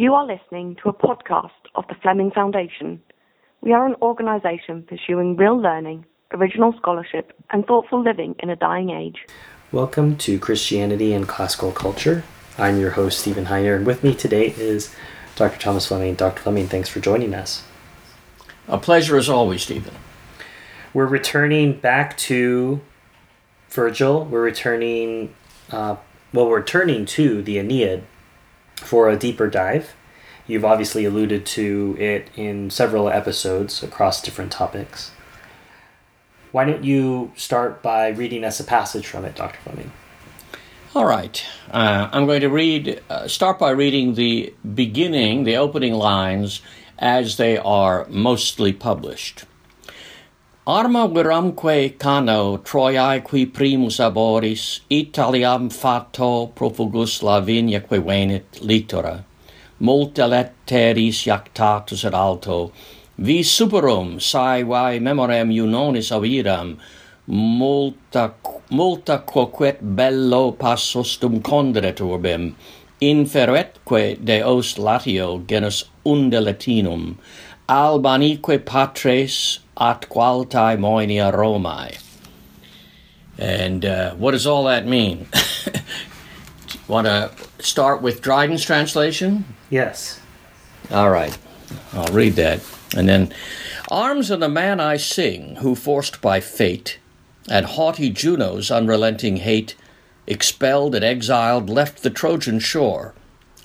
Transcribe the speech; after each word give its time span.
You 0.00 0.14
are 0.14 0.24
listening 0.24 0.76
to 0.80 0.90
a 0.90 0.92
podcast 0.92 1.50
of 1.74 1.84
the 1.88 1.96
Fleming 2.00 2.30
Foundation. 2.30 3.02
We 3.62 3.72
are 3.72 3.84
an 3.84 3.96
organisation 4.00 4.84
pursuing 4.84 5.34
real 5.34 5.60
learning, 5.60 6.06
original 6.30 6.72
scholarship, 6.78 7.32
and 7.50 7.66
thoughtful 7.66 8.00
living 8.00 8.36
in 8.38 8.48
a 8.48 8.54
dying 8.54 8.90
age. 8.90 9.26
Welcome 9.72 10.16
to 10.18 10.38
Christianity 10.38 11.12
and 11.12 11.26
Classical 11.26 11.72
Culture. 11.72 12.22
I'm 12.56 12.78
your 12.78 12.90
host, 12.90 13.18
Stephen 13.18 13.46
Heiner, 13.46 13.74
and 13.74 13.84
with 13.84 14.04
me 14.04 14.14
today 14.14 14.54
is 14.56 14.94
Dr. 15.34 15.58
Thomas 15.58 15.88
Fleming. 15.88 16.14
Dr. 16.14 16.42
Fleming, 16.42 16.68
thanks 16.68 16.88
for 16.88 17.00
joining 17.00 17.34
us. 17.34 17.64
A 18.68 18.78
pleasure 18.78 19.16
as 19.16 19.28
always, 19.28 19.64
Stephen. 19.64 19.96
We're 20.94 21.06
returning 21.06 21.72
back 21.72 22.16
to 22.18 22.80
Virgil. 23.70 24.26
We're 24.26 24.44
returning, 24.44 25.34
uh, 25.72 25.96
well, 26.32 26.46
we're 26.48 26.62
turning 26.62 27.04
to 27.06 27.42
the 27.42 27.58
Aeneid 27.58 28.04
for 28.78 29.08
a 29.08 29.16
deeper 29.16 29.48
dive. 29.48 29.94
You've 30.46 30.64
obviously 30.64 31.04
alluded 31.04 31.44
to 31.46 31.96
it 31.98 32.30
in 32.34 32.70
several 32.70 33.08
episodes 33.08 33.82
across 33.82 34.22
different 34.22 34.50
topics. 34.50 35.10
Why 36.52 36.64
don't 36.64 36.82
you 36.84 37.32
start 37.36 37.82
by 37.82 38.08
reading 38.08 38.44
us 38.44 38.58
a 38.58 38.64
passage 38.64 39.06
from 39.06 39.26
it, 39.26 39.34
Dr. 39.34 39.58
Fleming? 39.62 39.92
All 40.94 41.04
right. 41.04 41.44
Uh, 41.70 42.08
I'm 42.10 42.24
going 42.24 42.40
to 42.40 42.48
read, 42.48 43.02
uh, 43.10 43.28
start 43.28 43.58
by 43.58 43.70
reading 43.70 44.14
the 44.14 44.54
beginning, 44.74 45.44
the 45.44 45.56
opening 45.56 45.92
lines, 45.92 46.62
as 46.98 47.36
they 47.36 47.58
are 47.58 48.06
mostly 48.08 48.72
published. 48.72 49.44
Arma 50.70 51.08
viramque 51.08 51.98
cano 51.98 52.58
Troiae 52.58 53.24
qui 53.24 53.46
primus 53.46 53.98
aboris, 53.98 54.80
Italiam 54.90 55.70
fato 55.70 56.48
profugus 56.48 57.22
Lavinia 57.22 57.80
que 57.80 57.98
venit 57.98 58.60
litora. 58.60 59.24
Multa 59.80 60.28
letteris 60.28 61.24
jactatus 61.24 62.04
ad 62.04 62.12
alto, 62.12 62.70
vi 63.16 63.40
superum 63.40 64.20
sae 64.20 64.62
vae 64.62 64.98
memorem 65.00 65.48
unonis 65.48 66.10
aviram, 66.12 66.76
multa, 67.26 68.34
multa 68.70 69.24
quoquet 69.24 69.78
bello 69.80 70.52
passostum 70.52 71.40
condret 71.40 71.96
urbem, 71.96 72.54
inferetque 73.00 74.18
deos 74.22 74.76
Latio 74.76 75.38
genus 75.46 75.84
unde 76.04 76.40
Latinum, 76.40 77.16
albanique 77.68 78.64
patres 78.64 79.60
at 79.78 80.08
qualtae 80.08 80.78
moenia 80.78 81.32
Romae. 81.32 81.98
And 83.38 83.84
uh, 83.84 84.14
what 84.14 84.32
does 84.32 84.46
all 84.46 84.64
that 84.64 84.86
mean? 84.86 85.28
Want 86.88 87.06
to 87.06 87.30
start 87.60 88.02
with 88.02 88.22
Dryden's 88.22 88.64
translation? 88.64 89.44
Yes. 89.70 90.20
All 90.90 91.10
right, 91.10 91.36
I'll 91.92 92.12
read 92.12 92.34
that. 92.34 92.60
And 92.96 93.08
then, 93.08 93.32
Arms 93.90 94.30
of 94.30 94.40
the 94.40 94.48
man 94.48 94.80
I 94.80 94.96
sing, 94.96 95.56
who 95.56 95.74
forced 95.74 96.20
by 96.20 96.40
fate, 96.40 96.98
and 97.48 97.66
haughty 97.66 98.10
Juno's 98.10 98.70
unrelenting 98.70 99.38
hate, 99.38 99.76
expelled 100.26 100.94
and 100.94 101.04
exiled, 101.04 101.68
left 101.68 102.02
the 102.02 102.10
Trojan 102.10 102.58
shore. 102.58 103.14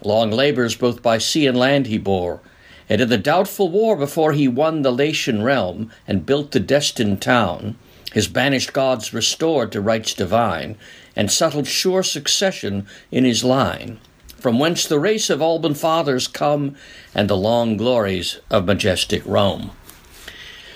Long 0.03 0.31
labors 0.31 0.75
both 0.75 1.01
by 1.01 1.17
sea 1.17 1.47
and 1.47 1.57
land 1.57 1.88
he 1.88 1.97
bore, 1.97 2.41
and 2.89 3.01
in 3.01 3.09
the 3.09 3.17
doubtful 3.17 3.69
war 3.69 3.95
before 3.95 4.33
he 4.33 4.47
won 4.47 4.81
the 4.81 4.91
Latian 4.91 5.43
realm 5.43 5.91
and 6.07 6.25
built 6.25 6.51
the 6.51 6.59
destined 6.59 7.21
town, 7.21 7.75
his 8.13 8.27
banished 8.27 8.73
gods 8.73 9.13
restored 9.13 9.71
to 9.71 9.81
rights 9.81 10.13
divine, 10.13 10.77
and 11.15 11.31
settled 11.31 11.67
sure 11.67 12.03
succession 12.03 12.85
in 13.11 13.25
his 13.25 13.43
line, 13.43 13.99
from 14.37 14.59
whence 14.59 14.85
the 14.85 14.99
race 14.99 15.29
of 15.29 15.41
Alban 15.41 15.73
fathers 15.73 16.27
come, 16.27 16.75
and 17.15 17.29
the 17.29 17.37
long 17.37 17.77
glories 17.77 18.39
of 18.49 18.65
majestic 18.65 19.23
Rome. 19.25 19.71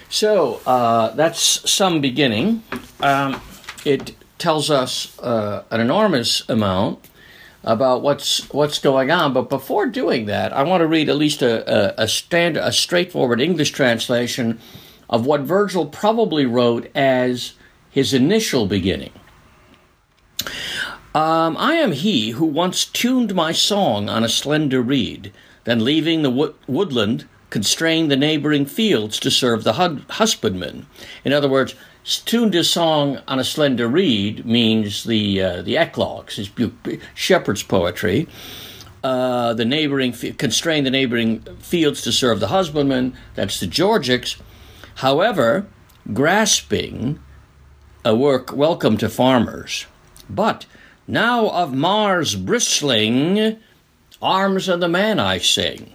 So 0.09 0.61
uh, 0.65 1.11
that's 1.15 1.69
some 1.69 2.01
beginning. 2.01 2.63
Um, 3.01 3.41
it 3.85 4.15
tells 4.37 4.69
us 4.69 5.17
uh, 5.19 5.63
an 5.69 5.81
enormous 5.81 6.47
amount 6.49 7.06
about 7.67 8.01
what's 8.01 8.51
what's 8.53 8.79
going 8.79 9.11
on. 9.11 9.33
But 9.33 9.49
before 9.49 9.87
doing 9.87 10.25
that, 10.25 10.53
I 10.53 10.63
want 10.63 10.81
to 10.81 10.87
read 10.87 11.09
at 11.09 11.17
least 11.17 11.41
a, 11.41 11.99
a, 11.99 12.05
a 12.05 12.67
a 12.67 12.71
straightforward 12.71 13.41
English 13.41 13.71
translation 13.71 14.59
of 15.09 15.25
what 15.25 15.41
Virgil 15.41 15.85
probably 15.85 16.45
wrote 16.45 16.89
as 16.95 17.53
his 17.89 18.13
initial 18.13 18.67
beginning. 18.67 19.11
Um, 21.13 21.57
I 21.57 21.73
am 21.73 21.91
he 21.91 22.31
who 22.31 22.45
once 22.45 22.85
tuned 22.85 23.35
my 23.35 23.51
song 23.51 24.07
on 24.07 24.23
a 24.23 24.29
slender 24.29 24.81
reed, 24.81 25.33
then 25.63 25.83
leaving 25.83 26.21
the 26.21 26.29
wo- 26.29 26.53
woodland 26.67 27.27
constrained 27.49 28.11
the 28.11 28.15
neighboring 28.17 28.65
fields 28.65 29.19
to 29.19 29.31
serve 29.31 29.63
the 29.63 29.73
husbandman. 29.73 30.85
In 31.25 31.33
other 31.33 31.49
words, 31.49 31.75
tuned 32.07 32.53
his 32.53 32.69
song 32.69 33.19
on 33.27 33.37
a 33.37 33.43
slender 33.43 33.87
reed 33.87 34.45
means 34.45 35.03
the 35.03 35.41
uh, 35.41 35.61
the 35.61 35.77
eclogues, 35.77 36.37
his 36.37 36.49
shepherd's 37.13 37.63
poetry. 37.63 38.27
Uh, 39.03 39.53
the 39.53 39.65
neighboring 39.65 40.13
constrain 40.37 40.83
the 40.83 40.89
neighboring 40.89 41.39
fields 41.59 42.01
to 42.01 42.11
serve 42.11 42.39
the 42.39 42.47
husbandman. 42.47 43.15
That's 43.35 43.59
the 43.59 43.67
Georgics. 43.67 44.39
However, 44.95 45.67
grasping 46.13 47.19
a 48.03 48.15
work 48.15 48.53
welcome 48.53 48.97
to 48.97 49.09
farmers, 49.09 49.85
but 50.29 50.65
now 51.07 51.49
of 51.49 51.73
Mars 51.73 52.35
bristling, 52.35 53.57
arms 54.21 54.67
of 54.67 54.79
the 54.79 54.87
man 54.87 55.19
I 55.19 55.37
sing. 55.39 55.93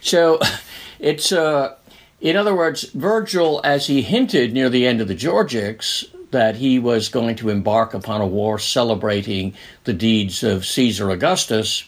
So, 0.00 0.40
it's 0.98 1.32
uh, 1.32 1.76
in 2.22 2.36
other 2.36 2.54
words, 2.54 2.84
Virgil, 2.84 3.60
as 3.64 3.88
he 3.88 4.00
hinted 4.00 4.52
near 4.52 4.70
the 4.70 4.86
end 4.86 5.00
of 5.00 5.08
the 5.08 5.14
Georgics, 5.14 6.06
that 6.30 6.54
he 6.54 6.78
was 6.78 7.08
going 7.08 7.34
to 7.36 7.50
embark 7.50 7.94
upon 7.94 8.20
a 8.20 8.26
war 8.26 8.60
celebrating 8.60 9.54
the 9.84 9.92
deeds 9.92 10.44
of 10.44 10.64
Caesar 10.64 11.10
Augustus, 11.10 11.84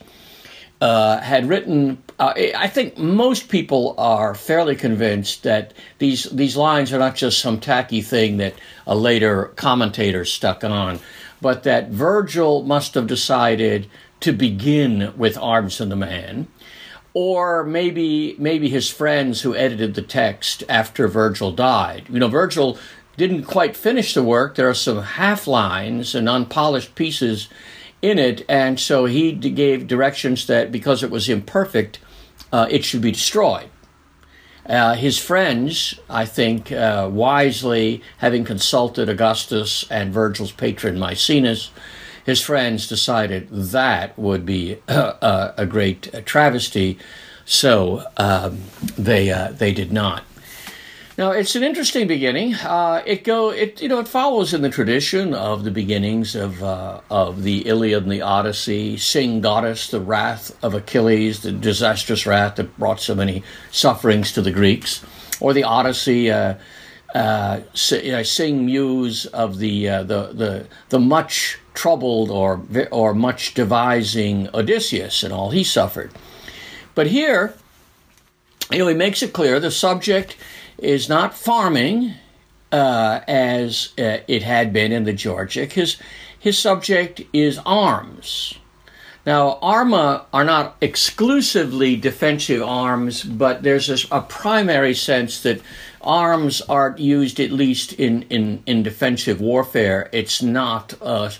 uh, 0.80 1.20
had 1.20 1.48
written. 1.48 2.02
Uh, 2.18 2.34
I 2.56 2.66
think 2.66 2.98
most 2.98 3.48
people 3.48 3.94
are 3.96 4.34
fairly 4.34 4.74
convinced 4.74 5.44
that 5.44 5.72
these 5.98 6.24
these 6.24 6.56
lines 6.56 6.92
are 6.92 6.98
not 6.98 7.14
just 7.14 7.38
some 7.38 7.60
tacky 7.60 8.02
thing 8.02 8.38
that 8.38 8.54
a 8.88 8.96
later 8.96 9.52
commentator 9.54 10.24
stuck 10.24 10.64
on, 10.64 10.98
but 11.40 11.62
that 11.62 11.90
Virgil 11.90 12.64
must 12.64 12.94
have 12.94 13.06
decided 13.06 13.88
to 14.18 14.32
begin 14.32 15.14
with 15.16 15.38
Arms 15.38 15.80
of 15.80 15.90
the 15.90 15.96
Man 15.96 16.48
or 17.14 17.62
maybe 17.62 18.34
maybe 18.38 18.68
his 18.68 18.90
friends 18.90 19.40
who 19.40 19.54
edited 19.54 19.94
the 19.94 20.02
text 20.02 20.64
after 20.68 21.08
Virgil 21.08 21.52
died. 21.52 22.04
You 22.10 22.18
know, 22.18 22.28
Virgil 22.28 22.76
didn't 23.16 23.44
quite 23.44 23.76
finish 23.76 24.12
the 24.12 24.22
work. 24.22 24.56
There 24.56 24.68
are 24.68 24.74
some 24.74 25.00
half 25.00 25.46
lines 25.46 26.14
and 26.14 26.28
unpolished 26.28 26.96
pieces 26.96 27.48
in 28.02 28.18
it, 28.18 28.44
and 28.48 28.78
so 28.78 29.06
he 29.06 29.32
gave 29.32 29.86
directions 29.86 30.46
that 30.48 30.72
because 30.72 31.02
it 31.02 31.10
was 31.10 31.28
imperfect, 31.28 32.00
uh, 32.52 32.66
it 32.68 32.84
should 32.84 33.00
be 33.00 33.12
destroyed. 33.12 33.70
Uh, 34.66 34.94
his 34.94 35.18
friends, 35.18 36.00
I 36.08 36.24
think, 36.24 36.72
uh, 36.72 37.08
wisely 37.12 38.02
having 38.18 38.44
consulted 38.44 39.08
Augustus 39.08 39.84
and 39.90 40.12
Virgil's 40.12 40.52
patron 40.52 40.96
Maecenas, 40.96 41.68
his 42.24 42.40
friends 42.40 42.88
decided 42.88 43.48
that 43.50 44.18
would 44.18 44.46
be 44.46 44.78
a, 44.88 45.54
a 45.58 45.66
great 45.66 46.26
travesty, 46.26 46.98
so 47.44 48.04
um, 48.16 48.62
they 48.96 49.30
uh, 49.30 49.52
they 49.52 49.72
did 49.72 49.92
not. 49.92 50.24
Now 51.16 51.30
it's 51.30 51.54
an 51.54 51.62
interesting 51.62 52.08
beginning. 52.08 52.54
Uh, 52.54 53.02
it 53.06 53.22
go 53.22 53.50
it 53.50 53.80
you 53.80 53.88
know 53.88 54.00
it 54.00 54.08
follows 54.08 54.52
in 54.52 54.62
the 54.62 54.70
tradition 54.70 55.32
of 55.32 55.62
the 55.62 55.70
beginnings 55.70 56.34
of 56.34 56.62
uh, 56.62 57.02
of 57.10 57.44
the 57.44 57.68
Iliad 57.68 58.02
and 58.02 58.10
the 58.10 58.22
Odyssey. 58.22 58.96
Sing 58.96 59.40
goddess, 59.40 59.88
the 59.88 60.00
wrath 60.00 60.56
of 60.64 60.74
Achilles, 60.74 61.42
the 61.42 61.52
disastrous 61.52 62.26
wrath 62.26 62.56
that 62.56 62.76
brought 62.78 63.00
so 63.00 63.14
many 63.14 63.44
sufferings 63.70 64.32
to 64.32 64.42
the 64.42 64.50
Greeks, 64.50 65.04
or 65.40 65.52
the 65.52 65.64
Odyssey. 65.64 66.30
Uh, 66.30 66.54
uh, 67.14 67.60
sing 67.74 68.66
muse 68.66 69.26
of 69.26 69.58
the 69.58 69.88
uh, 69.88 70.02
the 70.02 70.32
the 70.32 70.66
the 70.88 70.98
much 70.98 71.60
troubled 71.74 72.30
or 72.30 72.62
or 72.90 73.14
much 73.14 73.54
devising 73.54 74.48
Odysseus 74.54 75.22
and 75.22 75.32
all 75.32 75.50
he 75.50 75.64
suffered. 75.64 76.10
But 76.94 77.08
here, 77.08 77.54
you 78.70 78.78
know, 78.78 78.86
he 78.86 78.94
makes 78.94 79.22
it 79.22 79.32
clear 79.32 79.60
the 79.60 79.70
subject 79.70 80.36
is 80.78 81.08
not 81.08 81.34
farming 81.34 82.14
uh, 82.72 83.20
as 83.28 83.92
uh, 83.98 84.18
it 84.26 84.42
had 84.42 84.72
been 84.72 84.92
in 84.92 85.04
the 85.04 85.12
Georgic. 85.12 85.72
His 85.72 85.96
his 86.38 86.58
subject 86.58 87.22
is 87.32 87.58
arms. 87.66 88.54
Now, 89.26 89.58
arma 89.62 90.26
are 90.34 90.44
not 90.44 90.76
exclusively 90.82 91.96
defensive 91.96 92.62
arms, 92.62 93.22
but 93.24 93.62
there's 93.62 93.88
a, 93.88 94.16
a 94.18 94.20
primary 94.20 94.92
sense 94.92 95.42
that 95.42 95.62
arms 96.02 96.60
are 96.62 96.94
used 96.98 97.40
at 97.40 97.50
least 97.50 97.94
in, 97.94 98.22
in, 98.24 98.62
in 98.66 98.82
defensive 98.82 99.40
warfare. 99.40 100.10
It's 100.12 100.42
not 100.42 100.92
a, 101.00 101.32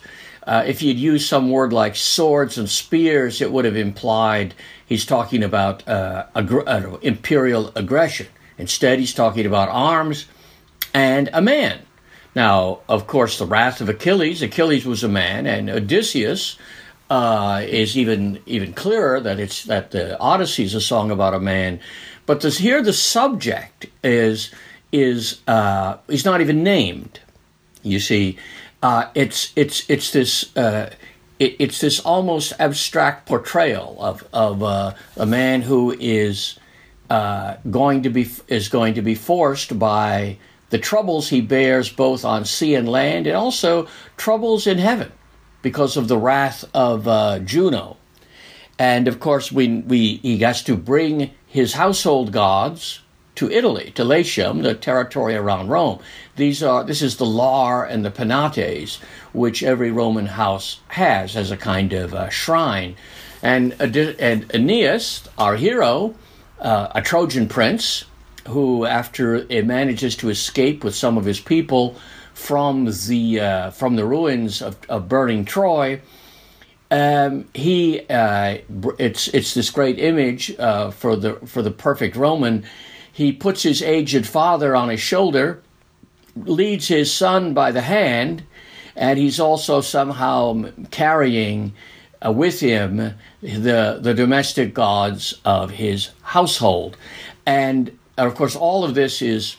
Uh, 0.47 0.65
if 0.67 0.81
had 0.81 0.99
used 0.99 1.29
some 1.29 1.51
word 1.51 1.73
like 1.73 1.97
swords 1.97 2.59
and 2.59 2.69
spears, 2.69 3.41
it 3.41 3.51
would 3.51 3.65
have 3.65 3.77
implied 3.77 4.55
he's 4.87 5.07
talking 5.07 5.43
about 5.43 5.87
uh, 5.89 6.27
uh, 6.35 6.97
imperial 7.03 7.73
aggression. 7.75 8.27
Instead, 8.59 8.99
he's 8.99 9.15
talking 9.15 9.47
about 9.47 9.69
arms 9.71 10.27
and 10.93 11.31
a 11.33 11.41
man. 11.41 11.81
Now, 12.35 12.81
of 12.89 13.07
course, 13.07 13.39
the 13.39 13.47
wrath 13.47 13.81
of 13.81 13.89
Achilles. 13.89 14.43
Achilles 14.43 14.85
was 14.85 15.05
a 15.05 15.09
man, 15.09 15.47
and 15.47 15.71
Odysseus 15.71 16.59
uh, 17.11 17.63
is 17.67 17.97
even 17.97 18.41
even 18.47 18.73
clearer 18.73 19.21
that 19.21 19.39
it's 19.39 19.65
that 19.65 19.93
the 19.93 20.19
Odyssey 20.19 20.65
is 20.65 20.75
a 20.75 20.81
song 20.81 21.11
about 21.11 21.35
a 21.35 21.41
man. 21.41 21.81
But 22.27 22.41
this, 22.41 22.59
here, 22.59 22.83
the 22.83 22.93
subject 22.93 23.87
is 24.03 24.51
is 24.93 25.41
uh, 25.47 25.99
he's 26.09 26.25
not 26.25 26.41
even 26.41 26.63
named. 26.63 27.21
You 27.83 28.01
see, 28.01 28.39
uh, 28.85 29.09
it's 29.15 29.51
it's 29.57 29.89
it's 29.89 30.11
this. 30.13 30.55
Uh, 30.55 30.91
it, 31.39 31.57
it's 31.59 31.81
this 31.81 32.01
almost 32.01 32.53
abstract 32.59 33.27
portrayal 33.27 33.97
of 33.99 34.29
of 34.31 34.63
uh, 34.63 34.93
a 35.17 35.25
man 35.25 35.63
who 35.63 35.97
is 35.99 36.59
uh, 37.09 37.57
going 37.71 38.03
to 38.03 38.11
be 38.11 38.29
is 38.47 38.69
going 38.69 38.93
to 38.93 39.01
be 39.01 39.15
forced 39.15 39.79
by 39.79 40.37
the 40.69 40.77
troubles 40.77 41.31
he 41.31 41.41
bears 41.41 41.91
both 41.91 42.27
on 42.27 42.45
sea 42.45 42.75
and 42.75 42.87
land, 42.87 43.27
and 43.27 43.35
also 43.35 43.89
troubles 44.19 44.67
in 44.67 44.77
heaven 44.77 45.11
because 45.63 45.97
of 45.97 46.07
the 46.07 46.19
wrath 46.19 46.67
of 46.75 47.09
uh, 47.09 47.39
Juno. 47.39 47.97
And 48.79 49.09
of 49.09 49.19
course, 49.19 49.51
we, 49.51 49.79
we, 49.79 50.17
he 50.17 50.39
has 50.39 50.63
to 50.65 50.77
bring 50.77 51.31
his 51.47 51.75
household 51.75 52.33
gods 52.33 53.01
to 53.37 53.51
Italy, 53.51 53.93
to 53.95 54.05
Latium, 54.05 54.63
the 54.63 54.75
territory 54.75 55.35
around 55.35 55.69
Rome. 55.69 55.99
These 56.37 56.63
are 56.63 56.85
this 56.85 57.03
is 57.03 57.17
the 57.17 57.27
lar 57.27 57.85
and 57.85 58.05
the 58.05 58.11
penates, 58.11 58.99
which 59.33 59.63
every 59.63 59.91
Roman 59.91 60.27
house 60.27 60.81
has 60.89 61.37
as 61.37 61.51
a 61.51 61.57
kind 61.57 61.93
of 61.93 62.33
shrine. 62.33 62.97
And, 63.43 63.75
and 63.79 64.51
Aeneas, 64.55 65.29
our 65.37 65.57
hero, 65.57 66.15
uh, 66.61 66.89
a 66.95 67.03
Trojan 67.03 67.47
prince, 67.47 68.05
who, 68.49 68.87
after 68.87 69.47
it 69.49 69.67
manages 69.67 70.17
to 70.17 70.31
escape 70.31 70.85
with 70.85 70.95
some 70.95 71.19
of 71.19 71.25
his 71.25 71.41
people 71.41 71.97
from 72.33 72.87
the 73.07 73.41
uh, 73.41 73.71
from 73.71 73.97
the 73.97 74.05
ruins 74.05 74.61
of, 74.61 74.77
of 74.89 75.09
burning 75.09 75.45
Troy, 75.45 76.01
um, 76.91 77.47
he 77.55 78.01
uh, 78.09 78.59
it's 78.99 79.29
it's 79.29 79.55
this 79.55 79.71
great 79.71 79.99
image 79.99 80.55
uh, 80.59 80.91
for 80.91 81.17
the 81.17 81.35
for 81.47 81.63
the 81.63 81.71
perfect 81.71 82.17
Roman. 82.17 82.65
He 83.15 83.31
puts 83.33 83.63
his 83.63 83.81
aged 83.81 84.27
father 84.27 84.75
on 84.75 84.89
his 84.89 85.01
shoulder, 85.01 85.63
leads 86.35 86.89
his 86.89 87.15
son 87.15 87.55
by 87.55 87.71
the 87.71 87.83
hand, 87.83 88.43
and 88.97 89.21
he's 89.21 89.39
also 89.39 89.81
somehow 89.81 90.71
carrying 90.91 91.75
uh, 92.25 92.33
with 92.33 92.59
him 92.59 93.15
the 93.41 93.99
the 94.03 94.15
domestic 94.15 94.75
gods 94.75 95.41
of 95.45 95.71
his 95.71 96.11
household, 96.23 96.97
and 97.47 97.97
of 98.19 98.35
course, 98.35 98.57
all 98.57 98.83
of 98.85 98.97
this 98.97 99.23
is 99.23 99.59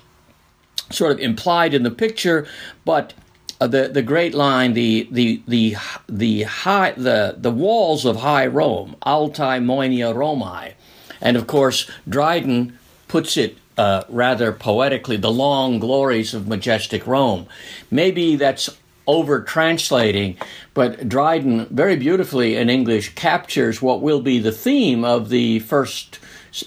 sort 0.89 1.13
of 1.13 1.19
implied 1.19 1.73
in 1.73 1.83
the 1.83 1.91
picture, 1.91 2.45
but 2.83 3.13
uh, 3.61 3.67
the 3.67 3.87
the 3.87 4.01
great 4.01 4.33
line, 4.33 4.73
the 4.73 5.07
the 5.11 5.41
the 5.47 5.77
the 6.09 6.43
high 6.43 6.91
the 6.91 7.35
the 7.37 7.51
walls 7.51 8.03
of 8.03 8.17
high 8.17 8.47
Rome, 8.47 8.97
Altae 9.05 9.63
Moenia 9.63 10.13
Romae, 10.13 10.73
and 11.21 11.37
of 11.37 11.47
course 11.47 11.89
Dryden 12.07 12.77
puts 13.07 13.37
it 13.37 13.57
uh, 13.77 14.03
rather 14.09 14.51
poetically, 14.51 15.17
the 15.17 15.31
long 15.31 15.79
glories 15.79 16.33
of 16.33 16.47
majestic 16.47 17.05
Rome. 17.05 17.47
Maybe 17.91 18.35
that's 18.35 18.69
over 19.07 19.41
translating, 19.41 20.37
but 20.73 21.07
Dryden 21.07 21.67
very 21.67 21.95
beautifully 21.95 22.55
in 22.55 22.69
English 22.69 23.13
captures 23.15 23.81
what 23.81 24.01
will 24.01 24.21
be 24.21 24.39
the 24.39 24.51
theme 24.51 25.03
of 25.03 25.29
the 25.29 25.59
first 25.59 26.19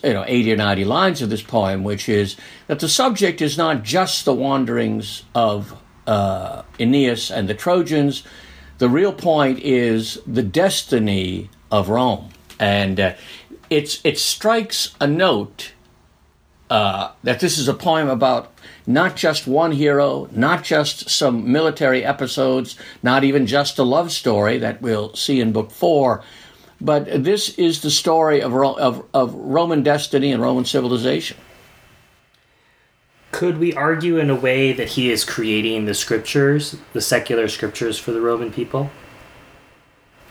you 0.02 0.12
know 0.12 0.24
80 0.26 0.52
or 0.52 0.56
90 0.56 0.84
lines 0.84 1.22
of 1.22 1.30
this 1.30 1.42
poem 1.42 1.82
which 1.82 2.08
is 2.08 2.36
that 2.66 2.78
the 2.78 2.88
subject 2.88 3.40
is 3.40 3.56
not 3.56 3.82
just 3.82 4.26
the 4.26 4.34
wanderings 4.34 5.22
of 5.34 5.74
uh, 6.06 6.62
aeneas 6.78 7.30
and 7.30 7.48
the 7.48 7.54
trojans 7.54 8.22
the 8.78 8.88
real 8.88 9.12
point 9.12 9.58
is 9.60 10.18
the 10.26 10.42
destiny 10.42 11.48
of 11.70 11.88
rome 11.88 12.28
and 12.60 13.00
uh, 13.00 13.14
it's 13.70 14.00
it 14.04 14.18
strikes 14.18 14.94
a 15.00 15.06
note 15.06 15.72
uh, 16.70 17.12
that 17.22 17.40
this 17.40 17.58
is 17.58 17.68
a 17.68 17.74
poem 17.74 18.08
about 18.08 18.52
not 18.86 19.16
just 19.16 19.46
one 19.46 19.72
hero, 19.72 20.28
not 20.32 20.64
just 20.64 21.08
some 21.10 21.50
military 21.50 22.04
episodes, 22.04 22.76
not 23.02 23.24
even 23.24 23.46
just 23.46 23.78
a 23.78 23.82
love 23.82 24.12
story 24.12 24.58
that 24.58 24.82
we'll 24.82 25.14
see 25.14 25.40
in 25.40 25.52
book 25.52 25.70
four, 25.70 26.22
but 26.80 27.24
this 27.24 27.50
is 27.58 27.80
the 27.80 27.90
story 27.90 28.40
of, 28.40 28.54
of, 28.54 29.04
of 29.12 29.34
Roman 29.34 29.82
destiny 29.82 30.32
and 30.32 30.42
Roman 30.42 30.64
civilization. 30.64 31.36
Could 33.30 33.58
we 33.58 33.74
argue 33.74 34.16
in 34.16 34.30
a 34.30 34.34
way 34.34 34.72
that 34.72 34.88
he 34.88 35.10
is 35.10 35.24
creating 35.24 35.84
the 35.84 35.94
scriptures, 35.94 36.76
the 36.92 37.00
secular 37.00 37.48
scriptures 37.48 37.98
for 37.98 38.12
the 38.12 38.20
Roman 38.20 38.50
people? 38.50 38.90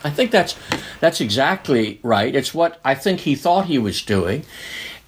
I 0.04 0.10
think 0.10 0.32
that's 0.32 0.56
that's 1.00 1.22
exactly 1.22 2.00
right. 2.04 2.36
It's 2.36 2.54
what 2.54 2.80
I 2.84 2.96
think 2.96 3.22
he 3.22 3.36
thought 3.36 3.66
he 3.66 3.78
was 3.78 4.02
doing. 4.02 4.46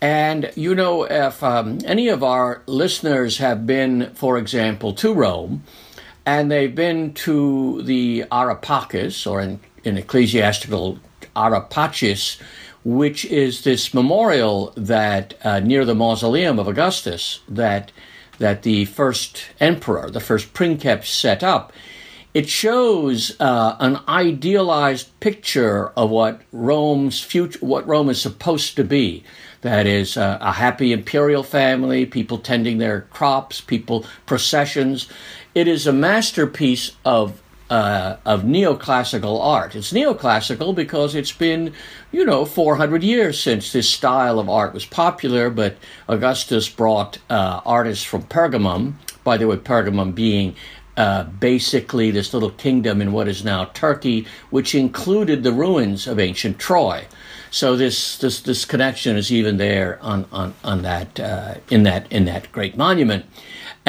And 0.02 0.52
you 0.56 0.76
know, 0.76 1.04
if 1.04 1.44
um, 1.44 1.80
any 1.86 2.08
of 2.08 2.24
our 2.24 2.62
listeners 2.66 3.40
have 3.40 3.68
been, 3.68 4.12
for 4.16 4.38
example, 4.38 4.94
to 4.94 5.14
Rome, 5.14 5.64
and 6.26 6.50
they've 6.52 6.74
been 6.74 7.14
to 7.16 7.82
the 7.84 8.26
Areopagus, 8.32 9.28
or 9.28 9.42
in, 9.42 9.60
in 9.84 9.98
ecclesiastical 9.98 11.00
Ara 11.36 11.62
Pacis, 11.62 12.40
which 12.84 13.26
is 13.26 13.64
this 13.64 13.94
memorial 13.94 14.74
that 14.78 15.34
uh, 15.44 15.60
near 15.60 15.84
the 15.86 15.96
mausoleum 15.96 16.60
of 16.60 16.68
Augustus 16.68 17.42
that 17.48 17.92
that 18.38 18.64
the 18.64 18.86
first 18.86 19.48
emperor, 19.60 20.10
the 20.10 20.22
first 20.22 20.54
princeps, 20.54 21.10
set 21.10 21.44
up. 21.44 21.74
It 22.34 22.48
shows 22.48 23.36
uh, 23.42 23.76
an 23.80 24.00
idealized 24.08 25.20
picture 25.20 25.90
of 25.90 26.10
what 26.10 26.42
Rome's 26.54 27.22
future, 27.22 27.60
what 27.60 27.86
Rome 27.86 28.10
is 28.10 28.22
supposed 28.22 28.78
to 28.78 28.86
be. 28.86 29.24
That 29.62 29.88
is 29.88 30.16
uh, 30.16 30.38
a 30.40 30.54
happy 30.54 30.94
imperial 30.94 31.44
family, 31.44 32.06
people 32.06 32.38
tending 32.38 32.78
their 32.78 33.02
crops, 33.12 33.60
people 33.60 34.06
processions. 34.26 35.10
It 35.54 35.68
is 35.68 35.86
a 35.86 35.94
masterpiece 35.94 36.96
of 37.04 37.42
uh, 37.70 38.18
of 38.26 38.44
neoclassical 38.44 39.40
art. 39.44 39.76
It's 39.76 39.94
neoclassical 39.94 40.74
because 40.74 41.14
it's 41.14 41.32
been, 41.32 41.74
you 42.12 42.26
know, 42.26 42.44
400 42.44 43.04
years 43.04 43.40
since 43.40 43.72
this 43.72 43.88
style 43.88 44.40
of 44.40 44.50
art 44.50 44.74
was 44.74 44.86
popular, 44.86 45.50
but 45.50 45.78
Augustus 46.08 46.68
brought 46.68 47.20
uh, 47.30 47.62
artists 47.66 48.04
from 48.04 48.24
Pergamum, 48.24 48.94
by 49.24 49.38
the 49.38 49.46
way, 49.46 49.58
Pergamum 49.58 50.16
being 50.16 50.56
uh, 51.00 51.24
basically 51.24 52.12
this 52.12 52.34
little 52.34 52.52
kingdom 52.52 53.02
in 53.02 53.12
what 53.12 53.28
is 53.28 53.44
now 53.44 53.66
Turkey, 53.74 54.28
which 54.52 54.76
included 54.76 55.44
the 55.44 55.52
ruins 55.52 56.06
of 56.06 56.20
ancient 56.20 56.60
Troy. 56.60 57.06
So 57.50 57.76
this 57.76 58.18
this 58.18 58.42
this 58.42 58.66
connection 58.66 59.18
is 59.18 59.32
even 59.32 59.58
there 59.58 59.98
on 60.04 60.26
on 60.32 60.54
on 60.64 60.84
that 60.84 61.20
uh, 61.20 61.56
in 61.72 61.82
that 61.84 62.12
in 62.12 62.26
that 62.26 62.52
great 62.52 62.78
monument 62.78 63.26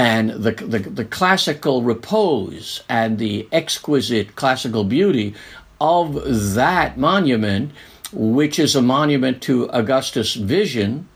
and 0.00 0.31
the, 0.31 0.52
the, 0.52 0.79
the 0.79 1.05
classical 1.05 1.83
repose 1.83 2.83
and 2.88 3.19
the 3.19 3.47
exquisite 3.52 4.35
classical 4.35 4.85
beauty 4.85 5.35
of 5.79 6.55
that 6.55 6.97
monument, 6.97 7.73
which 8.12 8.59
is 8.59 8.75
a 8.75 8.81
monument 8.81 9.43
to 9.43 9.69
Augustus' 9.71 10.35
vision, 10.35 11.07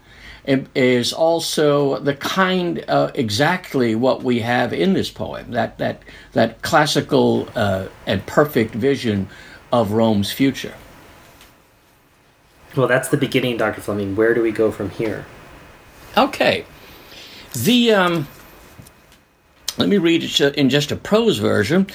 is 0.47 1.13
also 1.13 1.99
the 2.01 2.15
kind 2.15 2.81
of 2.81 3.13
exactly 3.15 3.95
what 3.95 4.23
we 4.23 4.41
have 4.41 4.73
in 4.73 4.93
this 4.93 5.11
poem 5.11 5.51
that 5.53 5.79
that 5.79 6.03
that 6.33 6.61
classical 6.63 7.49
uh, 7.55 7.87
and 8.07 8.25
perfect 8.27 8.75
vision 8.75 9.29
of 9.73 9.93
Rome's 9.93 10.31
future. 10.31 10.75
Well, 12.77 12.89
that's 12.89 13.09
the 13.09 13.17
beginning, 13.17 13.57
Dr. 13.57 13.81
Fleming. 13.81 14.17
Where 14.17 14.35
do 14.35 14.43
we 14.43 14.51
go 14.51 14.71
from 14.71 14.91
here? 14.91 15.25
Okay, 16.17 16.65
the 17.53 17.93
um, 17.93 18.29
let 19.79 19.89
me 19.89 19.99
read 19.99 20.23
it 20.23 20.41
in 20.57 20.69
just 20.69 20.93
a 20.93 20.97
prose 20.97 21.39
version. 21.39 21.87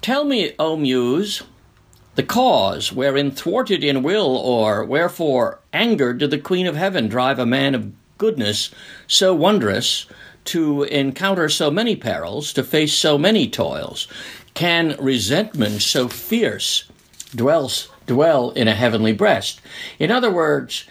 Tell 0.00 0.24
me, 0.24 0.52
O 0.58 0.76
Muse, 0.76 1.42
the 2.16 2.22
cause 2.22 2.92
wherein 2.92 3.30
thwarted 3.30 3.84
in 3.84 4.02
will 4.02 4.36
or 4.38 4.84
wherefore 4.84 5.60
angered 5.72 6.18
did 6.18 6.30
the 6.30 6.38
Queen 6.38 6.66
of 6.66 6.74
Heaven 6.74 7.08
drive 7.08 7.38
a 7.38 7.46
man 7.46 7.74
of 7.74 7.92
goodness 8.18 8.70
so 9.06 9.34
wondrous 9.34 10.06
to 10.46 10.84
encounter 10.84 11.48
so 11.50 11.70
many 11.70 11.94
perils, 11.94 12.52
to 12.54 12.64
face 12.64 12.94
so 12.94 13.18
many 13.18 13.48
toils? 13.48 14.08
Can 14.54 14.96
resentment 14.98 15.82
so 15.82 16.08
fierce 16.08 16.84
dwells, 17.34 17.88
dwell 18.06 18.50
in 18.52 18.66
a 18.66 18.74
heavenly 18.74 19.12
breast? 19.12 19.60
In 19.98 20.10
other 20.10 20.30
words, 20.30 20.84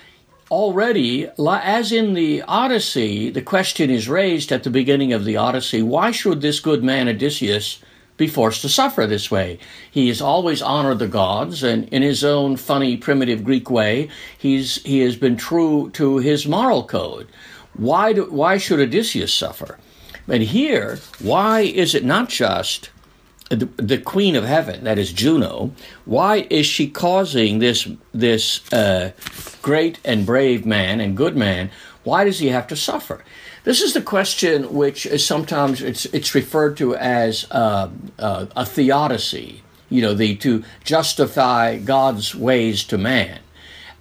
already, 0.52 1.28
as 1.40 1.92
in 1.92 2.14
the 2.14 2.44
Odyssey, 2.44 3.32
the 3.32 3.42
question 3.42 3.90
is 3.90 4.08
raised 4.08 4.52
at 4.52 4.64
the 4.64 4.70
beginning 4.70 5.12
of 5.12 5.26
the 5.26 5.38
Odyssey 5.38 5.82
why 5.82 6.12
should 6.12 6.42
this 6.42 6.60
good 6.60 6.84
man 6.84 7.10
Odysseus 7.10 7.80
be 8.18 8.28
forced 8.28 8.62
to 8.62 8.70
suffer 8.70 9.06
this 9.06 9.30
way. 9.30 9.60
He 9.92 10.08
has 10.08 10.22
always 10.22 10.62
honored 10.62 11.00
the 11.00 11.08
gods, 11.08 11.64
and 11.64 11.88
in 11.90 12.02
his 12.02 12.24
own 12.24 12.56
funny, 12.58 12.98
primitive 12.98 13.44
Greek 13.44 13.70
way, 13.70 14.10
he's 14.38 14.82
he 14.84 15.00
has 15.00 15.16
been 15.16 15.38
true 15.38 15.90
to 15.92 16.18
his 16.18 16.48
moral 16.48 16.84
code. 16.86 17.28
Why 17.74 18.14
do, 18.14 18.26
why 18.32 18.58
should 18.58 18.80
Odysseus 18.80 19.34
suffer? 19.34 19.78
But 20.28 20.42
here, 20.42 21.00
why 21.20 21.62
is 21.62 21.94
it 21.94 22.04
not 22.04 22.30
just 22.30 22.90
the, 23.50 23.66
the 23.78 23.98
queen 23.98 24.36
of 24.36 24.44
heaven, 24.44 24.84
that 24.86 24.98
is 24.98 25.14
Juno? 25.14 25.72
Why 26.06 26.48
is 26.50 26.66
she 26.66 26.88
causing 26.88 27.60
this 27.60 27.88
this 28.14 28.72
uh, 28.74 29.12
great 29.62 30.00
and 30.06 30.26
brave 30.26 30.66
man 30.66 31.02
and 31.02 31.18
good 31.18 31.36
man? 31.36 31.70
Why 32.06 32.24
does 32.24 32.40
he 32.40 32.48
have 32.48 32.68
to 32.68 32.76
suffer? 32.76 33.24
This 33.64 33.82
is 33.82 33.94
the 33.94 34.02
question 34.02 34.74
which 34.74 35.08
is 35.08 35.26
sometimes 35.26 35.82
it's 35.82 36.06
it's 36.06 36.36
referred 36.36 36.78
to 36.78 36.96
as 36.96 37.48
uh, 37.52 37.90
uh, 38.20 38.46
a 38.56 38.66
theodicy. 38.66 39.64
You 39.90 40.04
know, 40.04 40.14
the 40.14 40.36
to 40.38 40.64
justify 40.84 41.78
God's 41.78 42.36
ways 42.36 42.84
to 42.86 42.98
man, 42.98 43.40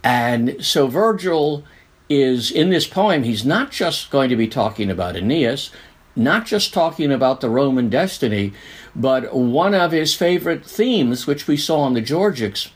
and 0.03 0.57
so 0.65 0.87
Virgil 0.87 1.65
is 2.11 2.51
in 2.51 2.69
this 2.69 2.87
poem. 2.87 3.23
He's 3.23 3.45
not 3.45 3.71
just 3.71 4.11
going 4.11 4.29
to 4.29 4.37
be 4.37 4.49
talking 4.49 4.91
about 4.91 5.17
Aeneas, 5.17 5.71
not 6.15 6.45
just 6.45 6.75
talking 6.75 7.11
about 7.11 7.41
the 7.41 7.49
Roman 7.49 7.89
destiny, 7.89 8.53
but 8.95 9.35
one 9.35 9.75
of 9.75 9.93
his 9.93 10.15
favorite 10.15 10.65
themes, 10.67 11.27
which 11.27 11.47
we 11.47 11.57
saw 11.57 11.87
in 11.87 11.95
the 11.95 12.03
Georgics. 12.03 12.71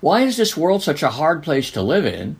Why 0.00 0.22
is 0.22 0.38
this 0.38 0.56
world 0.56 0.82
such 0.82 1.02
a 1.02 1.10
hard 1.10 1.42
place 1.42 1.70
to 1.72 1.82
live 1.82 2.06
in? 2.06 2.38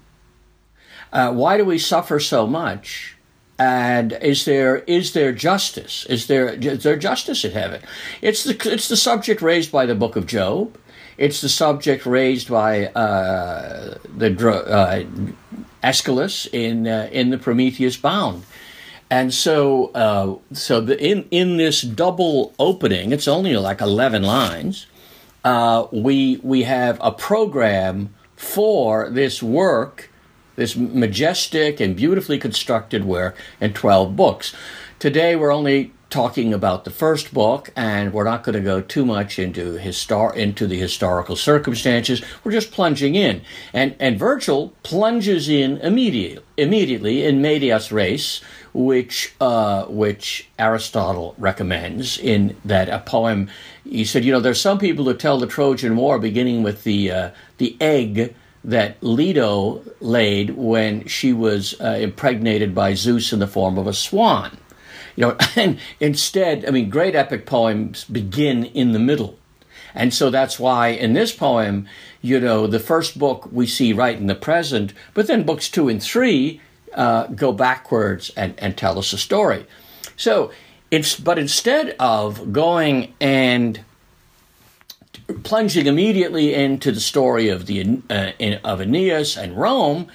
Uh, 1.12 1.32
why 1.32 1.56
do 1.56 1.64
we 1.64 1.78
suffer 1.78 2.20
so 2.20 2.46
much? 2.46 3.16
and 3.58 4.12
is 4.22 4.44
there 4.44 4.78
is 4.86 5.12
there 5.12 5.32
justice? 5.32 6.06
Is 6.06 6.28
there 6.28 6.50
is 6.50 6.84
there 6.84 6.96
justice 6.96 7.44
in 7.44 7.52
heaven? 7.52 7.82
It's 8.22 8.44
the 8.44 8.54
it's 8.72 8.88
the 8.88 8.96
subject 8.96 9.42
raised 9.42 9.72
by 9.72 9.84
the 9.84 9.96
Book 9.96 10.14
of 10.16 10.26
Job. 10.26 10.78
It's 11.16 11.40
the 11.40 11.48
subject 11.48 12.06
raised 12.06 12.48
by 12.48 12.86
uh, 12.86 13.98
the 14.16 14.48
uh, 14.48 15.04
Aeschylus 15.82 16.46
in 16.52 16.86
uh, 16.86 17.08
in 17.10 17.30
the 17.30 17.38
Prometheus 17.38 17.96
Bound. 17.96 18.44
And 19.10 19.32
so, 19.32 19.86
uh, 19.94 20.36
so 20.52 20.80
the, 20.80 21.02
in 21.02 21.26
in 21.30 21.56
this 21.56 21.82
double 21.82 22.54
opening, 22.58 23.10
it's 23.10 23.26
only 23.26 23.56
like 23.56 23.80
eleven 23.80 24.22
lines. 24.22 24.86
Uh, 25.42 25.86
we 25.90 26.36
we 26.44 26.62
have 26.62 27.00
a 27.02 27.10
program 27.10 28.14
for 28.36 29.10
this 29.10 29.42
work 29.42 30.07
this 30.58 30.76
majestic 30.76 31.78
and 31.78 31.94
beautifully 31.94 32.36
constructed 32.36 33.04
work 33.04 33.36
in 33.60 33.72
12 33.72 34.16
books. 34.16 34.54
Today 34.98 35.36
we're 35.36 35.54
only 35.54 35.92
talking 36.10 36.52
about 36.52 36.84
the 36.84 36.90
first 36.90 37.32
book, 37.32 37.70
and 37.76 38.12
we're 38.12 38.24
not 38.24 38.42
going 38.42 38.54
to 38.54 38.60
go 38.60 38.80
too 38.80 39.04
much 39.04 39.38
into 39.38 39.78
histor- 39.78 40.34
into 40.34 40.66
the 40.66 40.76
historical 40.78 41.36
circumstances. 41.36 42.22
We're 42.42 42.52
just 42.52 42.72
plunging 42.72 43.14
in, 43.14 43.42
and 43.72 43.94
and 44.00 44.18
Virgil 44.18 44.72
plunges 44.82 45.48
in 45.48 45.76
immediately 45.78 46.42
immediately 46.56 47.24
in 47.24 47.40
Medias 47.40 47.92
Res, 47.92 48.40
which 48.72 49.34
uh, 49.40 49.84
which 49.84 50.48
Aristotle 50.58 51.36
recommends 51.38 52.18
in 52.18 52.56
that 52.64 52.88
a 52.88 52.98
poem. 52.98 53.48
He 53.84 54.04
said, 54.04 54.24
you 54.24 54.32
know, 54.32 54.40
there's 54.40 54.60
some 54.60 54.78
people 54.78 55.04
who 55.04 55.14
tell 55.14 55.38
the 55.38 55.46
Trojan 55.46 55.94
War 55.94 56.18
beginning 56.18 56.64
with 56.64 56.82
the 56.82 57.12
uh, 57.12 57.30
the 57.58 57.76
egg 57.80 58.34
that 58.68 59.02
Leda 59.02 59.80
laid 60.00 60.50
when 60.50 61.06
she 61.08 61.32
was 61.32 61.74
uh, 61.80 61.96
impregnated 61.98 62.74
by 62.74 62.92
Zeus 62.92 63.32
in 63.32 63.38
the 63.38 63.46
form 63.46 63.78
of 63.78 63.86
a 63.86 63.94
swan. 63.94 64.58
You 65.16 65.22
know, 65.22 65.36
and 65.56 65.78
instead, 66.00 66.66
I 66.66 66.70
mean, 66.70 66.90
great 66.90 67.14
epic 67.14 67.46
poems 67.46 68.04
begin 68.04 68.66
in 68.66 68.92
the 68.92 68.98
middle. 68.98 69.38
And 69.94 70.12
so 70.12 70.28
that's 70.28 70.58
why 70.58 70.88
in 70.88 71.14
this 71.14 71.34
poem, 71.34 71.88
you 72.20 72.38
know, 72.38 72.66
the 72.66 72.78
first 72.78 73.18
book 73.18 73.48
we 73.50 73.66
see 73.66 73.94
right 73.94 74.18
in 74.18 74.26
the 74.26 74.34
present, 74.34 74.92
but 75.14 75.28
then 75.28 75.44
books 75.44 75.70
two 75.70 75.88
and 75.88 76.02
three 76.02 76.60
uh, 76.92 77.28
go 77.28 77.52
backwards 77.52 78.30
and, 78.36 78.54
and 78.58 78.76
tell 78.76 78.98
us 78.98 79.14
a 79.14 79.18
story. 79.18 79.66
So, 80.14 80.52
it's, 80.90 81.18
but 81.18 81.38
instead 81.38 81.96
of 81.98 82.52
going 82.52 83.14
and 83.18 83.80
plunging 85.42 85.86
immediately 85.86 86.54
into 86.54 86.92
the 86.92 87.00
story 87.00 87.48
of 87.48 87.66
the 87.66 88.00
uh, 88.10 88.32
of 88.64 88.80
Aeneas 88.80 89.36
and 89.36 89.56
Rome, 89.56 90.08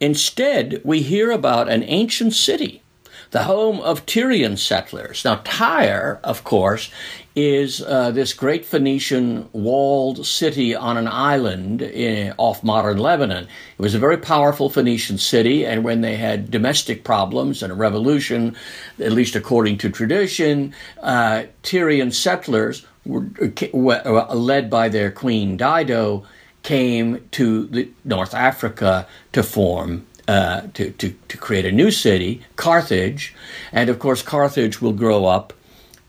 instead 0.00 0.80
we 0.84 1.02
hear 1.02 1.30
about 1.30 1.68
an 1.68 1.82
ancient 1.84 2.34
city, 2.34 2.82
the 3.30 3.44
home 3.44 3.80
of 3.80 4.06
Tyrian 4.06 4.56
settlers. 4.56 5.24
Now, 5.24 5.40
Tyre, 5.44 6.20
of 6.22 6.44
course, 6.44 6.90
is 7.34 7.82
uh, 7.82 8.10
this 8.12 8.32
great 8.32 8.64
Phoenician 8.64 9.46
walled 9.52 10.24
city 10.26 10.74
on 10.74 10.96
an 10.96 11.06
island 11.06 11.82
in, 11.82 12.32
off 12.38 12.64
modern 12.64 12.96
Lebanon. 12.96 13.44
It 13.44 13.82
was 13.82 13.94
a 13.94 13.98
very 13.98 14.16
powerful 14.16 14.70
Phoenician 14.70 15.18
city, 15.18 15.66
and 15.66 15.84
when 15.84 16.00
they 16.00 16.16
had 16.16 16.50
domestic 16.50 17.04
problems 17.04 17.62
and 17.62 17.70
a 17.70 17.76
revolution, 17.76 18.56
at 18.98 19.12
least 19.12 19.36
according 19.36 19.76
to 19.78 19.90
tradition, 19.90 20.74
uh, 21.02 21.44
Tyrian 21.62 22.10
settlers 22.10 22.86
led 23.06 24.70
by 24.70 24.88
their 24.88 25.10
queen 25.10 25.56
Dido, 25.56 26.24
came 26.62 27.26
to 27.30 27.92
North 28.04 28.34
Africa 28.34 29.06
to 29.32 29.42
form 29.42 30.06
uh, 30.28 30.62
to, 30.74 30.90
to, 30.90 31.14
to 31.28 31.36
create 31.36 31.64
a 31.64 31.70
new 31.70 31.92
city, 31.92 32.42
Carthage, 32.56 33.32
and 33.70 33.88
of 33.88 34.00
course 34.00 34.22
Carthage 34.22 34.82
will 34.82 34.92
grow 34.92 35.26
up 35.26 35.52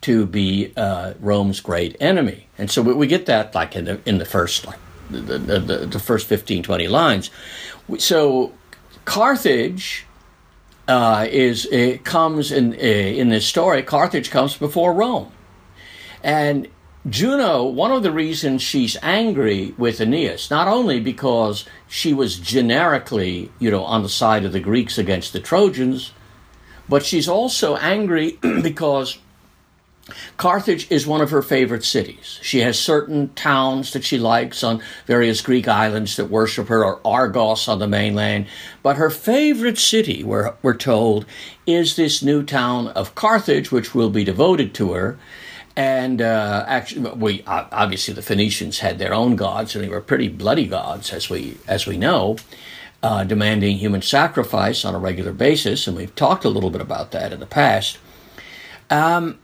to 0.01 0.25
be 0.25 0.73
uh, 0.75 1.13
Rome's 1.19 1.59
great 1.59 1.95
enemy, 1.99 2.47
and 2.57 2.71
so 2.71 2.81
we, 2.81 3.05
get 3.05 3.27
that 3.27 3.53
like 3.53 3.75
in 3.75 3.85
the 3.85 3.99
in 4.07 4.17
the 4.17 4.25
first 4.25 4.65
like 4.65 4.79
the, 5.11 5.19
the, 5.19 5.59
the, 5.59 5.77
the 5.85 5.99
first 5.99 6.25
15, 6.25 6.63
20 6.63 6.87
lines. 6.87 7.29
So 7.99 8.53
Carthage 9.05 10.05
uh, 10.87 11.27
is 11.29 11.67
it 11.67 12.03
comes 12.03 12.51
in 12.51 12.73
in 12.73 13.29
this 13.29 13.45
story. 13.45 13.83
Carthage 13.83 14.31
comes 14.31 14.57
before 14.57 14.93
Rome, 14.93 15.31
and 16.23 16.67
Juno, 17.09 17.63
one 17.63 17.91
of 17.91 18.03
the 18.03 18.11
reasons 18.11 18.61
she's 18.61 18.97
angry 19.01 19.73
with 19.77 20.01
Aeneas, 20.01 20.49
not 20.49 20.67
only 20.67 20.99
because 20.99 21.65
she 21.87 22.13
was 22.13 22.37
generically, 22.37 23.49
you 23.59 23.71
know, 23.71 23.83
on 23.83 24.03
the 24.03 24.09
side 24.09 24.43
of 24.43 24.51
the 24.51 24.59
Greeks 24.59 24.97
against 24.97 25.31
the 25.31 25.39
Trojans, 25.39 26.11
but 26.89 27.05
she's 27.05 27.29
also 27.29 27.77
angry 27.77 28.31
because 28.61 29.19
Carthage 30.37 30.89
is 30.89 31.07
one 31.07 31.21
of 31.21 31.31
her 31.31 31.41
favorite 31.41 31.83
cities. 31.83 32.39
She 32.41 32.59
has 32.59 32.79
certain 32.79 33.33
towns 33.35 33.93
that 33.93 34.03
she 34.03 34.17
likes 34.17 34.63
on 34.63 34.81
various 35.05 35.41
Greek 35.41 35.67
islands 35.67 36.15
that 36.15 36.29
worship 36.29 36.67
her, 36.67 36.83
or 36.83 37.01
Argos 37.05 37.67
on 37.67 37.79
the 37.79 37.87
mainland. 37.87 38.47
But 38.83 38.97
her 38.97 39.09
favorite 39.09 39.77
city, 39.77 40.23
we're, 40.23 40.53
we're 40.61 40.75
told, 40.75 41.25
is 41.65 41.95
this 41.95 42.23
new 42.23 42.43
town 42.43 42.87
of 42.89 43.15
Carthage, 43.15 43.71
which 43.71 43.93
will 43.93 44.09
be 44.09 44.23
devoted 44.23 44.73
to 44.75 44.93
her. 44.93 45.17
And 45.77 46.23
uh, 46.23 46.65
actually, 46.67 47.11
we 47.11 47.43
obviously 47.45 48.11
the 48.15 48.23
Phoenicians 48.23 48.79
had 48.79 48.97
their 48.97 49.13
own 49.13 49.35
gods, 49.35 49.75
and 49.75 49.83
they 49.83 49.89
were 49.89 50.01
pretty 50.01 50.27
bloody 50.27 50.65
gods, 50.65 51.13
as 51.13 51.29
we 51.29 51.59
as 51.67 51.85
we 51.85 51.97
know, 51.97 52.37
uh, 53.03 53.23
demanding 53.23 53.77
human 53.77 54.01
sacrifice 54.01 54.83
on 54.83 54.95
a 54.95 54.97
regular 54.97 55.31
basis. 55.31 55.87
And 55.87 55.95
we've 55.95 56.15
talked 56.15 56.45
a 56.45 56.49
little 56.49 56.71
bit 56.71 56.81
about 56.81 57.11
that 57.11 57.31
in 57.31 57.39
the 57.39 57.45
past. 57.45 57.99
Um, 58.89 59.37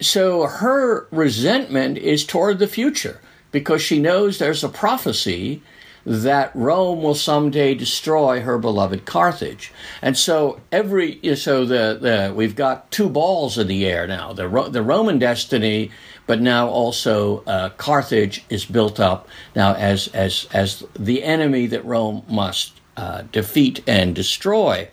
so 0.00 0.48
her 0.48 1.06
resentment 1.12 1.98
is 1.98 2.26
toward 2.26 2.58
the 2.58 2.66
future 2.66 3.20
because 3.52 3.80
she 3.80 4.00
knows 4.00 4.38
there's 4.38 4.64
a 4.64 4.68
prophecy 4.68 5.62
that 6.06 6.54
Rome 6.54 7.02
will 7.02 7.16
someday 7.16 7.74
destroy 7.74 8.40
her 8.40 8.58
beloved 8.58 9.04
Carthage. 9.04 9.72
And 10.00 10.16
so 10.16 10.60
every 10.70 11.20
so 11.36 11.64
the, 11.64 11.98
the 12.00 12.32
we've 12.34 12.54
got 12.54 12.90
two 12.92 13.10
balls 13.10 13.58
in 13.58 13.66
the 13.66 13.84
air 13.84 14.06
now. 14.06 14.32
The 14.32 14.48
the 14.70 14.82
Roman 14.82 15.18
destiny 15.18 15.90
but 16.26 16.40
now 16.40 16.68
also 16.68 17.42
uh, 17.44 17.70
Carthage 17.70 18.44
is 18.48 18.64
built 18.64 19.00
up 19.00 19.28
now 19.54 19.74
as 19.74 20.08
as 20.08 20.46
as 20.52 20.84
the 20.98 21.24
enemy 21.24 21.66
that 21.66 21.84
Rome 21.84 22.24
must 22.28 22.80
uh, 22.96 23.22
defeat 23.32 23.82
and 23.86 24.14
destroy. 24.14 24.88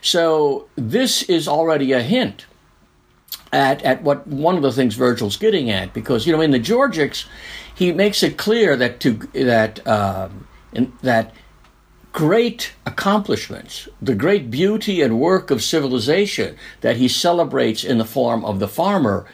So 0.00 0.68
this 0.76 1.22
is 1.24 1.46
already 1.46 1.92
a 1.92 2.02
hint 2.02 2.46
at 3.52 3.82
at 3.82 4.02
what 4.02 4.26
one 4.26 4.56
of 4.56 4.62
the 4.62 4.72
things 4.72 4.94
Virgil's 4.94 5.36
getting 5.36 5.70
at 5.70 5.92
because 5.92 6.26
you 6.26 6.32
know 6.32 6.40
in 6.40 6.50
the 6.50 6.60
Georgics 6.60 7.26
he 7.82 7.90
makes 7.90 8.22
it 8.22 8.38
clear 8.38 8.76
that 8.76 9.00
to 9.00 9.14
that 9.34 9.84
um, 9.86 10.46
that 11.02 11.34
great 12.12 12.72
accomplishments, 12.86 13.88
the 14.00 14.14
great 14.14 14.50
beauty 14.50 15.02
and 15.02 15.18
work 15.18 15.50
of 15.50 15.62
civilization 15.62 16.56
that 16.82 16.96
he 16.96 17.08
celebrates 17.08 17.82
in 17.82 17.98
the 17.98 18.04
form 18.04 18.44
of 18.44 18.60
the 18.60 18.68
farmer, 18.68 19.26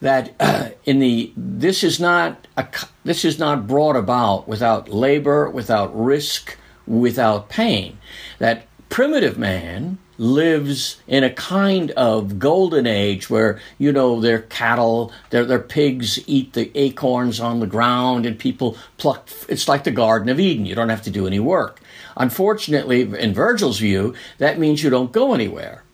that 0.00 0.34
uh, 0.40 0.70
in 0.84 0.98
the 0.98 1.30
this 1.36 1.84
is 1.84 2.00
not 2.00 2.46
a, 2.56 2.66
this 3.04 3.22
is 3.22 3.38
not 3.38 3.66
brought 3.66 3.96
about 3.96 4.48
without 4.48 4.88
labor, 4.88 5.50
without 5.50 5.90
risk, 5.94 6.56
without 6.86 7.50
pain. 7.50 7.98
That 8.38 8.66
primitive 8.88 9.36
man 9.36 9.98
lives 10.20 11.00
in 11.08 11.24
a 11.24 11.30
kind 11.30 11.90
of 11.92 12.38
golden 12.38 12.86
age 12.86 13.30
where 13.30 13.58
you 13.78 13.90
know 13.90 14.20
their 14.20 14.42
cattle 14.42 15.10
their 15.30 15.46
their 15.46 15.58
pigs 15.58 16.20
eat 16.28 16.52
the 16.52 16.70
acorns 16.78 17.40
on 17.40 17.58
the 17.58 17.66
ground 17.66 18.26
and 18.26 18.38
people 18.38 18.76
pluck 18.98 19.30
it's 19.48 19.66
like 19.66 19.84
the 19.84 19.90
garden 19.90 20.28
of 20.28 20.38
eden. 20.38 20.66
You 20.66 20.74
don't 20.74 20.90
have 20.90 21.02
to 21.02 21.10
do 21.10 21.26
any 21.26 21.40
work. 21.40 21.80
Unfortunately 22.18 23.00
in 23.00 23.32
virgil's 23.32 23.78
view 23.78 24.14
that 24.36 24.58
means 24.58 24.82
you 24.82 24.90
don't 24.90 25.10
go 25.10 25.32
anywhere. 25.32 25.84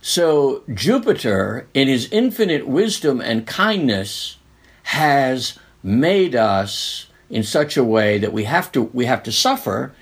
So 0.00 0.62
jupiter 0.72 1.66
in 1.74 1.86
his 1.86 2.10
infinite 2.10 2.66
wisdom 2.66 3.20
and 3.20 3.46
kindness 3.46 4.38
has 4.84 5.58
made 5.82 6.34
us 6.34 7.08
in 7.28 7.42
such 7.42 7.76
a 7.76 7.84
way 7.84 8.16
that 8.16 8.32
we 8.32 8.44
have 8.44 8.72
to 8.72 8.84
we 8.94 9.04
have 9.04 9.22
to 9.24 9.32
suffer 9.32 9.92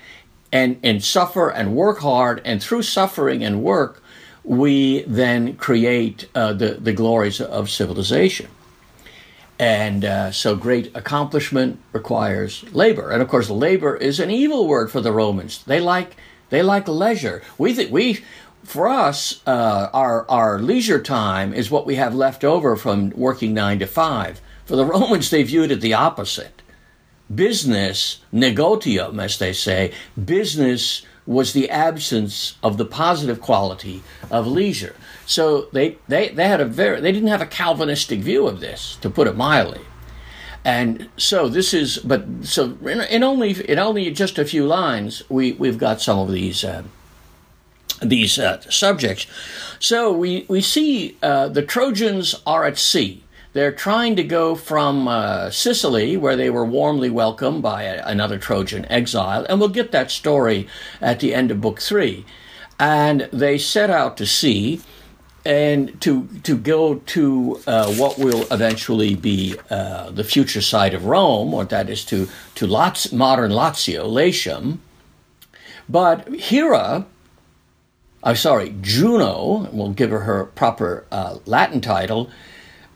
and, 0.52 0.78
and 0.82 1.02
suffer 1.02 1.50
and 1.50 1.74
work 1.74 2.00
hard, 2.00 2.42
and 2.44 2.62
through 2.62 2.82
suffering 2.82 3.42
and 3.42 3.62
work, 3.62 4.02
we 4.44 5.02
then 5.02 5.56
create 5.56 6.28
uh, 6.34 6.52
the, 6.52 6.74
the 6.74 6.92
glories 6.92 7.40
of 7.40 7.70
civilization. 7.70 8.48
And 9.58 10.04
uh, 10.04 10.32
so 10.32 10.56
great 10.56 10.94
accomplishment 10.96 11.80
requires 11.92 12.64
labor. 12.72 13.10
And 13.10 13.22
of 13.22 13.28
course, 13.28 13.48
labor 13.48 13.96
is 13.96 14.18
an 14.18 14.30
evil 14.30 14.66
word 14.66 14.90
for 14.90 15.00
the 15.00 15.12
Romans. 15.12 15.62
They 15.64 15.80
like, 15.80 16.16
they 16.50 16.62
like 16.62 16.88
leisure. 16.88 17.42
We 17.58 17.72
think 17.72 17.92
we, 17.92 18.24
for 18.64 18.88
us, 18.88 19.40
uh, 19.46 19.88
our, 19.92 20.28
our 20.28 20.58
leisure 20.58 21.00
time 21.00 21.54
is 21.54 21.70
what 21.70 21.86
we 21.86 21.94
have 21.94 22.14
left 22.14 22.42
over 22.42 22.76
from 22.76 23.10
working 23.10 23.54
nine 23.54 23.78
to 23.78 23.86
five. 23.86 24.40
For 24.64 24.74
the 24.74 24.84
Romans, 24.96 25.30
they 25.30 25.44
viewed 25.44 25.70
it 25.70 25.80
the 25.80 25.94
opposite 25.94 26.61
business, 27.34 28.20
negotium, 28.30 29.20
as 29.20 29.38
they 29.38 29.52
say, 29.52 29.92
business 30.22 31.02
was 31.24 31.52
the 31.52 31.70
absence 31.70 32.56
of 32.62 32.76
the 32.78 32.84
positive 32.84 33.40
quality 33.40 34.02
of 34.30 34.46
leisure. 34.46 34.96
So 35.24 35.68
they, 35.72 35.98
they, 36.08 36.28
they 36.28 36.48
had 36.48 36.60
a 36.60 36.64
very 36.64 37.00
they 37.00 37.12
didn't 37.12 37.28
have 37.28 37.40
a 37.40 37.46
Calvinistic 37.46 38.20
view 38.20 38.46
of 38.46 38.60
this, 38.60 38.96
to 39.02 39.10
put 39.10 39.28
it 39.28 39.36
mildly. 39.36 39.82
And 40.64 41.08
so 41.16 41.48
this 41.48 41.74
is, 41.74 41.98
but 41.98 42.24
so 42.42 42.76
in, 42.82 43.00
in 43.02 43.22
only 43.22 43.52
in 43.68 43.78
only 43.78 44.10
just 44.10 44.38
a 44.38 44.44
few 44.44 44.66
lines, 44.66 45.22
we 45.28 45.52
we've 45.52 45.78
got 45.78 46.00
some 46.00 46.18
of 46.18 46.30
these 46.30 46.64
uh, 46.64 46.82
these 48.00 48.38
uh, 48.38 48.60
subjects. 48.70 49.26
So 49.78 50.12
we 50.12 50.44
we 50.48 50.60
see 50.60 51.16
uh, 51.22 51.48
the 51.48 51.62
Trojans 51.62 52.40
are 52.46 52.64
at 52.64 52.78
sea. 52.78 53.22
They're 53.52 53.72
trying 53.72 54.16
to 54.16 54.24
go 54.24 54.54
from 54.54 55.08
uh, 55.08 55.50
Sicily, 55.50 56.16
where 56.16 56.36
they 56.36 56.48
were 56.48 56.64
warmly 56.64 57.10
welcomed 57.10 57.62
by 57.62 57.82
a, 57.82 58.04
another 58.06 58.38
Trojan 58.38 58.90
exile, 58.90 59.44
and 59.48 59.60
we'll 59.60 59.68
get 59.68 59.92
that 59.92 60.10
story 60.10 60.66
at 61.00 61.20
the 61.20 61.34
end 61.34 61.50
of 61.50 61.60
Book 61.60 61.80
Three. 61.80 62.24
And 62.78 63.28
they 63.32 63.58
set 63.58 63.90
out 63.90 64.16
to 64.16 64.26
sea 64.26 64.80
and 65.44 66.00
to 66.00 66.28
to 66.44 66.56
go 66.56 66.96
to 66.96 67.60
uh, 67.66 67.92
what 67.94 68.18
will 68.18 68.46
eventually 68.50 69.14
be 69.14 69.56
uh, 69.70 70.10
the 70.10 70.24
future 70.24 70.62
site 70.62 70.94
of 70.94 71.04
Rome, 71.04 71.52
or 71.52 71.64
that 71.66 71.90
is 71.90 72.04
to 72.06 72.28
to 72.54 72.66
Laz- 72.66 73.12
modern 73.12 73.50
Lazio, 73.50 74.10
Latium. 74.10 74.80
But 75.88 76.28
Hera, 76.40 77.06
I'm 78.22 78.36
sorry, 78.36 78.74
Juno, 78.80 79.68
we'll 79.72 79.90
give 79.90 80.10
her 80.10 80.20
her 80.20 80.44
proper 80.46 81.04
uh, 81.10 81.38
Latin 81.44 81.80
title, 81.80 82.30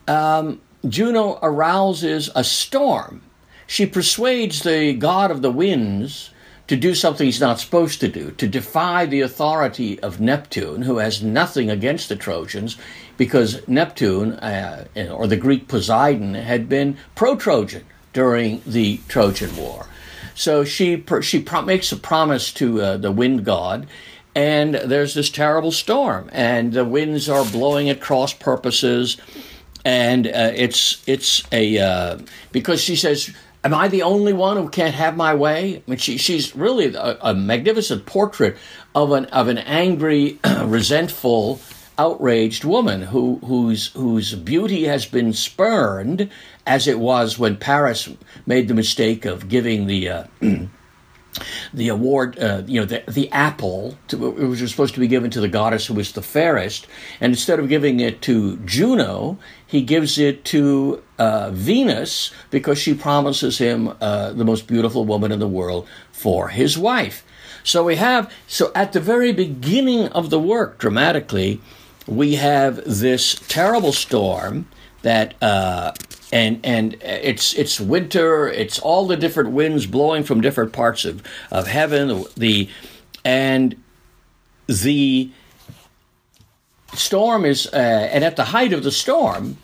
um, 0.07 0.61
Juno 0.87 1.39
arouses 1.41 2.29
a 2.35 2.43
storm. 2.43 3.21
She 3.65 3.85
persuades 3.85 4.63
the 4.63 4.93
god 4.93 5.31
of 5.31 5.41
the 5.41 5.51
winds 5.51 6.31
to 6.67 6.75
do 6.75 6.93
something 6.93 7.25
he's 7.25 7.39
not 7.39 7.59
supposed 7.59 7.99
to 8.01 8.07
do, 8.07 8.31
to 8.31 8.47
defy 8.47 9.05
the 9.05 9.21
authority 9.21 9.99
of 10.01 10.19
Neptune, 10.19 10.81
who 10.81 10.97
has 10.97 11.23
nothing 11.23 11.69
against 11.69 12.09
the 12.09 12.15
Trojans, 12.15 12.77
because 13.15 13.65
Neptune, 13.67 14.33
uh, 14.33 14.85
or 15.11 15.27
the 15.27 15.37
Greek 15.37 15.67
Poseidon, 15.67 16.33
had 16.35 16.67
been 16.67 16.97
pro 17.15 17.35
Trojan 17.35 17.85
during 18.13 18.61
the 18.65 18.99
Trojan 19.07 19.55
War. 19.55 19.87
So 20.35 20.65
she, 20.65 21.03
she 21.21 21.41
pro- 21.41 21.61
makes 21.61 21.91
a 21.91 21.97
promise 21.97 22.51
to 22.53 22.81
uh, 22.81 22.97
the 22.97 23.11
wind 23.11 23.45
god, 23.45 23.87
and 24.35 24.75
there's 24.75 25.13
this 25.13 25.29
terrible 25.29 25.71
storm, 25.71 26.29
and 26.31 26.73
the 26.73 26.85
winds 26.85 27.27
are 27.27 27.45
blowing 27.45 27.89
at 27.89 28.01
cross 28.01 28.33
purposes 28.33 29.17
and 29.87 30.27
uh, 30.27 30.51
it's 30.53 31.01
it's 31.07 31.43
a 31.53 31.79
uh, 31.79 32.17
because 32.51 32.81
she 32.81 32.97
says, 32.97 33.33
"Am 33.63 33.73
I 33.73 33.87
the 33.87 34.01
only 34.01 34.33
one 34.33 34.57
who 34.57 34.67
can't 34.67 34.93
have 34.93 35.15
my 35.15 35.33
way?" 35.33 35.77
I 35.77 35.89
mean, 35.89 35.97
she 35.97 36.17
she's 36.17 36.53
really 36.57 36.93
a, 36.93 37.17
a 37.21 37.33
magnificent 37.33 38.05
portrait 38.05 38.57
of 38.93 39.13
an 39.13 39.25
of 39.27 39.47
an 39.47 39.59
angry, 39.59 40.39
resentful, 40.65 41.61
outraged 41.97 42.65
woman 42.65 43.03
who 43.03 43.39
whose 43.45 43.87
whose 43.93 44.35
beauty 44.35 44.83
has 44.83 45.05
been 45.05 45.31
spurned, 45.31 46.29
as 46.65 46.85
it 46.85 46.99
was 46.99 47.39
when 47.39 47.55
Paris 47.55 48.09
made 48.45 48.67
the 48.67 48.73
mistake 48.73 49.23
of 49.23 49.47
giving 49.47 49.87
the. 49.87 50.09
Uh, 50.09 50.23
the 51.73 51.89
award, 51.89 52.39
uh, 52.39 52.63
you 52.65 52.79
know, 52.79 52.85
the, 52.85 53.03
the 53.07 53.31
apple, 53.31 53.95
to, 54.07 54.37
it 54.37 54.45
was 54.45 54.71
supposed 54.71 54.95
to 54.95 54.99
be 54.99 55.07
given 55.07 55.29
to 55.31 55.39
the 55.39 55.47
goddess 55.47 55.85
who 55.85 55.93
was 55.93 56.13
the 56.13 56.21
fairest, 56.21 56.87
and 57.21 57.31
instead 57.31 57.59
of 57.59 57.69
giving 57.69 57.99
it 57.99 58.21
to 58.23 58.57
Juno, 58.57 59.37
he 59.67 59.81
gives 59.81 60.17
it 60.17 60.45
to 60.45 61.03
uh, 61.19 61.51
Venus 61.51 62.31
because 62.49 62.79
she 62.79 62.93
promises 62.93 63.57
him 63.57 63.93
uh, 63.99 64.31
the 64.31 64.45
most 64.45 64.65
beautiful 64.65 65.05
woman 65.05 65.31
in 65.31 65.39
the 65.39 65.47
world 65.47 65.87
for 66.11 66.47
his 66.47 66.77
wife. 66.77 67.23
So 67.63 67.83
we 67.83 67.97
have, 67.97 68.31
so 68.47 68.71
at 68.73 68.93
the 68.93 69.01
very 69.01 69.33
beginning 69.33 70.07
of 70.09 70.29
the 70.29 70.39
work, 70.39 70.77
dramatically, 70.77 71.59
we 72.07 72.35
have 72.35 72.77
this 72.85 73.35
terrible 73.49 73.91
storm 73.91 74.67
that 75.01 75.35
uh, 75.43 75.91
and 76.31 76.59
and 76.65 76.95
it's 77.01 77.53
it's 77.53 77.79
winter. 77.79 78.47
It's 78.47 78.79
all 78.79 79.05
the 79.05 79.17
different 79.17 79.51
winds 79.51 79.85
blowing 79.85 80.23
from 80.23 80.41
different 80.41 80.73
parts 80.73 81.05
of 81.05 81.21
of 81.51 81.67
heaven. 81.67 82.23
The 82.35 82.69
and 83.23 83.81
the 84.67 85.31
storm 86.93 87.45
is 87.45 87.67
uh, 87.67 87.77
and 88.11 88.23
at 88.23 88.35
the 88.35 88.45
height 88.45 88.73
of 88.73 88.83
the 88.83 88.91
storm. 88.91 89.57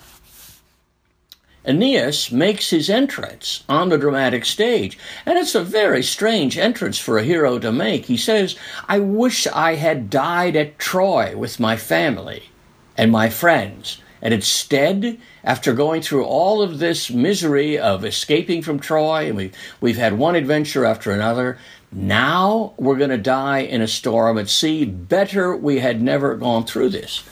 Aeneas 1.66 2.30
makes 2.30 2.72
his 2.72 2.90
entrance 2.90 3.64
on 3.70 3.88
the 3.88 3.98
dramatic 3.98 4.44
stage, 4.44 4.98
and 5.26 5.38
it's 5.38 5.56
a 5.56 5.64
very 5.64 6.04
strange 6.04 6.58
entrance 6.58 7.00
for 7.00 7.18
a 7.18 7.24
hero 7.24 7.58
to 7.58 7.72
make. 7.72 8.06
He 8.06 8.18
says, 8.18 8.58
I 8.90 9.00
wish 9.00 9.48
I 9.48 9.76
had 9.76 10.10
died 10.10 10.58
at 10.58 10.78
Troy 10.78 11.38
with 11.38 11.62
my 11.62 11.78
family 11.78 12.50
and 12.98 13.14
my 13.14 13.30
friends, 13.30 14.02
and 14.22 14.34
instead 14.34 15.18
after 15.42 15.74
going 15.74 16.02
through 16.02 16.26
all 16.26 16.62
of 16.62 16.80
this 16.80 17.10
misery 17.10 17.80
of 17.80 18.04
escaping 18.04 18.62
from 18.62 18.80
Troy, 18.80 19.28
and 19.28 19.38
we've, 19.38 19.56
we've 19.80 19.98
had 19.98 20.18
one 20.18 20.36
adventure 20.36 20.84
after 20.84 21.12
another, 21.12 21.58
now 21.94 22.74
we're 22.78 22.98
going 22.98 23.10
to 23.10 23.18
die 23.18 23.60
in 23.60 23.82
a 23.82 23.88
storm 23.88 24.38
at 24.38 24.50
sea. 24.50 24.86
Better 24.86 25.56
we 25.56 25.80
had 25.80 26.02
never 26.02 26.36
gone 26.36 26.66
through 26.66 26.90
this. 26.90 27.24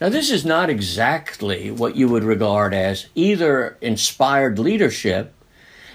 Now, 0.00 0.08
this 0.08 0.30
is 0.30 0.44
not 0.44 0.68
exactly 0.68 1.70
what 1.70 1.94
you 1.94 2.08
would 2.08 2.24
regard 2.24 2.74
as 2.74 3.06
either 3.14 3.78
inspired 3.80 4.58
leadership, 4.58 5.32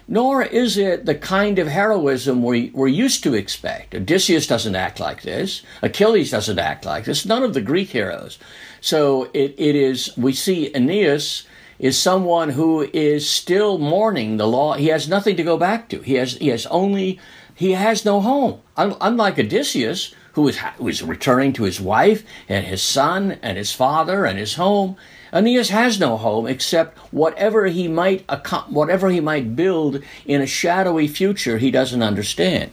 nor 0.07 0.41
is 0.41 0.77
it 0.77 1.05
the 1.05 1.15
kind 1.15 1.59
of 1.59 1.67
heroism 1.67 2.41
we, 2.41 2.71
we're 2.73 2.87
used 2.87 3.21
to 3.23 3.33
expect. 3.33 3.93
Odysseus 3.93 4.47
doesn't 4.47 4.77
act 4.77 5.01
like 5.01 5.23
this, 5.23 5.61
Achilles 5.81 6.31
doesn't 6.31 6.57
act 6.57 6.85
like 6.85 7.03
this, 7.03 7.25
none 7.25 7.43
of 7.43 7.53
the 7.53 7.61
Greek 7.61 7.89
heroes. 7.89 8.39
So 8.79 9.25
it, 9.33 9.55
it 9.57 9.75
is, 9.75 10.15
we 10.15 10.31
see 10.31 10.73
Aeneas 10.73 11.45
is 11.79 11.99
someone 11.99 12.49
who 12.49 12.89
is 12.93 13.29
still 13.29 13.77
mourning 13.77 14.37
the 14.37 14.47
law. 14.47 14.73
He 14.75 14.87
has 14.87 15.07
nothing 15.07 15.35
to 15.35 15.43
go 15.43 15.57
back 15.57 15.89
to. 15.89 15.99
He 16.01 16.15
has 16.15 16.33
he 16.33 16.47
has 16.47 16.65
only 16.67 17.19
he 17.57 17.71
has 17.71 18.05
no 18.05 18.21
home. 18.21 18.61
Unlike 18.77 19.39
Odysseus, 19.39 20.13
who 20.33 20.47
is 20.47 20.59
who 20.77 20.87
is 20.87 21.01
returning 21.01 21.51
to 21.53 21.63
his 21.63 21.81
wife 21.81 22.23
and 22.47 22.67
his 22.67 22.83
son 22.83 23.39
and 23.41 23.57
his 23.57 23.71
father 23.71 24.23
and 24.23 24.37
his 24.37 24.53
home. 24.53 24.95
Aeneas 25.33 25.69
has 25.69 25.99
no 25.99 26.15
home 26.17 26.45
except 26.45 26.99
whatever 27.11 27.65
he 27.65 27.87
might 27.87 28.23
whatever 28.69 29.09
he 29.09 29.19
might 29.19 29.55
build 29.55 30.03
in 30.27 30.39
a 30.39 30.45
shadowy 30.45 31.07
future 31.07 31.57
he 31.57 31.71
doesn't 31.71 32.03
understand. 32.03 32.71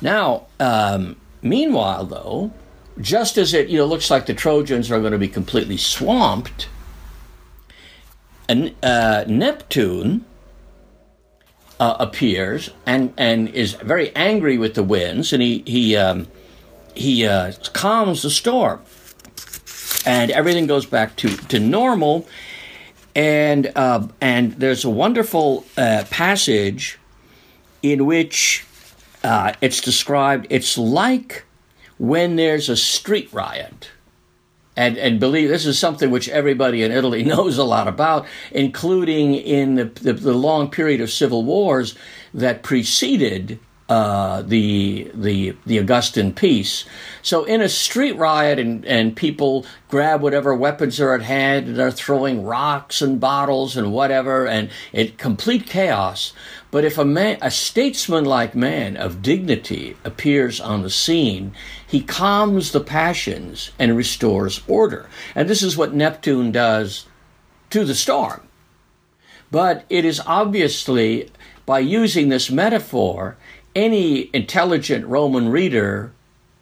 Now, 0.00 0.46
um, 0.60 1.16
meanwhile, 1.42 2.04
though, 2.04 2.52
just 3.00 3.36
as 3.36 3.52
it 3.52 3.68
you 3.68 3.78
know 3.78 3.86
looks 3.86 4.08
like 4.08 4.26
the 4.26 4.34
Trojans 4.34 4.92
are 4.92 5.00
going 5.00 5.10
to 5.10 5.18
be 5.18 5.26
completely 5.26 5.76
swamped 5.76 6.68
uh, 8.48 9.24
Neptune 9.26 10.24
uh, 11.80 11.96
appears 11.98 12.70
and, 12.86 13.12
and 13.16 13.48
is 13.50 13.74
very 13.74 14.14
angry 14.16 14.58
with 14.58 14.74
the 14.74 14.82
winds, 14.82 15.32
and 15.32 15.42
he 15.42 15.62
he 15.66 15.96
um, 15.96 16.26
he 16.94 17.26
uh, 17.26 17.52
calms 17.72 18.22
the 18.22 18.30
storm, 18.30 18.80
and 20.04 20.30
everything 20.30 20.66
goes 20.66 20.86
back 20.86 21.16
to 21.16 21.28
to 21.48 21.60
normal. 21.60 22.26
And 23.14 23.72
uh, 23.74 24.08
and 24.20 24.52
there's 24.54 24.84
a 24.84 24.90
wonderful 24.90 25.64
uh, 25.76 26.04
passage 26.10 26.98
in 27.82 28.06
which 28.06 28.64
uh, 29.24 29.54
it's 29.60 29.80
described. 29.80 30.46
It's 30.50 30.78
like 30.78 31.44
when 31.98 32.36
there's 32.36 32.68
a 32.68 32.76
street 32.76 33.32
riot. 33.32 33.90
And, 34.78 34.96
and 34.96 35.18
believe 35.18 35.48
this 35.48 35.66
is 35.66 35.76
something 35.76 36.08
which 36.12 36.28
everybody 36.28 36.84
in 36.84 36.92
Italy 36.92 37.24
knows 37.34 37.58
a 37.58 37.64
lot 37.64 37.88
about, 37.88 38.26
including 38.52 39.34
in 39.34 39.74
the, 39.74 39.86
the, 39.86 40.12
the 40.12 40.32
long 40.32 40.70
period 40.70 41.00
of 41.00 41.10
civil 41.10 41.44
wars 41.44 41.96
that 42.32 42.62
preceded 42.62 43.58
uh, 43.88 44.42
the 44.42 45.10
the 45.14 45.56
the 45.64 45.78
Augustan 45.78 46.34
peace. 46.34 46.84
So 47.22 47.44
in 47.44 47.62
a 47.62 47.70
street 47.70 48.16
riot 48.18 48.58
and, 48.58 48.84
and 48.84 49.16
people 49.16 49.64
grab 49.88 50.20
whatever 50.20 50.54
weapons 50.54 51.00
are 51.00 51.14
at 51.14 51.22
hand 51.22 51.68
and 51.68 51.76
they're 51.76 51.90
throwing 51.90 52.44
rocks 52.44 53.00
and 53.00 53.18
bottles 53.18 53.78
and 53.78 53.90
whatever 53.90 54.46
and 54.46 54.68
it 54.92 55.16
complete 55.16 55.66
chaos. 55.66 56.34
But 56.70 56.84
if 56.84 56.98
a 56.98 57.04
man 57.04 57.38
a 57.40 57.50
statesman-like 57.50 58.54
man 58.54 58.96
of 58.96 59.22
dignity 59.22 59.96
appears 60.04 60.60
on 60.60 60.82
the 60.82 60.90
scene, 60.90 61.52
he 61.86 62.02
calms 62.02 62.72
the 62.72 62.80
passions 62.80 63.70
and 63.78 63.96
restores 63.96 64.60
order. 64.68 65.08
And 65.34 65.48
this 65.48 65.62
is 65.62 65.76
what 65.76 65.94
Neptune 65.94 66.52
does 66.52 67.06
to 67.70 67.84
the 67.84 67.94
storm. 67.94 68.42
But 69.50 69.86
it 69.88 70.04
is 70.04 70.20
obviously 70.26 71.30
by 71.64 71.78
using 71.78 72.28
this 72.28 72.50
metaphor 72.50 73.36
any 73.74 74.28
intelligent 74.34 75.06
Roman 75.06 75.48
reader, 75.48 76.12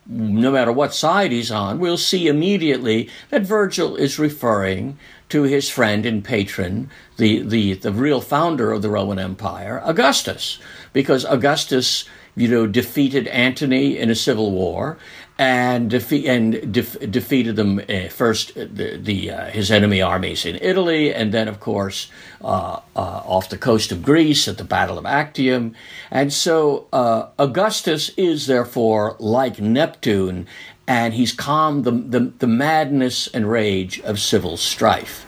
no 0.09 0.53
matter 0.53 0.73
what 0.73 0.95
side 0.95 1.33
he's 1.33 1.51
on, 1.51 1.79
we'll 1.79 1.99
see 1.99 2.29
immediately 2.29 3.09
that 3.31 3.43
Virgil 3.43 3.97
is 3.97 4.19
referring 4.19 4.99
to 5.29 5.43
his 5.43 5.69
friend 5.69 6.07
and 6.07 6.25
patron, 6.25 6.91
the, 7.17 7.43
the, 7.43 7.75
the 7.75 7.93
real 7.93 8.21
founder 8.21 8.73
of 8.73 8.83
the 8.83 8.91
Roman 8.91 9.19
Empire, 9.19 9.83
Augustus, 9.85 10.59
because 10.93 11.25
Augustus 11.25 12.05
you 12.37 12.49
know, 12.49 12.67
defeated 12.67 13.27
Antony 13.29 13.99
in 13.99 14.11
a 14.11 14.15
civil 14.15 14.53
war, 14.53 14.99
and, 15.39 15.91
defe- 15.91 16.29
and 16.29 16.73
defeated 16.73 17.57
them 17.57 17.79
uh, 17.79 18.09
first 18.09 18.57
uh, 18.57 18.67
the, 18.73 18.97
the 18.97 19.31
uh, 19.31 19.45
his 19.51 19.71
enemy 19.71 20.01
armies 20.01 20.47
in 20.47 20.57
Italy, 20.61 21.13
and 21.13 21.33
then 21.33 21.49
of 21.49 21.61
course 21.61 22.11
uh, 22.43 22.81
uh, 22.95 23.23
off 23.25 23.49
the 23.49 23.59
coast 23.59 23.93
of 23.93 24.03
Greece 24.03 24.49
at 24.49 24.59
the 24.59 24.65
Battle 24.65 24.99
of 24.99 25.05
Actium, 25.07 25.75
and 26.11 26.33
so 26.33 26.89
uh, 26.93 27.29
Augustus 27.39 28.11
is 28.17 28.47
therefore 28.47 29.17
like 29.19 29.61
Neptune, 29.61 30.47
and 30.87 31.15
he's 31.15 31.33
calmed 31.33 31.85
the, 31.85 31.91
the 31.91 32.33
the 32.39 32.47
madness 32.47 33.27
and 33.29 33.51
rage 33.51 34.01
of 34.01 34.19
civil 34.19 34.57
strife. 34.57 35.27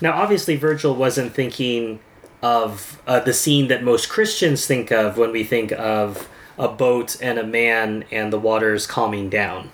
Now, 0.00 0.12
obviously, 0.12 0.56
Virgil 0.56 0.94
wasn't 0.94 1.32
thinking 1.32 2.00
of 2.42 3.00
the 3.06 3.32
scene 3.32 3.68
that 3.68 3.82
most 3.84 4.08
Christians 4.08 4.66
think 4.66 4.90
of 4.90 5.16
when 5.16 5.30
we 5.30 5.44
think 5.44 5.72
of 5.72 6.28
a 6.58 6.68
boat 6.68 7.16
and 7.22 7.38
a 7.38 7.46
man 7.46 8.04
and 8.10 8.32
the 8.32 8.38
waters 8.38 8.86
calming 8.86 9.30
down. 9.30 9.70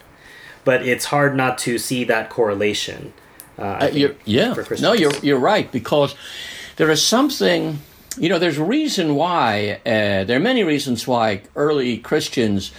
But 0.65 0.87
it's 0.87 1.07
hard 1.07 1.35
not 1.35 1.59
to 1.59 1.79
see 1.79 2.05
that 2.05 2.29
correlation. 2.31 3.15
Uh, 3.59 3.63
uh, 3.63 3.91
yeah, 4.25 4.55
no, 4.81 4.93
you're 4.93 5.17
you're 5.23 5.39
right 5.39 5.71
because 5.73 6.15
there 6.77 6.91
is 6.91 7.05
something. 7.05 7.81
You 8.17 8.29
know, 8.29 8.39
there's 8.39 8.59
a 8.59 8.65
reason 8.65 9.15
why. 9.15 9.81
Uh, 9.87 10.25
there 10.25 10.37
are 10.37 10.41
many 10.41 10.63
reasons 10.65 11.07
why 11.07 11.43
early 11.57 11.99
Christians 11.99 12.73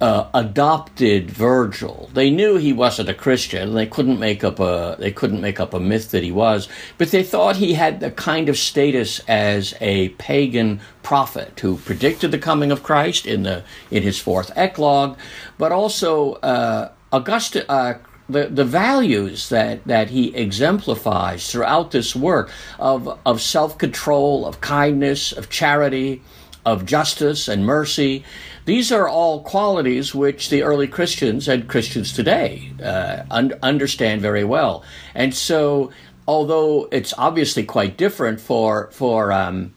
uh, 0.00 0.28
adopted 0.34 1.30
Virgil. 1.30 2.10
They 2.12 2.30
knew 2.30 2.56
he 2.56 2.72
wasn't 2.72 3.08
a 3.08 3.14
Christian. 3.14 3.74
They 3.74 3.86
couldn't 3.86 4.18
make 4.18 4.44
up 4.44 4.60
a 4.60 4.96
they 4.98 5.12
couldn't 5.12 5.40
make 5.40 5.60
up 5.60 5.72
a 5.74 5.80
myth 5.80 6.10
that 6.10 6.22
he 6.22 6.32
was, 6.32 6.68
but 6.98 7.10
they 7.10 7.22
thought 7.22 7.56
he 7.56 7.74
had 7.74 8.00
the 8.00 8.10
kind 8.10 8.48
of 8.48 8.58
status 8.58 9.20
as 9.28 9.74
a 9.80 10.10
pagan 10.10 10.80
prophet 11.02 11.58
who 11.60 11.76
predicted 11.76 12.30
the 12.30 12.38
coming 12.38 12.70
of 12.72 12.82
Christ 12.82 13.26
in 13.26 13.44
the 13.44 13.64
in 13.90 14.02
his 14.02 14.18
fourth 14.18 14.50
eclogue, 14.56 15.16
but 15.58 15.72
also 15.72 16.34
uh. 16.34 16.90
Uh, 17.12 17.94
the, 18.28 18.46
the 18.46 18.64
values 18.64 19.50
that, 19.50 19.84
that 19.84 20.10
he 20.10 20.34
exemplifies 20.34 21.50
throughout 21.50 21.92
this 21.92 22.16
work 22.16 22.50
of, 22.78 23.18
of 23.24 23.40
self 23.40 23.78
control, 23.78 24.46
of 24.46 24.60
kindness, 24.60 25.30
of 25.30 25.48
charity, 25.48 26.22
of 26.64 26.86
justice 26.86 27.48
and 27.48 27.64
mercy, 27.64 28.24
these 28.64 28.90
are 28.90 29.08
all 29.08 29.42
qualities 29.42 30.14
which 30.14 30.48
the 30.48 30.62
early 30.62 30.86
Christians 30.86 31.48
and 31.48 31.68
Christians 31.68 32.12
today 32.12 32.72
uh, 32.82 33.24
un- 33.30 33.54
understand 33.62 34.22
very 34.22 34.44
well. 34.44 34.82
And 35.14 35.34
so, 35.34 35.90
although 36.26 36.88
it's 36.90 37.12
obviously 37.18 37.64
quite 37.64 37.96
different 37.96 38.40
for 38.40 38.88
for 38.92 39.32
um, 39.32 39.74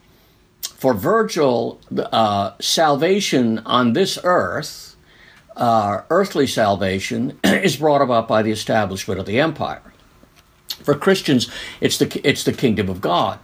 for 0.62 0.93
Virgil, 0.93 1.82
uh, 1.97 2.52
salvation 2.60 3.60
on 3.65 3.93
this 3.93 4.19
earth, 4.23 4.95
uh, 5.56 6.02
earthly 6.10 6.45
salvation, 6.45 7.39
is 7.43 7.78
brought 7.78 8.02
about 8.02 8.28
by 8.28 8.41
the 8.43 8.52
establishment 8.52 9.19
of 9.19 9.26
the 9.26 9.39
empire. 9.39 9.82
For 10.84 10.93
Christians, 10.93 11.50
it's 11.82 11.97
the 11.97 12.21
it's 12.23 12.43
the 12.43 12.54
kingdom 12.54 12.89
of 12.89 13.02
God. 13.02 13.39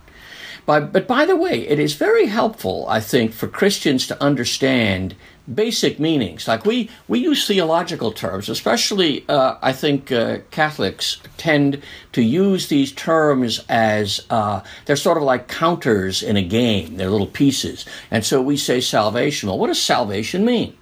But, 0.66 0.94
but 0.94 1.08
by 1.08 1.26
the 1.26 1.36
way, 1.36 1.68
it 1.68 1.80
is 1.80 1.94
very 1.94 2.28
helpful, 2.28 2.86
I 2.88 3.00
think, 3.02 3.34
for 3.34 3.48
Christians 3.48 4.08
to 4.08 4.24
understand 4.24 5.16
basic 5.54 6.00
meanings. 6.00 6.48
Like 6.48 6.66
we, 6.66 6.90
we 7.08 7.20
use 7.20 7.46
theological 7.46 8.14
terms, 8.14 8.48
especially 8.48 9.26
uh, 9.28 9.58
I 9.62 9.74
think 9.74 10.12
uh, 10.12 10.40
Catholics 10.52 11.20
tend 11.38 11.82
to 12.14 12.22
use 12.22 12.68
these 12.68 12.94
terms 12.94 13.64
as 13.68 14.26
uh, 14.30 14.62
they're 14.86 14.96
sort 14.96 15.18
of 15.18 15.24
like 15.24 15.50
counters 15.50 16.24
in 16.24 16.38
a 16.38 16.42
game, 16.42 16.96
they're 16.96 17.10
little 17.10 17.28
pieces. 17.28 17.86
And 18.10 18.24
so 18.24 18.42
we 18.42 18.56
say 18.56 18.80
salvation. 18.80 19.50
Well, 19.50 19.60
what 19.60 19.68
does 19.68 19.82
salvation 19.82 20.46
mean? 20.46 20.78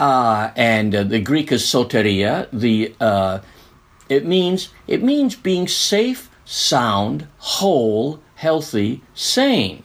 Uh, 0.00 0.50
and 0.56 0.94
uh, 0.94 1.04
the 1.04 1.20
Greek 1.20 1.52
is 1.52 1.62
soteria. 1.62 2.48
The 2.52 2.94
uh, 3.00 3.40
it 4.08 4.26
means 4.26 4.70
it 4.88 5.02
means 5.02 5.36
being 5.36 5.68
safe, 5.68 6.30
sound, 6.44 7.28
whole, 7.36 8.20
healthy, 8.40 9.02
sane 9.14 9.82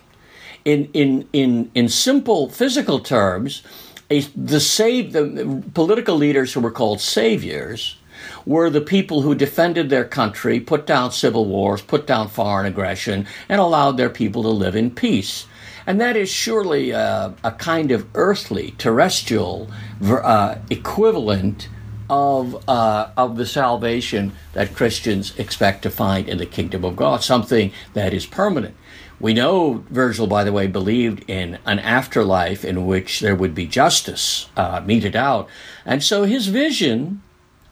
in 0.66 0.90
in 0.94 1.28
in 1.32 1.72
in 1.76 1.88
simple 1.88 2.50
physical 2.50 3.00
terms, 3.00 3.62
a, 4.10 4.22
the 4.36 4.60
save 4.60 5.14
the 5.14 5.64
political 5.74 6.16
leaders 6.16 6.54
who 6.54 6.60
were 6.60 6.72
called 6.72 7.00
saviors 7.00 7.98
were 8.46 8.70
the 8.70 8.82
people 8.82 9.22
who 9.22 9.36
defended 9.36 9.90
their 9.90 10.06
country, 10.06 10.60
put 10.60 10.88
down 10.88 11.12
civil 11.12 11.46
wars, 11.46 11.82
put 11.82 12.08
down 12.08 12.28
foreign 12.28 12.66
aggression, 12.66 13.28
and 13.48 13.62
allowed 13.62 13.98
their 13.98 14.10
people 14.10 14.42
to 14.42 14.50
live 14.50 14.76
in 14.76 14.90
peace. 14.90 15.46
And 15.86 16.02
that 16.02 16.16
is 16.16 16.30
surely 16.30 16.90
a, 16.92 17.34
a 17.44 17.52
kind 17.52 17.92
of 17.92 18.08
earthly, 18.16 18.74
terrestrial 18.80 19.70
uh, 20.02 20.56
equivalent 20.72 21.70
of 22.10 22.68
uh, 22.68 23.10
of 23.18 23.38
the 23.38 23.46
salvation 23.46 24.34
that 24.54 24.76
Christians 24.76 25.38
expect 25.38 25.84
to 25.84 25.90
find 25.90 26.30
in 26.30 26.38
the 26.38 26.46
kingdom 26.46 26.84
of 26.86 26.96
God, 26.96 27.24
something 27.24 27.72
that 27.94 28.14
is 28.14 28.26
permanent. 28.26 28.76
We 29.20 29.34
know 29.34 29.86
Virgil, 29.90 30.28
by 30.28 30.44
the 30.44 30.52
way, 30.52 30.68
believed 30.68 31.30
in 31.30 31.58
an 31.66 31.80
afterlife 31.80 32.66
in 32.66 32.86
which 32.86 33.22
there 33.22 33.36
would 33.36 33.56
be 33.56 33.66
justice 33.66 34.50
uh, 34.58 34.82
meted 34.86 35.16
out. 35.16 35.48
And 35.86 36.04
so 36.04 36.24
his 36.24 36.48
vision, 36.48 37.22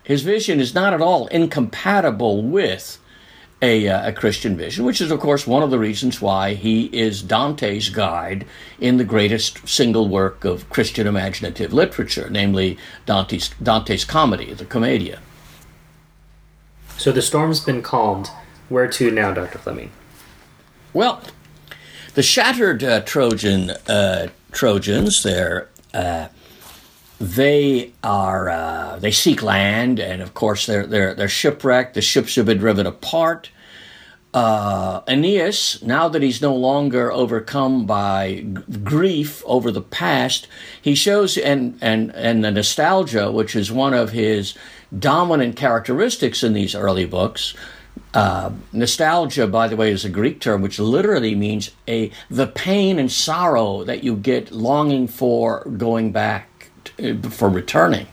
his 0.03 0.23
vision 0.23 0.59
is 0.59 0.73
not 0.73 0.93
at 0.93 1.01
all 1.01 1.27
incompatible 1.27 2.41
with 2.43 2.97
a, 3.63 3.87
uh, 3.87 4.09
a, 4.09 4.11
Christian 4.11 4.57
vision, 4.57 4.83
which 4.83 4.99
is, 4.99 5.09
of 5.09 5.21
course, 5.21 5.47
one 5.47 5.63
of 5.63 5.71
the 5.71 5.79
reasons 5.79 6.21
why 6.21 6.53
he 6.53 6.85
is 6.87 7.23
Dante's 7.23 7.87
guide 7.87 8.45
in 8.77 8.97
the 8.97 9.05
greatest 9.05 9.67
single 9.67 10.09
work 10.09 10.43
of 10.43 10.69
Christian 10.69 11.07
imaginative 11.07 11.71
literature, 11.71 12.29
namely 12.29 12.77
Dante's, 13.05 13.51
Dante's 13.63 14.03
comedy, 14.03 14.53
the 14.53 14.65
Commedia. 14.65 15.19
So 16.97 17.13
the 17.13 17.21
storm's 17.21 17.61
been 17.61 17.81
calmed. 17.81 18.29
Where 18.67 18.87
to 18.87 19.11
now, 19.11 19.33
Dr. 19.33 19.59
Fleming? 19.59 19.91
Well, 20.91 21.21
the 22.15 22.23
shattered 22.23 22.83
uh, 22.83 23.01
Trojan 23.01 23.71
uh, 23.87 24.27
Trojans, 24.51 25.23
they're 25.23 25.69
uh, 25.93 26.27
they 27.19 27.93
are 28.03 28.49
uh, 28.49 28.99
they 28.99 29.11
seek 29.11 29.41
land, 29.41 29.99
and 29.99 30.21
of 30.21 30.33
course 30.33 30.65
they're 30.65 30.85
they're 30.85 31.13
they're 31.13 31.29
shipwrecked. 31.29 31.93
The 31.93 32.01
ships 32.01 32.35
have 32.35 32.45
been 32.45 32.57
driven 32.57 32.85
apart. 32.85 33.49
Uh, 34.33 35.01
Aeneas, 35.07 35.83
now 35.83 36.09
that 36.09 36.23
he's 36.23 36.41
no 36.41 36.55
longer 36.55 37.11
overcome 37.11 37.85
by 37.85 38.43
g- 38.47 38.79
grief 38.83 39.43
over 39.45 39.69
the 39.69 39.81
past, 39.81 40.47
he 40.81 40.95
shows 40.95 41.37
and 41.37 41.77
and 41.81 42.09
and 42.15 42.43
the 42.43 42.49
nostalgia, 42.49 43.31
which 43.31 43.55
is 43.55 43.71
one 43.71 43.93
of 43.93 44.11
his 44.11 44.55
dominant 44.97 45.55
characteristics 45.55 46.43
in 46.43 46.53
these 46.53 46.73
early 46.73 47.05
books, 47.05 47.53
uh, 48.13 48.51
nostalgia, 48.71 49.47
by 49.47 49.67
the 49.67 49.75
way, 49.75 49.91
is 49.91 50.05
a 50.05 50.09
Greek 50.09 50.39
term 50.39 50.61
which 50.61 50.79
literally 50.79 51.35
means 51.35 51.71
a 51.87 52.11
the 52.29 52.47
pain 52.47 52.99
and 52.99 53.11
sorrow 53.11 53.83
that 53.83 54.03
you 54.03 54.15
get 54.15 54.51
longing 54.51 55.07
for 55.07 55.63
going 55.77 56.11
back 56.11 56.71
for 57.29 57.49
returning. 57.49 58.07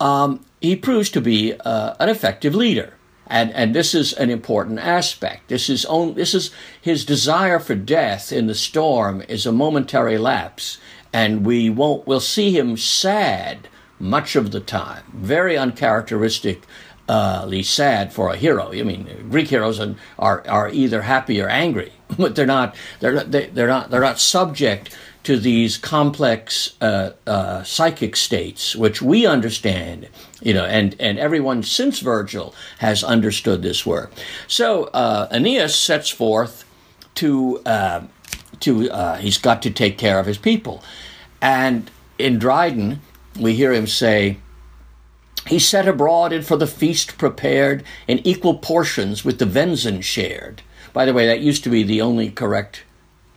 Um, 0.00 0.44
he 0.60 0.76
proves 0.76 1.10
to 1.10 1.20
be 1.20 1.54
uh, 1.64 1.94
an 2.00 2.08
effective 2.08 2.54
leader, 2.54 2.94
and 3.26 3.50
and 3.52 3.74
this 3.74 3.94
is 3.94 4.12
an 4.12 4.30
important 4.30 4.78
aspect. 4.78 5.48
This 5.48 5.68
is 5.68 5.84
own, 5.86 6.14
this 6.14 6.34
is 6.34 6.50
his 6.80 7.04
desire 7.04 7.58
for 7.58 7.74
death 7.74 8.32
in 8.32 8.46
the 8.46 8.54
storm 8.54 9.22
is 9.28 9.46
a 9.46 9.52
momentary 9.52 10.18
lapse, 10.18 10.78
and 11.12 11.46
we 11.46 11.70
won't 11.70 12.06
we'll 12.06 12.20
see 12.20 12.56
him 12.56 12.76
sad 12.76 13.68
much 13.98 14.34
of 14.36 14.50
the 14.50 14.60
time. 14.60 15.04
Very 15.14 15.56
uncharacteristically 15.56 16.66
sad 17.62 18.12
for 18.12 18.30
a 18.30 18.36
hero. 18.36 18.72
I 18.72 18.82
mean, 18.82 19.28
Greek 19.30 19.48
heroes 19.48 19.80
are 19.80 19.96
are 20.48 20.68
either 20.70 21.02
happy 21.02 21.40
or 21.40 21.48
angry, 21.48 21.92
but 22.16 22.34
they're 22.34 22.46
not 22.46 22.74
they're 23.00 23.14
not 23.14 23.30
they're 23.30 23.68
not 23.68 23.90
they're 23.90 24.00
not 24.00 24.18
subject 24.18 24.96
to 25.24 25.38
these 25.38 25.78
complex 25.78 26.74
uh, 26.80 27.10
uh, 27.26 27.62
psychic 27.62 28.16
states, 28.16 28.74
which 28.74 29.00
we 29.00 29.24
understand, 29.24 30.08
you 30.42 30.52
know, 30.52 30.64
and, 30.64 30.96
and 30.98 31.18
everyone 31.18 31.62
since 31.62 32.00
Virgil 32.00 32.54
has 32.78 33.04
understood 33.04 33.62
this 33.62 33.86
work. 33.86 34.12
So 34.46 34.84
uh, 34.84 35.28
Aeneas 35.30 35.74
sets 35.74 36.10
forth 36.10 36.64
to 37.16 37.60
uh, 37.60 38.02
to 38.60 38.90
uh, 38.90 39.16
he's 39.16 39.38
got 39.38 39.62
to 39.62 39.70
take 39.70 39.98
care 39.98 40.18
of 40.18 40.26
his 40.26 40.38
people, 40.38 40.82
and 41.40 41.90
in 42.18 42.38
Dryden 42.38 43.00
we 43.38 43.54
hear 43.54 43.72
him 43.72 43.86
say. 43.86 44.38
He 45.48 45.58
set 45.58 45.88
abroad 45.88 46.32
and 46.32 46.46
for 46.46 46.56
the 46.56 46.68
feast 46.68 47.18
prepared, 47.18 47.82
in 48.06 48.24
equal 48.24 48.58
portions 48.58 49.24
with 49.24 49.40
the 49.40 49.44
venison 49.44 50.00
shared. 50.00 50.62
By 50.92 51.04
the 51.04 51.12
way, 51.12 51.26
that 51.26 51.40
used 51.40 51.64
to 51.64 51.70
be 51.70 51.82
the 51.82 52.00
only 52.00 52.30
correct 52.30 52.84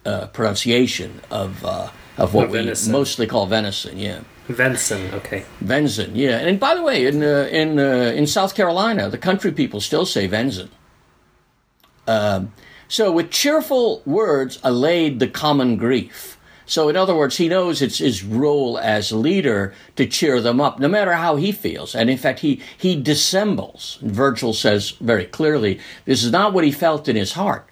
uh, 0.06 0.28
pronunciation 0.28 1.22
of 1.32 1.66
uh, 1.66 1.90
of 2.18 2.36
what 2.36 2.52
we 2.52 2.60
venison. 2.60 2.92
mostly 2.92 3.26
call 3.26 3.48
venison. 3.48 3.98
Yeah. 3.98 4.20
Venison, 4.48 5.14
okay. 5.14 5.44
Venison, 5.62 6.16
yeah. 6.16 6.38
And 6.38 6.60
by 6.60 6.76
the 6.76 6.84
way, 6.84 7.08
in 7.08 7.24
uh, 7.24 7.48
in 7.52 7.80
uh, 7.80 8.14
in 8.16 8.28
South 8.28 8.54
Carolina, 8.54 9.10
the 9.10 9.18
country 9.18 9.52
people 9.52 9.82
still 9.82 10.06
say 10.06 10.28
venison. 10.28 10.70
Um, 12.08 12.54
so, 12.88 13.12
with 13.12 13.32
cheerful 13.32 14.04
words 14.06 14.60
allayed 14.64 15.20
the 15.20 15.28
common 15.28 15.78
grief. 15.78 16.38
So, 16.68 16.90
in 16.90 16.96
other 16.96 17.16
words, 17.16 17.38
he 17.38 17.48
knows 17.48 17.82
it's 17.82 17.98
his 18.00 18.24
role 18.24 18.78
as 18.78 19.12
leader 19.12 19.74
to 19.96 20.06
cheer 20.06 20.42
them 20.42 20.62
up, 20.62 20.80
no 20.80 20.88
matter 20.88 21.14
how 21.14 21.36
he 21.36 21.52
feels. 21.52 21.96
And 21.96 22.10
in 22.10 22.18
fact, 22.18 22.40
he 22.40 22.62
he 22.78 23.00
dissembles. 23.00 23.98
Virgil 24.02 24.54
says 24.54 24.92
very 25.02 25.26
clearly, 25.26 25.80
this 26.06 26.24
is 26.24 26.32
not 26.32 26.54
what 26.54 26.64
he 26.64 26.72
felt 26.72 27.08
in 27.08 27.16
his 27.16 27.34
heart. 27.34 27.68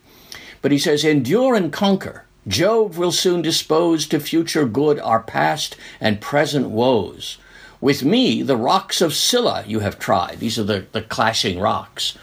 But 0.63 0.71
he 0.71 0.79
says, 0.79 1.03
endure 1.03 1.55
and 1.55 1.71
conquer. 1.71 2.25
Jove 2.47 2.97
will 2.97 3.11
soon 3.11 3.41
dispose 3.41 4.05
to 4.07 4.19
future 4.19 4.65
good 4.65 4.99
our 4.99 5.21
past 5.21 5.75
and 5.99 6.21
present 6.21 6.69
woes. 6.69 7.37
With 7.79 8.03
me, 8.03 8.41
the 8.41 8.57
rocks 8.57 9.01
of 9.01 9.13
Scylla 9.13 9.63
you 9.67 9.79
have 9.79 9.99
tried. 9.99 10.39
These 10.39 10.57
are 10.59 10.63
the, 10.63 10.85
the 10.91 11.01
clashing 11.01 11.59
rocks. 11.59 12.17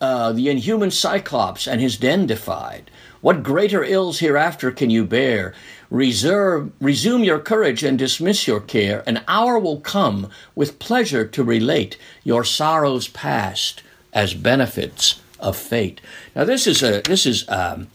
Uh, 0.00 0.32
the 0.32 0.48
inhuman 0.48 0.90
Cyclops 0.90 1.66
and 1.66 1.80
his 1.80 1.96
den 1.96 2.26
defied. 2.26 2.90
What 3.20 3.42
greater 3.42 3.82
ills 3.82 4.20
hereafter 4.20 4.70
can 4.70 4.90
you 4.90 5.04
bear? 5.04 5.54
Reserve, 5.90 6.70
resume 6.80 7.24
your 7.24 7.40
courage 7.40 7.82
and 7.82 7.98
dismiss 7.98 8.46
your 8.46 8.60
care. 8.60 9.02
An 9.06 9.24
hour 9.26 9.58
will 9.58 9.80
come 9.80 10.30
with 10.54 10.78
pleasure 10.78 11.26
to 11.26 11.42
relate 11.42 11.96
your 12.22 12.44
sorrows 12.44 13.08
past 13.08 13.82
as 14.12 14.34
benefits 14.34 15.20
of 15.40 15.56
fate. 15.56 16.00
Now, 16.36 16.44
this 16.44 16.66
is 16.66 16.82
a 16.82 17.00
this 17.02 17.26
is 17.26 17.48
um, 17.48 17.88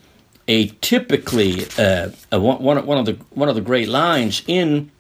a 0.48 0.68
typically 0.82 1.66
uh, 1.78 2.10
a, 2.32 2.40
one, 2.40 2.86
one 2.86 2.98
of 2.98 3.06
the 3.06 3.14
one 3.32 3.50
of 3.50 3.56
the 3.56 3.62
great 3.62 3.88
lines 3.88 4.44
in 4.48 4.92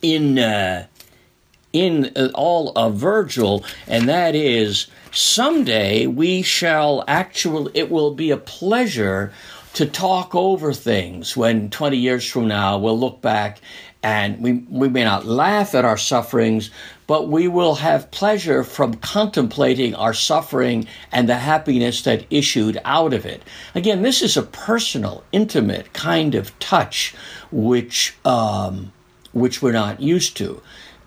in 0.00 0.38
uh, 0.38 0.86
in 1.72 2.12
uh, 2.16 2.28
all 2.34 2.72
of 2.76 2.96
Virgil, 2.96 3.64
and 3.86 4.08
that 4.08 4.34
is 4.34 4.86
someday 5.10 6.06
we 6.06 6.42
shall 6.42 7.04
actually 7.08 7.70
it 7.74 7.90
will 7.90 8.14
be 8.14 8.30
a 8.30 8.36
pleasure 8.36 9.32
to 9.74 9.86
talk 9.86 10.34
over 10.34 10.72
things 10.72 11.34
when 11.34 11.70
20 11.70 11.96
years 11.96 12.28
from 12.28 12.46
now 12.46 12.78
we'll 12.78 12.98
look 12.98 13.22
back 13.22 13.58
and 14.02 14.40
we, 14.40 14.52
we 14.68 14.88
may 14.88 15.04
not 15.04 15.26
laugh 15.26 15.74
at 15.74 15.84
our 15.84 15.96
sufferings, 15.96 16.70
but 17.06 17.28
we 17.28 17.46
will 17.46 17.76
have 17.76 18.10
pleasure 18.10 18.64
from 18.64 18.94
contemplating 18.94 19.94
our 19.94 20.12
suffering 20.12 20.86
and 21.12 21.28
the 21.28 21.36
happiness 21.36 22.02
that 22.02 22.26
issued 22.30 22.80
out 22.84 23.12
of 23.12 23.24
it. 23.24 23.42
Again, 23.74 24.02
this 24.02 24.20
is 24.20 24.36
a 24.36 24.42
personal, 24.42 25.22
intimate 25.30 25.92
kind 25.92 26.34
of 26.34 26.58
touch 26.58 27.14
which, 27.52 28.16
um, 28.24 28.92
which 29.32 29.62
we're 29.62 29.72
not 29.72 30.00
used 30.00 30.36
to. 30.38 30.60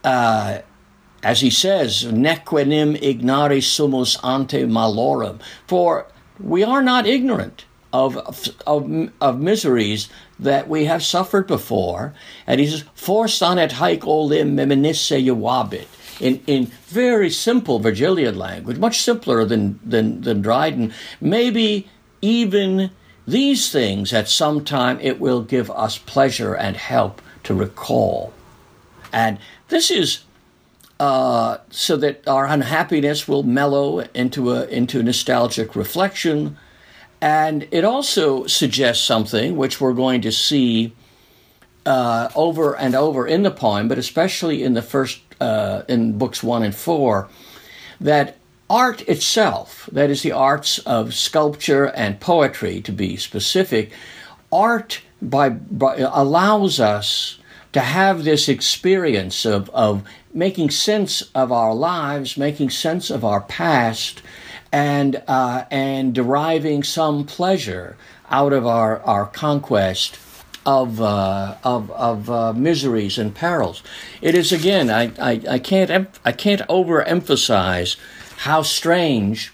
Uh, 0.04 0.60
as 1.22 1.42
he 1.42 1.50
says, 1.50 2.04
nequenim 2.04 2.96
ignari 3.02 3.58
sumus 3.58 4.16
ante 4.24 4.64
malorum, 4.64 5.42
for 5.68 6.06
we 6.40 6.64
are 6.64 6.84
not 6.84 7.08
ignorant 7.08 7.66
of, 7.92 8.18
of, 8.68 9.10
of 9.20 9.40
miseries 9.40 10.08
that 10.40 10.68
we 10.68 10.86
have 10.86 11.04
suffered 11.04 11.48
before. 11.48 12.14
And 12.46 12.60
he 12.60 12.68
says, 12.68 12.84
For 12.94 13.28
on 13.42 13.58
it 13.58 13.72
haec 13.72 14.06
olim 14.06 14.56
meminisse 14.56 15.24
iuvabit. 15.24 15.88
In, 16.20 16.42
in 16.48 16.68
very 16.88 17.30
simple 17.30 17.80
Virgilian 17.80 18.38
language, 18.38 18.78
much 18.78 19.02
simpler 19.02 19.44
than, 19.44 19.80
than, 19.84 20.22
than 20.22 20.42
Dryden, 20.42 20.94
maybe 21.20 21.90
even 22.22 22.90
these 23.28 23.72
things 23.72 24.14
at 24.14 24.30
some 24.30 24.64
time 24.64 24.98
it 25.02 25.20
will 25.20 25.42
give 25.42 25.70
us 25.72 25.98
pleasure 25.98 26.54
and 26.54 26.78
help 26.78 27.22
to 27.44 27.54
recall. 27.54 28.32
And 29.12 29.40
this 29.68 29.92
is 29.92 30.24
uh, 31.00 31.58
so 31.70 31.98
that 31.98 32.26
our 32.28 32.46
unhappiness 32.46 33.28
will 33.28 33.44
mellow 33.44 34.00
into 34.14 34.54
a 34.54 34.66
into 34.68 35.04
nostalgic 35.04 35.76
reflection 35.76 36.58
and 37.22 37.68
it 37.72 37.84
also 37.84 38.46
suggests 38.46 39.04
something 39.04 39.56
which 39.56 39.80
we're 39.80 39.94
going 39.94 40.22
to 40.22 40.32
see 40.32 40.94
uh, 41.86 42.30
over 42.36 42.76
and 42.76 42.96
over 42.96 43.28
in 43.28 43.44
the 43.44 43.52
poem, 43.52 43.88
but 43.88 43.98
especially 43.98 44.64
in 44.64 44.74
the 44.74 44.82
first, 44.82 45.22
uh, 45.40 45.84
in 45.88 46.18
books 46.18 46.44
one 46.44 46.64
and 46.64 46.76
four, 46.76 47.30
that 48.02 48.38
art 48.70 49.02
itself, 49.08 49.88
that 49.92 50.10
is, 50.10 50.24
the 50.24 50.32
arts 50.32 50.80
of 50.80 51.14
sculpture 51.14 51.86
and 51.86 52.20
poetry 52.20 52.82
to 52.82 52.92
be 52.92 53.16
specific, 53.16 53.92
art 54.52 55.02
by, 55.22 55.50
by 55.50 55.98
allows 55.98 56.80
us 56.80 57.38
to 57.74 57.82
have 57.82 58.24
this 58.24 58.48
experience 58.48 59.46
of, 59.46 59.70
of 59.72 60.04
making 60.34 60.70
sense 60.70 61.22
of 61.36 61.52
our 61.52 61.74
lives, 61.74 62.38
making 62.38 62.70
sense 62.70 63.10
of 63.10 63.24
our 63.24 63.42
past, 63.42 64.22
and 64.76 65.24
uh, 65.30 65.64
and 65.72 66.14
deriving 66.14 66.84
some 66.84 67.24
pleasure 67.24 67.96
out 68.30 68.52
of 68.52 68.68
our, 68.68 69.00
our 69.04 69.26
conquest 69.26 70.20
of 70.66 71.00
uh, 71.00 71.56
of, 71.64 71.90
of 71.92 72.30
uh, 72.30 72.52
miseries 72.52 73.18
and 73.18 73.34
perils. 73.34 73.82
It 74.22 74.36
is 74.36 74.52
again 74.52 74.90
I, 74.90 75.14
I, 75.18 75.42
I 75.50 75.60
can't 75.60 76.10
I 76.26 76.34
can't 76.34 76.62
overemphasize 76.68 77.96
how 78.40 78.64
strange 78.64 79.54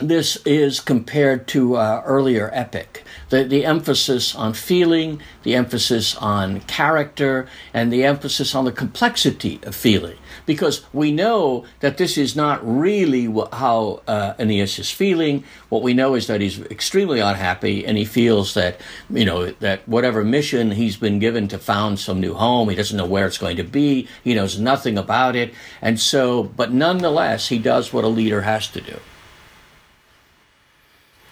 this 0.00 0.36
is 0.46 0.78
compared 0.78 1.48
to 1.48 1.74
uh, 1.74 2.02
earlier 2.04 2.48
epic. 2.52 3.02
The, 3.30 3.42
the 3.42 3.64
emphasis 3.64 4.36
on 4.36 4.52
feeling, 4.52 5.20
the 5.42 5.56
emphasis 5.56 6.14
on 6.16 6.60
character, 6.60 7.48
and 7.74 7.92
the 7.92 8.04
emphasis 8.04 8.54
on 8.54 8.66
the 8.66 8.72
complexity 8.72 9.58
of 9.64 9.74
feeling 9.74 10.18
because 10.46 10.84
we 10.92 11.12
know 11.12 11.66
that 11.80 11.98
this 11.98 12.16
is 12.16 12.34
not 12.34 12.60
really 12.62 13.24
how 13.52 14.00
uh, 14.06 14.34
Aeneas 14.38 14.78
is 14.78 14.90
feeling. 14.90 15.44
What 15.68 15.82
we 15.82 15.92
know 15.92 16.14
is 16.14 16.28
that 16.28 16.40
he's 16.40 16.60
extremely 16.62 17.20
unhappy, 17.20 17.84
and 17.84 17.98
he 17.98 18.04
feels 18.04 18.54
that 18.54 18.80
you 19.10 19.24
know 19.24 19.50
that 19.50 19.86
whatever 19.86 20.24
mission 20.24 20.70
he's 20.70 20.96
been 20.96 21.18
given 21.18 21.48
to 21.48 21.58
found 21.58 21.98
some 21.98 22.20
new 22.20 22.34
home, 22.34 22.68
he 22.68 22.76
doesn't 22.76 22.96
know 22.96 23.06
where 23.06 23.26
it's 23.26 23.38
going 23.38 23.56
to 23.56 23.64
be. 23.64 24.08
He 24.24 24.34
knows 24.34 24.58
nothing 24.58 24.96
about 24.96 25.36
it, 25.36 25.52
and 25.82 26.00
so, 26.00 26.44
but 26.44 26.72
nonetheless, 26.72 27.48
he 27.48 27.58
does 27.58 27.92
what 27.92 28.04
a 28.04 28.08
leader 28.08 28.42
has 28.42 28.68
to 28.68 28.80
do. 28.80 29.00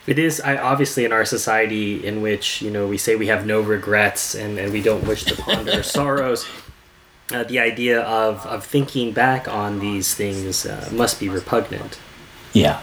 It 0.06 0.18
is 0.18 0.40
I, 0.40 0.58
obviously 0.58 1.06
in 1.06 1.12
our 1.12 1.24
society 1.24 2.06
in 2.06 2.20
which 2.20 2.60
you 2.60 2.70
know 2.70 2.86
we 2.86 2.98
say 2.98 3.16
we 3.16 3.28
have 3.28 3.46
no 3.46 3.60
regrets 3.60 4.34
and, 4.34 4.58
and 4.58 4.72
we 4.72 4.82
don't 4.82 5.06
wish 5.06 5.24
to 5.24 5.36
ponder 5.36 5.82
sorrows 5.96 6.46
uh, 7.32 7.44
the 7.44 7.58
idea 7.58 8.02
of, 8.02 8.44
of 8.46 8.64
thinking 8.64 9.12
back 9.12 9.48
on 9.48 9.80
these 9.80 10.14
things 10.14 10.66
uh, 10.66 10.88
must 10.92 11.20
be 11.20 11.28
repugnant. 11.28 11.98
Yeah. 12.52 12.80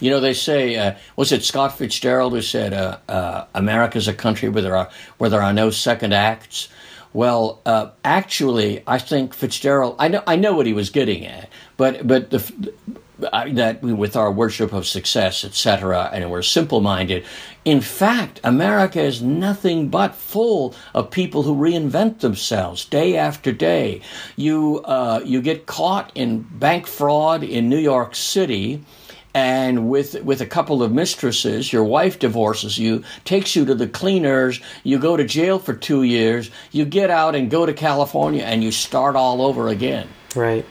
You 0.00 0.10
know, 0.10 0.20
they 0.20 0.34
say, 0.34 0.76
uh, 0.76 0.94
was 1.16 1.32
it 1.32 1.44
Scott 1.44 1.78
Fitzgerald 1.78 2.32
who 2.32 2.42
said, 2.42 2.72
uh, 2.72 2.98
uh, 3.08 3.44
America's 3.54 4.08
a 4.08 4.14
country 4.14 4.48
where 4.48 4.62
there, 4.62 4.76
are, 4.76 4.90
where 5.18 5.30
there 5.30 5.42
are 5.42 5.52
no 5.52 5.70
second 5.70 6.12
acts? 6.12 6.68
Well, 7.12 7.60
uh, 7.66 7.90
actually, 8.04 8.82
I 8.86 8.98
think 8.98 9.34
Fitzgerald, 9.34 9.96
I 9.98 10.08
know, 10.08 10.22
I 10.26 10.36
know 10.36 10.54
what 10.54 10.66
he 10.66 10.72
was 10.72 10.90
getting 10.90 11.26
at, 11.26 11.48
but, 11.76 12.06
but 12.06 12.30
the, 12.30 12.52
that 13.30 13.82
with 13.82 14.16
our 14.16 14.30
worship 14.30 14.72
of 14.72 14.86
success, 14.86 15.44
etc., 15.44 16.10
and 16.12 16.30
we're 16.30 16.42
simple 16.42 16.80
minded. 16.80 17.24
In 17.64 17.80
fact, 17.80 18.40
America 18.44 19.00
is 19.00 19.22
nothing 19.22 19.88
but 19.88 20.14
full 20.14 20.74
of 20.94 21.10
people 21.10 21.42
who 21.42 21.54
reinvent 21.54 22.20
themselves 22.20 22.84
day 22.84 23.16
after 23.16 23.52
day. 23.52 24.00
You 24.36 24.80
uh, 24.84 25.20
you 25.24 25.40
get 25.42 25.66
caught 25.66 26.12
in 26.14 26.42
bank 26.42 26.86
fraud 26.86 27.42
in 27.42 27.68
New 27.68 27.78
York 27.78 28.14
City. 28.14 28.82
and 29.34 29.88
with 29.88 30.22
with 30.22 30.42
a 30.42 30.46
couple 30.46 30.82
of 30.82 30.92
mistresses 30.92 31.72
your 31.72 31.84
wife 31.84 32.18
divorces 32.18 32.76
you 32.76 33.02
takes 33.24 33.56
you 33.56 33.64
to 33.64 33.74
the 33.74 33.88
cleaners 33.88 34.60
you 34.84 34.98
go 34.98 35.16
to 35.16 35.24
jail 35.24 35.58
for 35.58 35.72
2 35.72 36.02
years 36.02 36.50
you 36.70 36.84
get 36.84 37.08
out 37.08 37.34
and 37.34 37.50
go 37.50 37.64
to 37.64 37.72
California 37.72 38.42
and 38.42 38.62
you 38.62 38.70
start 38.70 39.16
all 39.16 39.40
over 39.40 39.68
again 39.68 40.06
Right. 40.34 40.64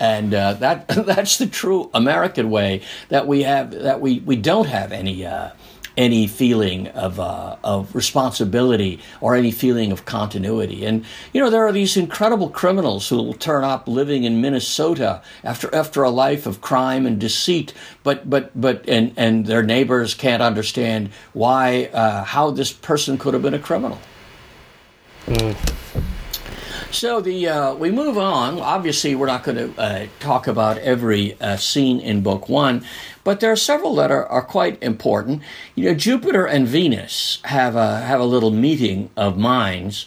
And 0.00 0.34
uh, 0.34 0.54
that 0.54 0.88
that's 1.06 1.38
the 1.38 1.46
true 1.46 1.90
American 1.94 2.50
way 2.50 2.82
that 3.10 3.26
we 3.26 3.42
have 3.42 3.70
that 3.70 4.00
we, 4.00 4.20
we 4.20 4.34
don't 4.34 4.66
have 4.66 4.90
any 4.90 5.24
uh, 5.24 5.50
any 5.96 6.26
feeling 6.26 6.88
of 6.88 7.20
uh, 7.20 7.56
of 7.62 7.94
responsibility 7.94 9.00
or 9.20 9.34
any 9.36 9.50
feeling 9.50 9.92
of 9.92 10.04
continuity. 10.06 10.84
And 10.84 11.04
you 11.32 11.40
know 11.40 11.50
there 11.50 11.66
are 11.66 11.72
these 11.72 11.96
incredible 11.96 12.48
criminals 12.48 13.08
who 13.08 13.16
will 13.16 13.34
turn 13.34 13.64
up 13.64 13.86
living 13.86 14.24
in 14.24 14.40
Minnesota 14.40 15.22
after 15.44 15.72
after 15.74 16.02
a 16.02 16.10
life 16.10 16.46
of 16.46 16.60
crime 16.60 17.06
and 17.06 17.20
deceit, 17.20 17.74
but 18.02 18.28
but 18.28 18.58
but 18.58 18.88
and 18.88 19.12
and 19.16 19.46
their 19.46 19.62
neighbors 19.62 20.14
can't 20.14 20.42
understand 20.42 21.10
why 21.34 21.90
uh, 21.92 22.24
how 22.24 22.50
this 22.50 22.72
person 22.72 23.18
could 23.18 23.34
have 23.34 23.42
been 23.42 23.54
a 23.54 23.58
criminal. 23.58 23.98
So 26.92 27.20
the 27.20 27.48
uh, 27.48 27.74
we 27.74 27.92
move 27.92 28.18
on. 28.18 28.58
Obviously, 28.58 29.14
we're 29.14 29.26
not 29.26 29.44
going 29.44 29.56
to 29.56 29.80
uh, 29.80 30.06
talk 30.18 30.48
about 30.48 30.76
every 30.78 31.40
uh, 31.40 31.56
scene 31.56 32.00
in 32.00 32.20
Book 32.20 32.48
One, 32.48 32.84
but 33.22 33.38
there 33.38 33.52
are 33.52 33.56
several 33.56 33.94
that 33.96 34.10
are, 34.10 34.26
are 34.26 34.42
quite 34.42 34.82
important. 34.82 35.42
You 35.76 35.84
know, 35.84 35.94
Jupiter 35.94 36.46
and 36.46 36.66
Venus 36.66 37.38
have 37.44 37.76
a 37.76 38.00
have 38.00 38.20
a 38.20 38.24
little 38.24 38.50
meeting 38.50 39.08
of 39.16 39.38
minds, 39.38 40.06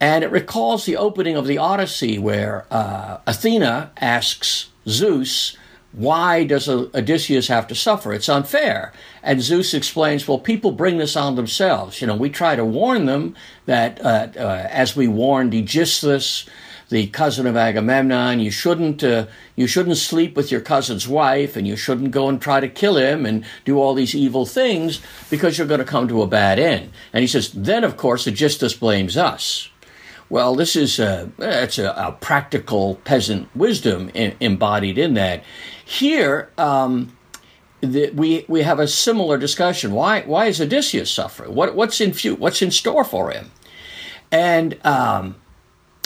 and 0.00 0.24
it 0.24 0.30
recalls 0.32 0.86
the 0.86 0.96
opening 0.96 1.36
of 1.36 1.46
the 1.46 1.58
Odyssey, 1.58 2.18
where 2.18 2.66
uh, 2.68 3.18
Athena 3.28 3.92
asks 4.00 4.70
Zeus. 4.88 5.56
Why 5.92 6.42
does 6.42 6.68
Odysseus 6.68 7.46
have 7.46 7.68
to 7.68 7.74
suffer? 7.76 8.12
It's 8.12 8.28
unfair. 8.28 8.92
And 9.24 9.40
Zeus 9.40 9.72
explains, 9.72 10.28
well, 10.28 10.38
people 10.38 10.70
bring 10.70 10.98
this 10.98 11.16
on 11.16 11.34
themselves. 11.34 12.02
You 12.02 12.06
know, 12.06 12.14
we 12.14 12.28
try 12.28 12.56
to 12.56 12.64
warn 12.64 13.06
them 13.06 13.34
that, 13.64 13.98
uh, 14.04 14.28
uh, 14.36 14.68
as 14.70 14.94
we 14.94 15.08
warned 15.08 15.54
Aegisthus, 15.54 16.46
the 16.90 17.06
cousin 17.06 17.46
of 17.46 17.56
Agamemnon, 17.56 18.38
you 18.38 18.50
shouldn't, 18.50 19.02
uh, 19.02 19.26
you 19.56 19.66
shouldn't 19.66 19.96
sleep 19.96 20.36
with 20.36 20.52
your 20.52 20.60
cousin's 20.60 21.08
wife, 21.08 21.56
and 21.56 21.66
you 21.66 21.74
shouldn't 21.74 22.10
go 22.10 22.28
and 22.28 22.38
try 22.38 22.60
to 22.60 22.68
kill 22.68 22.98
him 22.98 23.24
and 23.24 23.46
do 23.64 23.78
all 23.78 23.94
these 23.94 24.14
evil 24.14 24.44
things 24.44 25.00
because 25.30 25.56
you're 25.56 25.66
going 25.66 25.80
to 25.80 25.86
come 25.86 26.06
to 26.06 26.20
a 26.20 26.26
bad 26.26 26.58
end. 26.58 26.90
And 27.14 27.22
he 27.22 27.26
says, 27.26 27.50
then 27.52 27.82
of 27.82 27.96
course 27.96 28.26
Aegisthus 28.26 28.78
blames 28.78 29.16
us. 29.16 29.70
Well, 30.28 30.54
this 30.54 30.76
is 30.76 30.98
a, 30.98 31.30
it's 31.38 31.78
a, 31.78 31.94
a 31.96 32.12
practical 32.12 32.96
peasant 33.04 33.48
wisdom 33.56 34.10
in, 34.12 34.36
embodied 34.40 34.98
in 34.98 35.14
that. 35.14 35.42
Here, 35.82 36.50
um, 36.58 37.16
we 37.84 38.44
we 38.48 38.62
have 38.62 38.78
a 38.78 38.88
similar 38.88 39.38
discussion. 39.38 39.92
Why 39.92 40.22
why 40.22 40.46
is 40.46 40.60
Odysseus 40.60 41.10
suffering? 41.10 41.54
What 41.54 41.74
what's 41.74 42.00
in 42.00 42.12
what's 42.36 42.62
in 42.62 42.70
store 42.70 43.04
for 43.04 43.30
him? 43.30 43.50
And 44.30 44.78
um, 44.84 45.36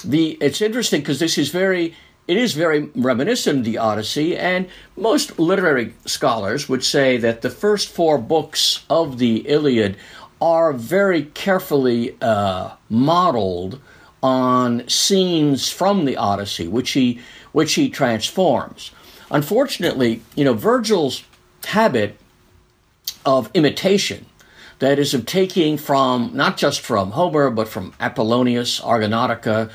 the 0.05 0.39
it's 0.41 0.61
interesting 0.61 1.01
because 1.01 1.19
this 1.19 1.39
is 1.39 1.51
very 1.51 1.95
it 2.27 2.37
is 2.37 2.53
very 2.53 2.91
reminiscent 2.95 3.61
of 3.61 3.65
the 3.65 3.79
Odyssey, 3.79 4.37
and 4.37 4.69
most 4.97 5.39
literary 5.39 5.95
scholars 6.05 6.69
would 6.69 6.85
say 6.85 7.17
that 7.17 7.41
the 7.41 7.51
first 7.51 7.89
four 7.89 8.19
books 8.19 8.85
of 8.91 9.19
the 9.19 9.49
Iliad 9.49 9.97
are 10.41 10.73
very 10.73 11.25
carefully 11.25 12.17
uh, 12.21 12.73
modeled 12.91 13.81
on 14.23 14.87
scenes 14.89 15.71
from 15.71 16.05
the 16.05 16.17
Odyssey, 16.17 16.69
which 16.69 16.91
he 16.91 17.21
which 17.53 17.75
he 17.75 17.89
transforms. 17.89 18.91
Unfortunately, 19.31 20.23
you 20.37 20.45
know, 20.45 20.55
Virgil's 20.55 21.23
habit 21.69 22.19
of 23.27 23.51
imitation, 23.53 24.27
that 24.79 24.99
is, 24.99 25.13
of 25.13 25.27
taking 25.27 25.77
from 25.77 26.31
not 26.35 26.57
just 26.57 26.81
from 26.81 27.11
Homer, 27.13 27.51
but 27.51 27.69
from 27.69 27.93
Apollonius, 28.01 28.81
Argonautica, 28.81 29.71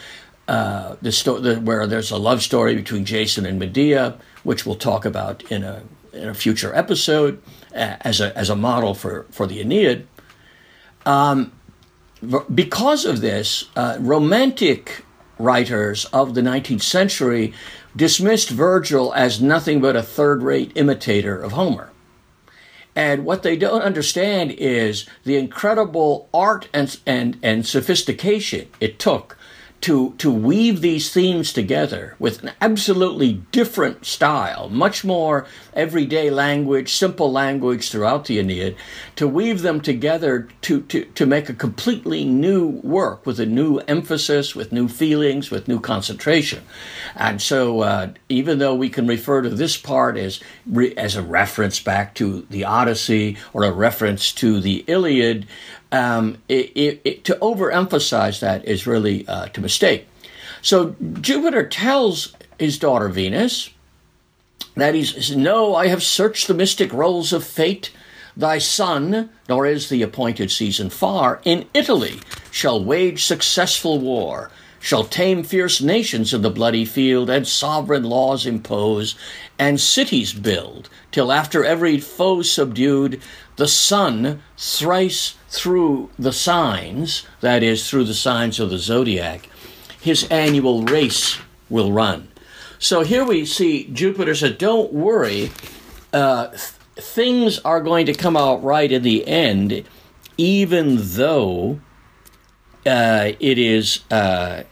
uh, 0.47 0.95
the 1.01 1.11
sto- 1.11 1.39
the, 1.39 1.55
where 1.55 1.85
there's 1.87 2.11
a 2.11 2.17
love 2.17 2.41
story 2.41 2.75
between 2.75 3.05
Jason 3.05 3.45
and 3.45 3.59
Medea, 3.59 4.17
which 4.43 4.65
we'll 4.65 4.75
talk 4.75 5.05
about 5.05 5.43
in 5.51 5.63
a 5.63 5.83
in 6.11 6.27
a 6.29 6.33
future 6.33 6.73
episode 6.75 7.41
uh, 7.73 7.97
as 8.01 8.19
a 8.19 8.35
as 8.37 8.49
a 8.49 8.55
model 8.55 8.93
for 8.93 9.25
for 9.31 9.47
the 9.47 9.59
Aeneid. 9.59 10.07
Um, 11.05 11.51
because 12.53 13.05
of 13.05 13.21
this, 13.21 13.65
uh, 13.75 13.97
romantic 13.99 15.03
writers 15.37 16.05
of 16.05 16.33
the 16.33 16.41
19th 16.41 16.81
century 16.81 17.53
dismissed 17.95 18.49
Virgil 18.49 19.13
as 19.13 19.41
nothing 19.41 19.81
but 19.81 19.95
a 19.95 20.03
third 20.03 20.41
rate 20.41 20.71
imitator 20.75 21.41
of 21.41 21.53
Homer. 21.53 21.91
And 22.95 23.25
what 23.25 23.43
they 23.43 23.55
don't 23.55 23.81
understand 23.81 24.51
is 24.51 25.07
the 25.23 25.37
incredible 25.37 26.29
art 26.33 26.67
and, 26.73 26.95
and, 27.05 27.39
and 27.41 27.65
sophistication 27.65 28.67
it 28.79 28.99
took 28.99 29.37
to, 29.83 30.13
to 30.17 30.31
weave 30.31 30.79
these 30.79 31.11
themes 31.11 31.51
together 31.51 32.15
with 32.17 32.41
an 32.41 32.51
absolutely 32.61 33.33
different 33.51 34.05
style, 34.05 34.69
much 34.69 35.03
more 35.03 35.45
everyday 35.73 36.29
language, 36.29 36.93
simple 36.93 37.29
language 37.29 37.89
throughout 37.89 38.23
the 38.23 38.39
Aeneid, 38.39 38.77
to 39.17 39.27
weave 39.27 39.61
them 39.61 39.81
together 39.81 40.47
to, 40.61 40.83
to, 40.83 41.03
to 41.03 41.25
make 41.25 41.49
a 41.49 41.53
completely 41.53 42.23
new 42.23 42.79
work 42.81 43.25
with 43.25 43.41
a 43.41 43.45
new 43.45 43.79
emphasis, 43.79 44.55
with 44.55 44.71
new 44.71 44.87
feelings, 44.87 45.51
with 45.51 45.67
new 45.67 45.81
concentration. 45.81 46.63
And 47.17 47.41
so, 47.41 47.81
uh, 47.81 48.13
even 48.29 48.59
though 48.59 48.75
we 48.75 48.87
can 48.87 49.05
refer 49.05 49.41
to 49.41 49.49
this 49.49 49.75
part 49.75 50.15
as, 50.15 50.39
re- 50.65 50.95
as 50.95 51.17
a 51.17 51.21
reference 51.21 51.81
back 51.81 52.15
to 52.15 52.47
the 52.49 52.63
Odyssey 52.63 53.35
or 53.51 53.65
a 53.65 53.71
reference 53.71 54.31
to 54.33 54.61
the 54.61 54.85
Iliad, 54.87 55.45
um, 55.93 56.37
it, 56.49 56.71
it, 56.75 57.01
it, 57.03 57.23
to 57.25 57.35
overemphasize 57.35 58.39
that 58.39 58.65
is 58.65 58.87
really 58.87 59.27
uh, 59.27 59.47
to 59.49 59.61
mistake. 59.61 59.72
So 60.61 60.95
Jupiter 61.19 61.67
tells 61.67 62.33
his 62.57 62.79
daughter 62.79 63.09
Venus 63.09 63.69
that 64.75 64.95
he 64.95 65.03
says, 65.03 65.35
No, 65.35 65.75
I 65.75 65.87
have 65.87 66.03
searched 66.03 66.47
the 66.47 66.53
mystic 66.53 66.91
rolls 66.93 67.33
of 67.33 67.43
fate. 67.43 67.91
Thy 68.35 68.57
son, 68.57 69.29
nor 69.47 69.67
is 69.67 69.89
the 69.89 70.01
appointed 70.01 70.49
season 70.49 70.89
far, 70.89 71.39
in 71.45 71.67
Italy 71.73 72.19
shall 72.49 72.83
wage 72.83 73.23
successful 73.23 73.99
war, 73.99 74.49
shall 74.79 75.03
tame 75.03 75.43
fierce 75.43 75.81
nations 75.81 76.33
in 76.33 76.41
the 76.41 76.49
bloody 76.49 76.83
field, 76.83 77.29
and 77.29 77.47
sovereign 77.47 78.03
laws 78.03 78.47
impose, 78.47 79.15
and 79.59 79.79
cities 79.79 80.33
build, 80.33 80.89
till 81.11 81.31
after 81.31 81.63
every 81.63 81.99
foe 81.99 82.41
subdued, 82.41 83.21
the 83.57 83.67
sun 83.67 84.41
thrice 84.57 85.35
through 85.49 86.09
the 86.17 86.33
signs, 86.33 87.27
that 87.41 87.61
is, 87.61 87.87
through 87.87 88.03
the 88.03 88.15
signs 88.15 88.59
of 88.59 88.71
the 88.71 88.79
zodiac, 88.79 89.47
his 90.03 90.27
annual 90.29 90.83
race 90.83 91.39
will 91.69 91.93
run. 91.93 92.27
So 92.77 93.03
here 93.03 93.23
we 93.23 93.45
see 93.45 93.85
Jupiter 93.85 94.35
said, 94.35 94.57
Don't 94.57 94.91
worry, 94.91 95.51
uh, 96.11 96.49
th- 96.49 96.59
things 96.97 97.57
are 97.59 97.79
going 97.79 98.05
to 98.07 98.13
come 98.13 98.35
out 98.35 98.61
right 98.61 98.91
in 98.91 99.01
the 99.01 99.25
end, 99.25 99.85
even 100.37 100.97
though 100.99 101.79
uh, 102.85 103.31
it 103.39 103.57
is, 103.57 104.01
uh, 104.11 104.63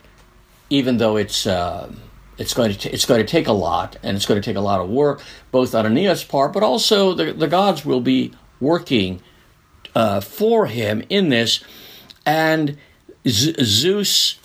even 0.70 0.98
though 0.98 1.16
it's. 1.16 1.46
Uh, 1.46 1.92
it's 2.38 2.54
going 2.54 2.72
to 2.72 2.78
t- 2.78 2.88
it's 2.88 3.04
going 3.04 3.20
to 3.20 3.26
take 3.26 3.46
a 3.46 3.52
lot, 3.52 3.96
and 4.02 4.16
it's 4.16 4.26
going 4.26 4.40
to 4.40 4.44
take 4.44 4.56
a 4.56 4.60
lot 4.60 4.80
of 4.80 4.88
work, 4.88 5.22
both 5.52 5.74
on 5.74 5.86
Aeneas' 5.86 6.24
part, 6.24 6.52
but 6.52 6.62
also 6.62 7.14
the, 7.14 7.32
the 7.32 7.46
gods 7.46 7.84
will 7.84 8.00
be 8.00 8.32
working 8.58 9.20
uh, 9.94 10.20
for 10.20 10.66
him 10.66 11.04
in 11.08 11.28
this. 11.28 11.62
And 12.26 12.78
Z- 13.28 13.54
Zeus 13.62 14.38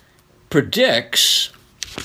predicts, 0.49 1.51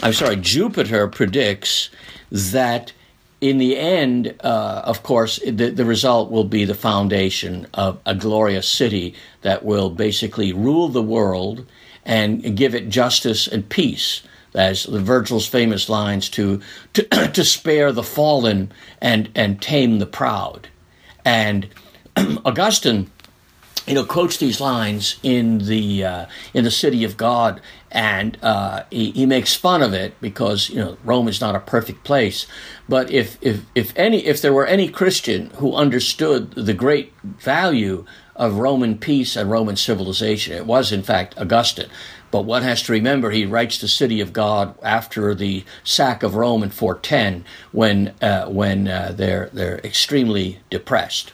I'm 0.02 0.12
sorry, 0.12 0.36
Jupiter 0.36 1.08
predicts 1.08 1.90
that 2.30 2.92
in 3.40 3.58
the 3.58 3.76
end, 3.76 4.34
uh, 4.40 4.82
of 4.84 5.02
course, 5.02 5.40
the, 5.44 5.70
the 5.70 5.84
result 5.84 6.30
will 6.30 6.44
be 6.44 6.64
the 6.64 6.74
foundation 6.74 7.66
of 7.74 7.98
a 8.06 8.14
glorious 8.14 8.68
city 8.68 9.14
that 9.42 9.64
will 9.64 9.90
basically 9.90 10.52
rule 10.52 10.88
the 10.88 11.02
world 11.02 11.66
and 12.04 12.56
give 12.56 12.74
it 12.74 12.88
justice 12.88 13.48
and 13.48 13.68
peace 13.68 14.22
as 14.54 14.84
the 14.84 15.00
Virgil's 15.00 15.46
famous 15.46 15.88
lines 15.88 16.28
to 16.28 16.60
to, 16.92 17.02
to 17.32 17.44
spare 17.44 17.90
the 17.92 18.02
fallen 18.02 18.70
and 19.00 19.28
and 19.34 19.60
tame 19.60 19.98
the 19.98 20.06
proud. 20.06 20.68
And 21.24 21.68
Augustine, 22.44 23.10
you 23.86 23.94
know, 23.94 24.04
quotes 24.04 24.36
these 24.36 24.60
lines 24.60 25.18
in 25.22 25.58
the 25.58 26.04
uh, 26.04 26.26
in 26.54 26.64
the 26.64 26.70
City 26.70 27.04
of 27.04 27.16
God, 27.16 27.60
and 27.90 28.38
uh, 28.42 28.84
he, 28.90 29.10
he 29.10 29.26
makes 29.26 29.54
fun 29.54 29.82
of 29.82 29.92
it 29.92 30.14
because 30.20 30.70
you 30.70 30.76
know 30.76 30.96
Rome 31.04 31.28
is 31.28 31.40
not 31.40 31.54
a 31.54 31.60
perfect 31.60 32.04
place. 32.04 32.46
But 32.88 33.10
if 33.10 33.38
if 33.40 33.64
if 33.74 33.92
any 33.96 34.24
if 34.26 34.40
there 34.40 34.52
were 34.52 34.66
any 34.66 34.88
Christian 34.88 35.50
who 35.56 35.74
understood 35.74 36.52
the 36.52 36.74
great 36.74 37.12
value 37.22 38.04
of 38.36 38.58
Roman 38.58 38.98
peace 38.98 39.36
and 39.36 39.50
Roman 39.50 39.76
civilization. 39.76 40.54
It 40.54 40.66
was, 40.66 40.90
in 40.90 41.02
fact, 41.02 41.38
Augustine. 41.38 41.88
But 42.30 42.46
one 42.46 42.62
has 42.62 42.82
to 42.84 42.92
remember 42.92 43.30
he 43.30 43.44
writes 43.44 43.78
the 43.78 43.88
City 43.88 44.20
of 44.20 44.32
God 44.32 44.74
after 44.82 45.34
the 45.34 45.64
sack 45.84 46.22
of 46.22 46.34
Rome 46.34 46.62
in 46.62 46.70
410, 46.70 47.44
when 47.72 48.14
uh, 48.22 48.46
when 48.46 48.88
uh, 48.88 49.12
they're 49.14 49.50
they're 49.52 49.78
extremely 49.78 50.60
depressed. 50.70 51.32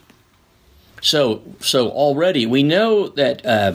So 1.00 1.42
so 1.60 1.90
already 1.90 2.46
we 2.46 2.62
know 2.62 3.08
that 3.08 3.44
uh, 3.44 3.74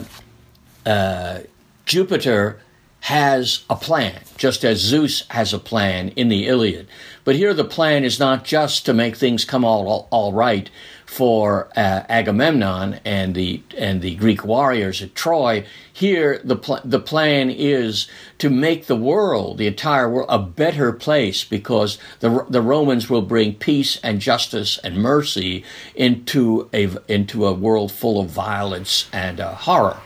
uh 0.88 1.40
Jupiter 1.86 2.60
has 3.00 3.64
a 3.68 3.76
plan, 3.76 4.22
just 4.38 4.64
as 4.64 4.78
Zeus 4.78 5.28
has 5.28 5.52
a 5.52 5.58
plan 5.58 6.08
in 6.16 6.28
the 6.28 6.46
Iliad. 6.46 6.88
But 7.24 7.36
here 7.36 7.52
the 7.52 7.64
plan 7.64 8.02
is 8.02 8.18
not 8.18 8.44
just 8.44 8.86
to 8.86 8.94
make 8.94 9.14
things 9.14 9.44
come 9.44 9.62
all, 9.62 9.86
all, 9.86 10.08
all 10.10 10.32
right 10.32 10.70
for 11.14 11.68
uh, 11.76 12.02
Agamemnon 12.08 12.98
and 13.04 13.36
the 13.36 13.62
and 13.78 14.02
the 14.02 14.16
Greek 14.16 14.44
warriors 14.44 15.00
at 15.00 15.14
Troy. 15.14 15.64
Here 15.92 16.40
the 16.42 16.56
pl- 16.56 16.80
the 16.84 16.98
plan 16.98 17.50
is 17.50 18.08
to 18.38 18.50
make 18.50 18.86
the 18.86 18.96
world, 18.96 19.58
the 19.58 19.68
entire 19.68 20.10
world, 20.10 20.26
a 20.28 20.40
better 20.40 20.92
place 20.92 21.44
because 21.44 21.98
the 22.18 22.44
the 22.50 22.60
Romans 22.60 23.08
will 23.08 23.22
bring 23.22 23.54
peace 23.54 24.00
and 24.02 24.20
justice 24.20 24.76
and 24.78 24.96
mercy 24.96 25.64
into 25.94 26.68
a 26.74 26.90
into 27.06 27.46
a 27.46 27.52
world 27.52 27.92
full 27.92 28.20
of 28.20 28.28
violence 28.28 29.08
and 29.12 29.38
uh, 29.38 29.54
horror. 29.54 29.98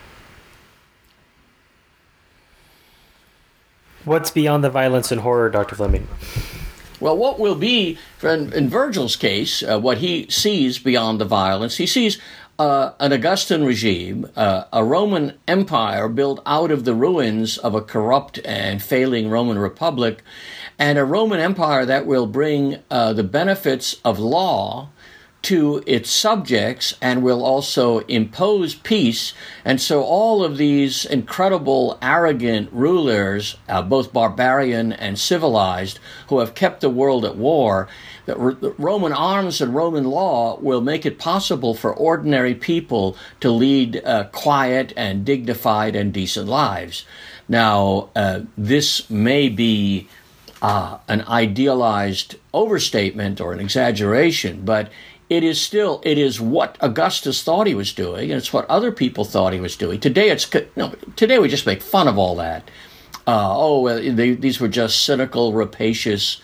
What's 4.04 4.30
beyond 4.30 4.62
the 4.62 4.70
violence 4.70 5.10
and 5.10 5.22
horror, 5.22 5.48
Dr. 5.48 5.74
Fleming? 5.74 6.06
Well, 7.00 7.16
what 7.16 7.38
will 7.38 7.54
be, 7.54 7.96
in, 8.22 8.52
in 8.52 8.68
Virgil's 8.68 9.14
case, 9.14 9.62
uh, 9.62 9.78
what 9.78 9.98
he 9.98 10.26
sees 10.28 10.78
beyond 10.78 11.20
the 11.20 11.24
violence, 11.24 11.76
he 11.76 11.86
sees 11.86 12.18
uh, 12.58 12.92
an 12.98 13.12
Augustan 13.12 13.64
regime, 13.64 14.28
uh, 14.34 14.64
a 14.72 14.82
Roman 14.82 15.38
Empire 15.46 16.08
built 16.08 16.40
out 16.44 16.72
of 16.72 16.84
the 16.84 16.94
ruins 16.94 17.56
of 17.56 17.74
a 17.74 17.80
corrupt 17.80 18.40
and 18.44 18.82
failing 18.82 19.30
Roman 19.30 19.60
Republic, 19.60 20.24
and 20.76 20.98
a 20.98 21.04
Roman 21.04 21.38
Empire 21.38 21.86
that 21.86 22.04
will 22.04 22.26
bring 22.26 22.78
uh, 22.90 23.12
the 23.12 23.22
benefits 23.22 23.96
of 24.04 24.18
law 24.18 24.88
to 25.42 25.82
its 25.86 26.10
subjects 26.10 26.94
and 27.00 27.22
will 27.22 27.44
also 27.44 28.00
impose 28.00 28.74
peace. 28.74 29.32
And 29.64 29.80
so, 29.80 30.02
all 30.02 30.42
of 30.42 30.56
these 30.56 31.04
incredible, 31.04 31.96
arrogant 32.02 32.70
rulers, 32.72 33.56
uh, 33.68 33.82
both 33.82 34.12
barbarian 34.12 34.92
and 34.92 35.18
civilized, 35.18 36.00
who 36.28 36.40
have 36.40 36.54
kept 36.54 36.80
the 36.80 36.90
world 36.90 37.24
at 37.24 37.36
war, 37.36 37.88
that 38.26 38.36
Roman 38.78 39.12
arms 39.12 39.60
and 39.60 39.74
Roman 39.74 40.04
law 40.04 40.58
will 40.60 40.80
make 40.80 41.06
it 41.06 41.18
possible 41.18 41.72
for 41.72 41.94
ordinary 41.94 42.54
people 42.54 43.16
to 43.40 43.50
lead 43.50 44.02
uh, 44.04 44.24
quiet 44.24 44.92
and 44.96 45.24
dignified 45.24 45.96
and 45.96 46.12
decent 46.12 46.48
lives. 46.48 47.06
Now, 47.48 48.10
uh, 48.14 48.40
this 48.56 49.08
may 49.08 49.48
be 49.48 50.08
uh, 50.60 50.98
an 51.08 51.22
idealized 51.22 52.36
overstatement 52.52 53.40
or 53.40 53.52
an 53.52 53.60
exaggeration, 53.60 54.62
but 54.64 54.90
it 55.28 55.44
is 55.44 55.60
still 55.60 56.00
it 56.04 56.18
is 56.18 56.40
what 56.40 56.76
Augustus 56.80 57.42
thought 57.42 57.66
he 57.66 57.74
was 57.74 57.92
doing, 57.92 58.30
and 58.30 58.38
it's 58.38 58.52
what 58.52 58.68
other 58.68 58.92
people 58.92 59.24
thought 59.24 59.52
he 59.52 59.60
was 59.60 59.76
doing. 59.76 60.00
Today, 60.00 60.30
it's 60.30 60.50
no. 60.76 60.94
Today 61.16 61.38
we 61.38 61.48
just 61.48 61.66
make 61.66 61.82
fun 61.82 62.08
of 62.08 62.18
all 62.18 62.36
that. 62.36 62.70
Uh, 63.26 63.54
oh, 63.54 64.00
they, 64.00 64.32
these 64.32 64.58
were 64.58 64.68
just 64.68 65.04
cynical, 65.04 65.52
rapacious 65.52 66.40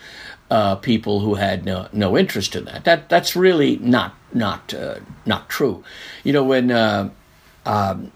uh, 0.51 0.75
people 0.75 1.21
who 1.21 1.35
had 1.35 1.65
no 1.65 1.87
no 1.91 2.17
interest 2.17 2.55
in 2.55 2.65
that. 2.65 2.83
That 2.83 3.09
that's 3.09 3.35
really 3.35 3.77
not 3.77 4.13
not 4.33 4.73
uh, 4.73 4.99
not 5.25 5.49
true. 5.49 5.83
You 6.23 6.33
know 6.33 6.43
when. 6.43 6.71
Uh, 6.71 7.09
um, 7.65 8.11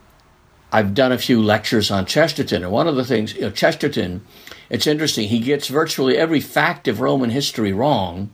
I've 0.71 0.93
done 0.93 1.11
a 1.11 1.17
few 1.17 1.41
lectures 1.41 1.89
on 1.89 2.05
Chesterton, 2.05 2.61
and 2.61 2.71
one 2.71 2.87
of 2.87 2.95
the 2.95 3.03
things, 3.03 3.33
you 3.33 3.41
know, 3.41 3.49
Chesterton, 3.49 4.23
it's 4.69 4.85
interesting, 4.85 5.27
he 5.27 5.39
gets 5.39 5.67
virtually 5.67 6.15
every 6.15 6.39
fact 6.39 6.87
of 6.87 7.01
Roman 7.01 7.31
history 7.31 7.73
wrong, 7.73 8.29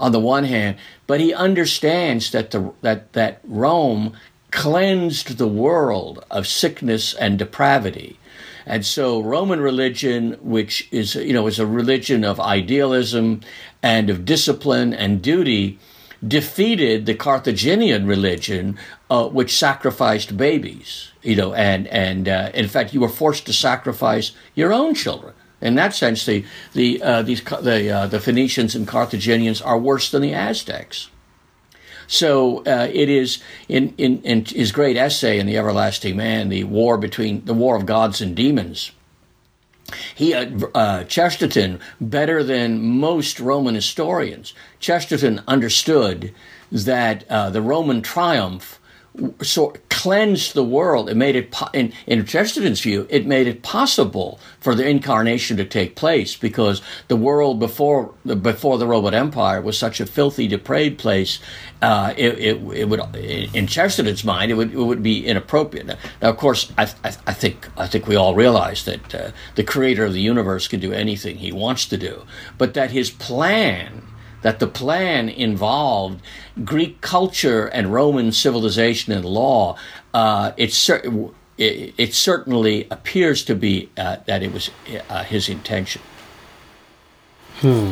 on 0.00 0.12
the 0.12 0.18
one 0.18 0.44
hand, 0.44 0.76
but 1.06 1.20
he 1.20 1.32
understands 1.32 2.32
that 2.32 2.50
the 2.50 2.72
that 2.80 3.12
that 3.12 3.40
Rome 3.44 4.14
cleansed 4.50 5.38
the 5.38 5.46
world 5.46 6.24
of 6.30 6.46
sickness 6.46 7.14
and 7.14 7.38
depravity. 7.38 8.18
And 8.66 8.84
so 8.84 9.20
Roman 9.20 9.60
religion, 9.60 10.38
which 10.40 10.88
is 10.90 11.14
you 11.14 11.32
know 11.32 11.46
is 11.46 11.58
a 11.58 11.66
religion 11.66 12.24
of 12.24 12.40
idealism 12.40 13.42
and 13.82 14.10
of 14.10 14.24
discipline 14.24 14.92
and 14.94 15.22
duty, 15.22 15.78
defeated 16.26 17.06
the 17.06 17.14
Carthaginian 17.14 18.06
religion, 18.06 18.78
uh, 19.10 19.28
which 19.28 19.56
sacrificed 19.56 20.36
babies. 20.36 21.12
You 21.22 21.36
know, 21.36 21.52
and 21.52 21.86
and 21.88 22.26
uh, 22.26 22.50
in 22.54 22.68
fact, 22.68 22.94
you 22.94 23.00
were 23.00 23.08
forced 23.08 23.44
to 23.46 23.52
sacrifice 23.52 24.32
your 24.54 24.72
own 24.72 24.94
children. 24.94 25.34
In 25.60 25.74
that 25.74 25.94
sense, 25.94 26.24
the 26.24 26.44
the 26.72 27.02
uh, 27.02 27.22
these 27.22 27.42
the 27.42 27.90
uh, 27.90 28.06
the 28.06 28.20
Phoenicians 28.20 28.74
and 28.74 28.88
Carthaginians 28.88 29.60
are 29.60 29.78
worse 29.78 30.10
than 30.10 30.22
the 30.22 30.34
Aztecs. 30.34 31.10
So 32.06 32.64
uh, 32.64 32.88
it 32.92 33.08
is 33.08 33.42
in, 33.68 33.94
in 33.96 34.22
in 34.22 34.44
his 34.44 34.72
great 34.72 34.96
essay 34.96 35.38
in 35.38 35.46
the 35.46 35.56
Everlasting 35.56 36.16
Man, 36.16 36.48
the 36.48 36.64
war 36.64 36.98
between 36.98 37.44
the 37.44 37.54
war 37.54 37.76
of 37.76 37.86
gods 37.86 38.20
and 38.20 38.34
demons. 38.34 38.92
He, 40.14 40.34
uh, 40.34 40.46
uh, 40.74 41.04
Chesterton, 41.04 41.80
better 42.00 42.42
than 42.42 42.80
most 42.80 43.40
Roman 43.40 43.74
historians, 43.74 44.54
Chesterton 44.78 45.42
understood 45.46 46.32
that 46.72 47.24
uh, 47.28 47.50
the 47.50 47.62
Roman 47.62 48.02
triumph 48.02 48.79
so 49.42 49.74
cleansed 49.88 50.54
the 50.54 50.64
world. 50.64 51.10
It 51.10 51.16
made 51.16 51.36
it, 51.36 51.54
in, 51.74 51.92
in 52.06 52.24
Chesterton's 52.24 52.80
view, 52.80 53.06
it 53.10 53.26
made 53.26 53.46
it 53.46 53.62
possible 53.62 54.40
for 54.58 54.74
the 54.74 54.88
incarnation 54.88 55.58
to 55.58 55.64
take 55.64 55.94
place 55.94 56.36
because 56.36 56.80
the 57.08 57.16
world 57.16 57.58
before 57.58 58.14
the, 58.24 58.34
before 58.34 58.78
the 58.78 58.86
Roman 58.86 59.12
Empire 59.12 59.60
was 59.60 59.76
such 59.76 60.00
a 60.00 60.06
filthy, 60.06 60.48
depraved 60.48 60.98
place. 60.98 61.38
Uh, 61.82 62.14
it, 62.16 62.38
it, 62.38 62.56
it, 62.74 62.88
would, 62.88 63.00
in 63.14 63.66
Chesterton's 63.66 64.24
mind, 64.24 64.50
it 64.50 64.54
would, 64.54 64.72
it 64.72 64.78
would 64.78 65.02
be 65.02 65.26
inappropriate. 65.26 65.86
Now, 65.86 65.96
of 66.22 66.36
course, 66.36 66.72
I, 66.78 66.84
I, 67.04 67.12
I 67.26 67.32
think 67.34 67.68
I 67.76 67.86
think 67.86 68.06
we 68.06 68.16
all 68.16 68.34
realize 68.34 68.84
that 68.84 69.14
uh, 69.14 69.30
the 69.54 69.64
creator 69.64 70.04
of 70.04 70.12
the 70.12 70.20
universe 70.20 70.68
can 70.68 70.80
do 70.80 70.92
anything 70.92 71.36
he 71.36 71.52
wants 71.52 71.86
to 71.86 71.96
do, 71.96 72.24
but 72.56 72.74
that 72.74 72.90
his 72.90 73.10
plan 73.10 74.02
that 74.42 74.58
the 74.58 74.66
plan 74.66 75.28
involved 75.28 76.20
Greek 76.64 77.00
culture 77.00 77.66
and 77.66 77.92
Roman 77.92 78.32
civilization 78.32 79.12
and 79.12 79.24
law. 79.24 79.76
Uh, 80.12 80.52
it, 80.56 80.88
it, 81.58 81.94
it, 81.98 82.14
certainly 82.14 82.86
appears 82.90 83.44
to 83.44 83.54
be 83.54 83.90
uh, 83.96 84.16
that 84.26 84.42
it 84.42 84.52
was 84.52 84.70
uh, 85.08 85.24
his 85.24 85.48
intention. 85.48 86.02
Hmm. 87.60 87.90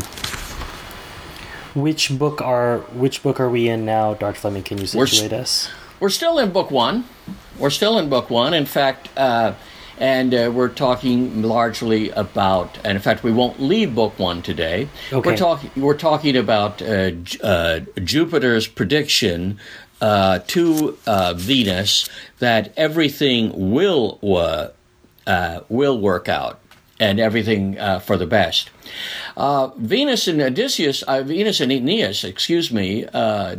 Which 1.78 2.18
book 2.18 2.40
are 2.40 2.78
which 2.94 3.22
book 3.22 3.38
are 3.38 3.50
we 3.50 3.68
in 3.68 3.84
now, 3.84 4.14
Dr. 4.14 4.40
Fleming? 4.40 4.62
Can 4.62 4.78
you 4.78 4.86
situate 4.86 5.32
we're, 5.32 5.38
us? 5.38 5.68
We're 6.00 6.08
still 6.08 6.38
in 6.38 6.50
book 6.50 6.70
one. 6.70 7.04
We're 7.58 7.70
still 7.70 7.98
in 7.98 8.08
book 8.08 8.30
one. 8.30 8.54
In 8.54 8.66
fact, 8.66 9.10
uh, 9.16 9.54
and 9.98 10.34
uh, 10.34 10.50
we're 10.54 10.68
talking 10.68 11.42
largely 11.42 12.10
about, 12.10 12.78
and 12.84 12.96
in 12.96 13.02
fact, 13.02 13.22
we 13.22 13.32
won't 13.32 13.60
leave 13.60 13.94
book 13.94 14.18
one 14.18 14.42
today. 14.42 14.88
Okay. 15.12 15.30
We're 15.30 15.36
talking. 15.36 15.70
We're 15.76 15.96
talking 15.96 16.36
about 16.36 16.80
uh, 16.80 17.12
uh, 17.42 17.80
Jupiter's 18.02 18.66
prediction 18.66 19.58
uh, 20.00 20.40
to 20.46 20.96
uh, 21.06 21.34
Venus 21.34 22.08
that 22.38 22.72
everything 22.76 23.72
will 23.72 24.18
uh, 25.26 25.60
will 25.68 25.98
work 25.98 26.28
out 26.28 26.60
and 27.00 27.20
everything 27.20 27.76
for 28.00 28.16
the 28.16 28.26
best. 28.26 28.70
Venus 29.76 30.26
and 30.26 30.40
Odysseus, 30.40 31.04
Venus 31.06 31.60
and 31.60 31.70
Aeneas, 31.70 32.24
excuse 32.24 32.72
me, 32.72 33.06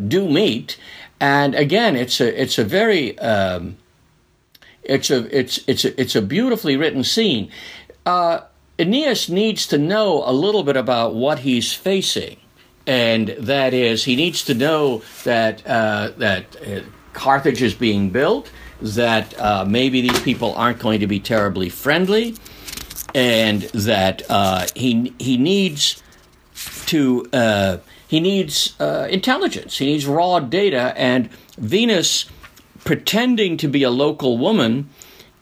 do 0.08 0.30
meet, 0.30 0.78
and 1.20 1.56
again, 1.56 1.96
it's 1.96 2.20
a 2.22 2.42
it's 2.42 2.58
a 2.58 2.64
very 2.64 3.18
um, 3.20 3.78
it's 4.90 5.12
a 5.12 5.38
it's 5.38 5.60
it's 5.68 5.86
a, 5.86 6.02
it's 6.02 6.16
a 6.16 6.22
beautifully 6.22 6.76
written 6.76 7.04
scene. 7.04 7.52
Uh, 8.06 8.42
Aeneas 8.80 9.30
needs 9.30 9.68
to 9.68 9.78
know 9.78 10.24
a 10.26 10.34
little 10.34 10.64
bit 10.64 10.76
about 10.76 11.14
what 11.14 11.40
he's 11.40 11.72
facing, 11.74 12.38
and 12.88 13.30
that 13.38 13.74
is 13.74 14.06
he 14.06 14.16
needs 14.16 14.44
to 14.46 14.54
know 14.54 15.04
that 15.24 15.66
uh, 15.68 16.12
that 16.18 16.56
uh, 16.66 16.82
Carthage 17.14 17.62
is 17.62 17.76
being 17.76 18.10
built, 18.10 18.52
that 18.82 19.40
uh, 19.40 19.64
maybe 19.66 20.02
these 20.02 20.20
people 20.22 20.54
aren't 20.56 20.80
going 20.80 21.00
to 21.02 21.08
be 21.08 21.20
terribly 21.20 21.70
friendly, 21.70 22.36
and 23.14 23.62
that 23.74 24.24
uh, 24.30 24.66
he 24.76 25.14
he 25.20 25.38
needs 25.38 26.02
to 26.88 27.28
uh, 27.32 27.78
he 28.08 28.20
needs 28.20 28.76
intelligence. 28.80 29.78
He 29.78 29.86
needs 29.86 30.08
raw 30.08 30.40
data, 30.40 30.94
and 30.98 31.30
Venus 31.60 32.26
pretending 32.84 33.58
to 33.58 33.68
be 33.68 33.84
a 33.84 33.90
local 33.90 34.38
woman 34.38 34.90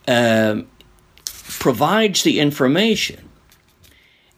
uh, 0.07 0.61
provides 1.25 2.23
the 2.23 2.39
information. 2.39 3.29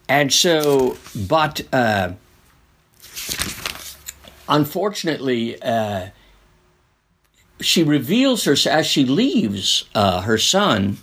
And 0.08 0.34
so, 0.34 0.98
but 1.16 1.62
uh, 1.72 2.14
unfortunately, 4.48 5.62
uh, 5.62 6.10
she 7.62 7.84
reveals 7.84 8.46
herself 8.46 8.76
as 8.80 8.88
she 8.88 9.06
leaves 9.06 9.86
uh, 9.94 10.22
her 10.22 10.38
son. 10.38 10.98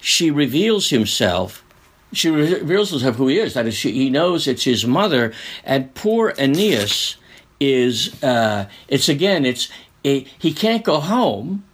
She 0.00 0.30
reveals 0.30 0.90
himself. 0.90 1.64
She 2.12 2.30
reveals 2.30 2.90
herself 2.90 3.16
who 3.16 3.28
he 3.28 3.38
is. 3.38 3.54
That 3.54 3.66
is, 3.66 3.74
she, 3.74 3.92
he 3.92 4.10
knows 4.10 4.46
it's 4.46 4.64
his 4.64 4.86
mother. 4.86 5.32
And 5.64 5.94
poor 5.94 6.34
Aeneas 6.38 7.16
is. 7.60 8.22
Uh, 8.22 8.68
it's 8.88 9.08
again. 9.08 9.44
It's 9.44 9.68
a, 10.04 10.26
he 10.38 10.52
can't 10.52 10.84
go 10.84 11.00
home. 11.00 11.64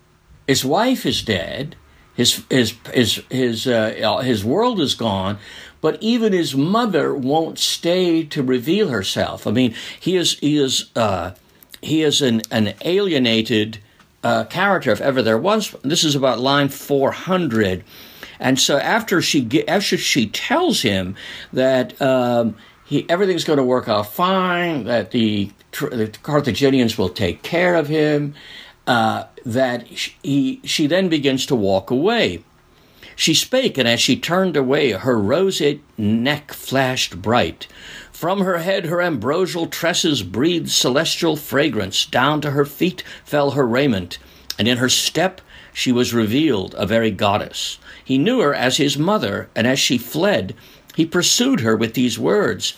His 0.46 0.64
wife 0.64 1.04
is 1.06 1.22
dead. 1.22 1.76
His 2.14 2.44
his 2.50 2.74
his 2.92 3.22
his 3.30 3.66
uh, 3.66 4.20
his 4.22 4.44
world 4.44 4.80
is 4.80 4.94
gone. 4.94 5.38
But 5.80 5.96
even 6.02 6.32
his 6.32 6.54
mother 6.54 7.14
won't 7.14 7.58
stay 7.58 8.24
to 8.24 8.42
reveal 8.42 8.88
herself. 8.88 9.46
I 9.46 9.52
mean, 9.52 9.74
he 9.98 10.16
is 10.16 10.38
he 10.40 10.58
is 10.58 10.90
uh, 10.94 11.32
he 11.80 12.02
is 12.02 12.20
an 12.20 12.42
an 12.50 12.74
alienated 12.84 13.78
uh, 14.22 14.44
character 14.44 14.90
if 14.90 15.00
ever 15.00 15.22
there 15.22 15.38
was. 15.38 15.74
This 15.82 16.04
is 16.04 16.14
about 16.14 16.38
line 16.38 16.68
400. 16.68 17.84
And 18.38 18.58
so 18.58 18.78
after 18.78 19.20
she 19.20 19.66
after 19.68 19.96
she 19.96 20.26
tells 20.26 20.82
him 20.82 21.14
that 21.52 22.00
um, 22.00 22.56
he 22.84 23.08
everything's 23.08 23.44
going 23.44 23.58
to 23.58 23.64
work 23.64 23.88
out 23.88 24.12
fine, 24.12 24.84
that 24.84 25.10
the, 25.10 25.50
the 25.72 26.10
Carthaginians 26.22 26.98
will 26.98 27.08
take 27.08 27.42
care 27.42 27.74
of 27.74 27.88
him, 27.88 28.34
uh, 28.86 29.24
that 29.44 29.86
he 29.86 30.60
she 30.64 30.86
then 30.86 31.08
begins 31.08 31.46
to 31.46 31.54
walk 31.54 31.90
away. 31.90 32.42
She 33.16 33.34
spake, 33.34 33.76
and 33.76 33.86
as 33.86 34.00
she 34.00 34.16
turned 34.16 34.56
away, 34.56 34.92
her 34.92 35.18
roseate 35.18 35.82
neck 35.98 36.52
flashed 36.52 37.20
bright. 37.20 37.66
From 38.10 38.40
her 38.40 38.58
head 38.58 38.86
her 38.86 39.02
ambrosial 39.02 39.66
tresses 39.66 40.22
breathed 40.22 40.70
celestial 40.70 41.36
fragrance. 41.36 42.06
Down 42.06 42.40
to 42.40 42.52
her 42.52 42.64
feet 42.64 43.02
fell 43.24 43.52
her 43.52 43.66
raiment, 43.66 44.18
and 44.58 44.66
in 44.66 44.78
her 44.78 44.88
step 44.88 45.40
she 45.72 45.92
was 45.92 46.14
revealed 46.14 46.74
a 46.76 46.86
very 46.86 47.10
goddess. 47.10 47.78
He 48.04 48.18
knew 48.18 48.40
her 48.40 48.54
as 48.54 48.78
his 48.78 48.98
mother, 48.98 49.48
and 49.54 49.66
as 49.66 49.78
she 49.78 49.98
fled, 49.98 50.54
he 50.96 51.06
pursued 51.06 51.60
her 51.60 51.76
with 51.76 51.94
these 51.94 52.18
words 52.18 52.74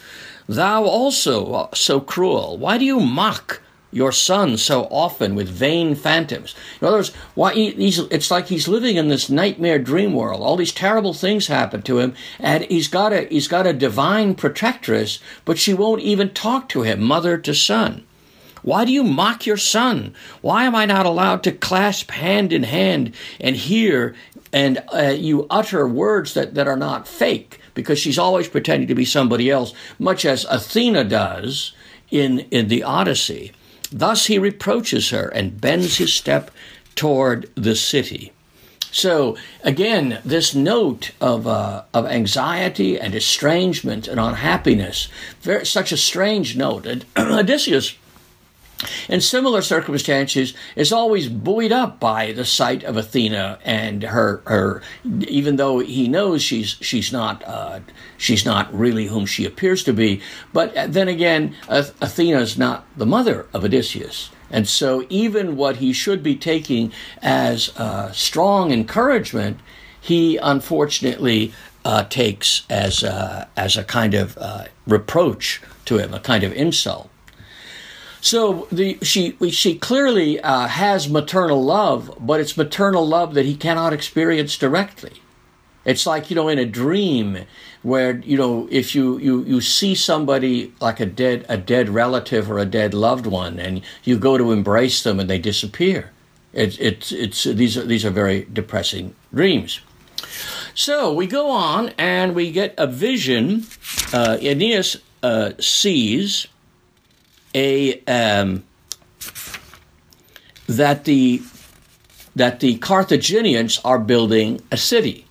Thou 0.55 0.85
also 0.85 1.69
so 1.73 2.01
cruel, 2.01 2.59
why 2.59 2.79
do 2.79 2.85
you 2.85 3.01
mock 3.01 3.63
your 3.93 4.11
son 4.11 4.57
so 4.57 4.85
often 4.85 5.35
with 5.35 5.49
vain 5.49 5.95
phantoms. 5.95 6.55
In 6.81 6.87
other 6.87 6.97
words, 6.97 7.15
why 7.35 7.53
he's, 7.53 7.99
it's 7.99 8.31
like 8.31 8.47
he's 8.47 8.67
living 8.67 8.97
in 8.97 9.09
this 9.09 9.29
nightmare 9.29 9.79
dream 9.79 10.15
world. 10.15 10.41
All 10.41 10.57
these 10.57 10.73
terrible 10.73 11.13
things 11.13 11.47
happen 11.47 11.83
to 11.83 11.99
him, 11.99 12.15
and 12.41 12.65
he's 12.65 12.89
got 12.89 13.13
a 13.13 13.27
he's 13.27 13.49
got 13.49 13.67
a 13.67 13.73
divine 13.75 14.35
protectress, 14.35 15.21
but 15.45 15.59
she 15.59 15.75
won't 15.75 16.01
even 16.01 16.31
talk 16.31 16.71
to 16.71 16.83
him, 16.83 17.03
mother 17.03 17.37
to 17.39 17.55
son. 17.55 18.05
Why 18.63 18.85
do 18.85 18.93
you 18.93 19.05
mock 19.05 19.45
your 19.45 19.57
son? 19.57 20.15
Why 20.41 20.65
am 20.65 20.75
I 20.75 20.87
not 20.87 21.05
allowed 21.05 21.43
to 21.43 21.53
clasp 21.53 22.13
hand 22.13 22.53
in 22.53 22.63
hand 22.63 23.15
and 23.41 23.57
hear 23.57 24.15
and 24.53 24.83
uh, 24.95 25.15
you 25.17 25.47
utter 25.51 25.87
words 25.87 26.35
that, 26.35 26.55
that 26.55 26.69
are 26.69 26.77
not 26.77 27.09
fake? 27.09 27.59
Because 27.75 27.99
she's 27.99 28.19
always 28.19 28.49
pretending 28.49 28.89
to 28.89 28.95
be 28.95 29.05
somebody 29.05 29.51
else, 29.51 29.73
much 29.99 30.25
as 30.25 30.47
Athena 30.51 31.05
does 31.05 31.73
in, 32.11 32.41
in 32.51 32.69
the 32.69 32.83
Odyssey. 32.83 33.53
Thus 33.91 34.27
he 34.27 34.39
reproaches 34.39 35.11
her 35.11 35.29
and 35.29 35.61
bends 35.61 35.99
his 35.99 36.13
step 36.13 36.51
toward 36.95 37.51
the 37.55 37.77
city. 37.77 38.33
So 38.93 39.39
again, 39.65 40.21
this 40.23 40.55
note 40.55 41.13
of 41.19 41.47
uh, 41.47 41.85
of 41.95 42.07
anxiety 42.07 43.01
and 43.01 43.15
estrangement 43.15 44.07
and 44.07 44.21
unhappiness, 44.21 45.09
very, 45.41 45.65
such 45.65 45.93
a 45.93 45.97
strange 45.97 46.57
note. 46.57 46.87
Odysseus 47.17 47.95
in 49.09 49.21
similar 49.21 49.63
circumstances 49.63 50.55
is 50.77 50.93
always 50.93 51.29
buoyed 51.29 51.73
up 51.73 52.01
by 52.01 52.33
the 52.33 52.45
sight 52.45 52.85
of 52.85 52.97
Athena 52.97 53.59
and 53.65 54.03
her 54.03 54.43
her 54.47 54.83
even 55.21 55.57
though 55.57 55.79
he 55.79 56.09
knows 56.09 56.43
she's 56.43 56.77
she's 56.81 57.13
not 57.13 57.43
uh, 57.47 57.81
she's 58.17 58.45
not 58.45 58.73
really 58.75 59.07
whom 59.07 59.27
she 59.27 59.45
appears 59.45 59.85
to 59.85 59.93
be. 59.93 60.21
But 60.53 60.93
then 60.93 61.09
again 61.09 61.55
Athena 61.69 62.41
is 62.41 62.59
not 62.59 62.87
the 62.97 63.07
mother 63.07 63.47
of 63.53 63.65
Odysseus. 63.65 64.31
And 64.51 64.69
so 64.69 65.07
even 65.09 65.57
what 65.57 65.77
he 65.77 65.93
should 65.95 66.23
be 66.23 66.37
taking 66.37 66.93
as 67.23 67.71
uh, 67.79 68.13
strong 68.13 68.71
encouragement 68.71 69.61
he 70.01 70.37
unfortunately 70.37 71.55
uh, 71.85 72.05
takes 72.05 72.65
as 72.69 73.03
uh, 73.05 73.47
as 73.57 73.77
a 73.77 73.85
kind 73.85 74.15
of 74.15 74.37
uh, 74.39 74.65
reproach 74.87 75.63
to 75.85 75.99
him 75.99 76.13
a 76.13 76.21
kind 76.21 76.45
of 76.45 76.53
insult 76.53 77.09
so 78.23 78.69
the 78.71 78.99
she 79.03 79.37
she 79.51 79.75
clearly 79.75 80.41
uh, 80.41 80.69
has 80.69 81.09
maternal 81.09 81.61
love, 81.61 82.17
but 82.21 82.39
it's 82.39 82.57
maternal 82.57 83.05
love 83.05 83.35
that 83.35 83.45
he 83.45 83.57
cannot 83.57 83.93
experience 83.93 84.57
directly. 84.57 85.21
It's 85.85 86.07
like 86.07 86.31
you 86.31 86.37
know 86.37 86.47
in 86.47 86.57
a 86.57 86.65
dream 86.65 87.39
where 87.83 88.19
you 88.19 88.37
know 88.37 88.69
if 88.71 88.95
you 88.95 89.19
you 89.19 89.43
you 89.43 89.61
see 89.61 89.97
somebody 89.97 90.73
like 90.81 91.01
a 91.01 91.07
dead 91.07 91.45
a 91.49 91.57
dead 91.57 91.89
relative 91.89 92.49
or 92.49 92.61
a 92.61 92.65
dead 92.65 92.95
loved 92.95 93.27
one, 93.27 93.59
and 93.59 93.83
you 94.05 94.17
go 94.17 94.39
to 94.39 94.53
embrace 94.53 95.03
them 95.03 95.19
and 95.19 95.29
they 95.29 95.41
disappear. 95.41 96.13
It's 96.53 96.79
it's 96.79 97.11
it's 97.11 97.43
these 97.43 97.77
are 97.77 97.85
these 97.85 98.05
are 98.05 98.11
very 98.11 98.47
depressing 98.53 99.17
dreams. 99.35 99.81
So 100.75 101.13
we 101.13 101.27
go 101.27 101.51
on 101.51 101.89
and 101.99 102.37
we 102.37 102.53
get 102.53 102.73
a 102.79 102.87
vision. 102.87 103.67
Uh, 104.13 104.39
Aeneas 104.41 104.99
uh, 105.25 105.55
sees 105.59 106.47
a 107.55 108.01
um, 108.05 108.65
that 110.67 111.05
the 111.05 111.43
that 112.35 112.61
the 112.61 112.79
Carthaginians 112.79 113.81
are 113.85 113.99
building 113.99 114.61
a 114.71 114.77
city. 114.77 115.27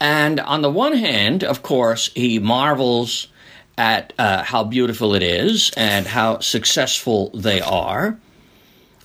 And 0.00 0.40
on 0.40 0.62
the 0.62 0.70
one 0.70 0.96
hand, 0.96 1.44
of 1.44 1.62
course, 1.62 2.10
he 2.14 2.38
marvels 2.38 3.28
at 3.78 4.12
uh, 4.18 4.42
how 4.42 4.64
beautiful 4.64 5.14
it 5.14 5.22
is 5.22 5.70
and 5.76 6.06
how 6.06 6.40
successful 6.40 7.30
they 7.30 7.60
are. 7.60 8.18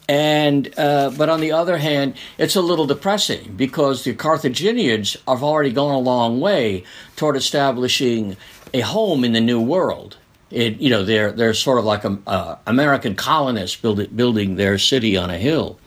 And 0.09 0.77
uh, 0.77 1.11
but 1.17 1.29
on 1.29 1.39
the 1.39 1.53
other 1.53 1.77
hand, 1.77 2.15
it's 2.37 2.55
a 2.55 2.61
little 2.61 2.85
depressing 2.85 3.53
because 3.55 4.03
the 4.03 4.13
Carthaginians 4.13 5.15
have 5.27 5.43
already 5.43 5.71
gone 5.71 5.93
a 5.93 5.99
long 5.99 6.41
way 6.41 6.83
toward 7.15 7.37
establishing 7.37 8.35
a 8.73 8.81
home 8.81 9.23
in 9.23 9.31
the 9.31 9.39
New 9.39 9.61
World. 9.61 10.17
It, 10.51 10.79
you 10.79 10.89
know, 10.89 11.03
they're 11.03 11.31
they're 11.31 11.53
sort 11.53 11.79
of 11.79 11.85
like 11.85 12.03
a, 12.03 12.59
American 12.67 13.15
colonists 13.15 13.77
build, 13.77 14.15
building 14.15 14.55
their 14.55 14.77
city 14.77 15.15
on 15.17 15.29
a 15.29 15.37
hill, 15.37 15.79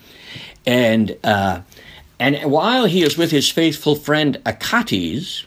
and 0.66 1.16
uh, 1.22 1.60
and 2.18 2.50
while 2.50 2.86
he 2.86 3.02
is 3.02 3.18
with 3.18 3.30
his 3.30 3.50
faithful 3.50 3.94
friend 3.94 4.40
Achates, 4.46 5.44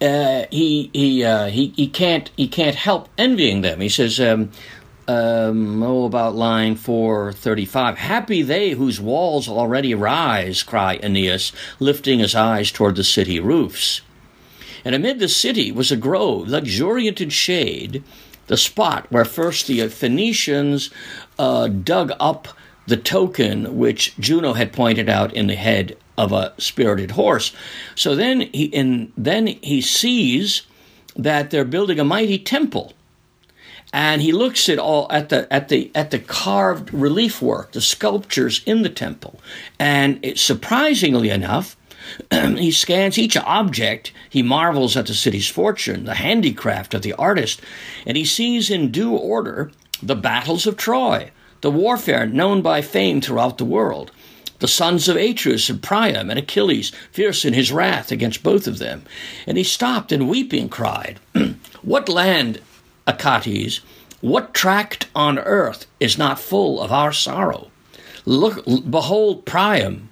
uh, 0.00 0.44
he 0.50 0.90
he, 0.92 1.24
uh, 1.24 1.46
he 1.48 1.72
he 1.76 1.88
can't 1.88 2.30
he 2.36 2.48
can't 2.48 2.76
help 2.76 3.08
envying 3.18 3.60
them. 3.62 3.80
He 3.80 3.88
says. 3.88 4.18
Um, 4.20 4.50
um, 5.08 5.82
oh, 5.82 6.04
about 6.04 6.34
line 6.34 6.76
435. 6.76 7.96
Happy 7.96 8.42
they 8.42 8.72
whose 8.72 9.00
walls 9.00 9.48
already 9.48 9.94
rise, 9.94 10.62
cry 10.62 10.98
Aeneas, 11.02 11.50
lifting 11.80 12.18
his 12.18 12.34
eyes 12.34 12.70
toward 12.70 12.96
the 12.96 13.04
city 13.04 13.40
roofs. 13.40 14.02
And 14.84 14.94
amid 14.94 15.18
the 15.18 15.28
city 15.28 15.72
was 15.72 15.90
a 15.90 15.96
grove, 15.96 16.48
luxuriant 16.48 17.20
in 17.20 17.30
shade, 17.30 18.02
the 18.46 18.56
spot 18.56 19.06
where 19.10 19.24
first 19.24 19.66
the 19.66 19.88
Phoenicians 19.88 20.90
uh, 21.38 21.68
dug 21.68 22.12
up 22.18 22.48
the 22.86 22.96
token 22.96 23.76
which 23.76 24.16
Juno 24.18 24.54
had 24.54 24.72
pointed 24.72 25.08
out 25.08 25.32
in 25.34 25.46
the 25.46 25.54
head 25.54 25.96
of 26.16 26.32
a 26.32 26.54
spirited 26.58 27.12
horse. 27.12 27.52
So 27.94 28.16
then 28.16 28.40
he, 28.52 28.64
in, 28.64 29.12
then 29.16 29.46
he 29.46 29.80
sees 29.80 30.62
that 31.14 31.50
they're 31.50 31.64
building 31.64 32.00
a 32.00 32.04
mighty 32.04 32.38
temple 32.38 32.94
and 33.92 34.20
he 34.20 34.32
looks 34.32 34.68
at 34.68 34.78
all 34.78 35.06
at 35.10 35.28
the 35.30 35.50
at 35.52 35.68
the 35.68 35.90
at 35.94 36.10
the 36.10 36.18
carved 36.18 36.92
relief 36.92 37.40
work, 37.40 37.72
the 37.72 37.80
sculptures 37.80 38.62
in 38.66 38.82
the 38.82 38.90
temple, 38.90 39.40
and 39.78 40.18
it, 40.22 40.38
surprisingly 40.38 41.30
enough, 41.30 41.76
he 42.30 42.70
scans 42.70 43.18
each 43.18 43.36
object. 43.36 44.12
He 44.28 44.42
marvels 44.42 44.96
at 44.96 45.06
the 45.06 45.14
city's 45.14 45.48
fortune, 45.48 46.04
the 46.04 46.14
handicraft 46.14 46.94
of 46.94 47.02
the 47.02 47.12
artist, 47.14 47.60
and 48.06 48.16
he 48.16 48.24
sees 48.24 48.70
in 48.70 48.90
due 48.90 49.14
order 49.14 49.70
the 50.02 50.16
battles 50.16 50.66
of 50.66 50.76
Troy, 50.76 51.30
the 51.60 51.70
warfare 51.70 52.26
known 52.26 52.62
by 52.62 52.82
fame 52.82 53.20
throughout 53.20 53.58
the 53.58 53.64
world, 53.64 54.12
the 54.60 54.68
sons 54.68 55.08
of 55.08 55.16
Atreus 55.16 55.70
and 55.70 55.82
Priam 55.82 56.30
and 56.30 56.38
Achilles, 56.38 56.92
fierce 57.12 57.44
in 57.44 57.54
his 57.54 57.72
wrath 57.72 58.10
against 58.10 58.42
both 58.42 58.66
of 58.66 58.78
them. 58.78 59.04
And 59.46 59.56
he 59.56 59.64
stopped 59.64 60.12
and 60.12 60.28
weeping 60.28 60.68
cried, 60.68 61.20
What 61.82 62.08
land, 62.08 62.60
Achates, 63.06 63.80
what 64.20 64.52
tract 64.52 65.08
on 65.14 65.38
earth 65.38 65.86
is 66.00 66.18
not 66.18 66.40
full 66.40 66.80
of 66.80 66.90
our 66.90 67.12
sorrow? 67.12 67.70
Look, 68.24 68.64
behold 68.90 69.46
Priam, 69.46 70.07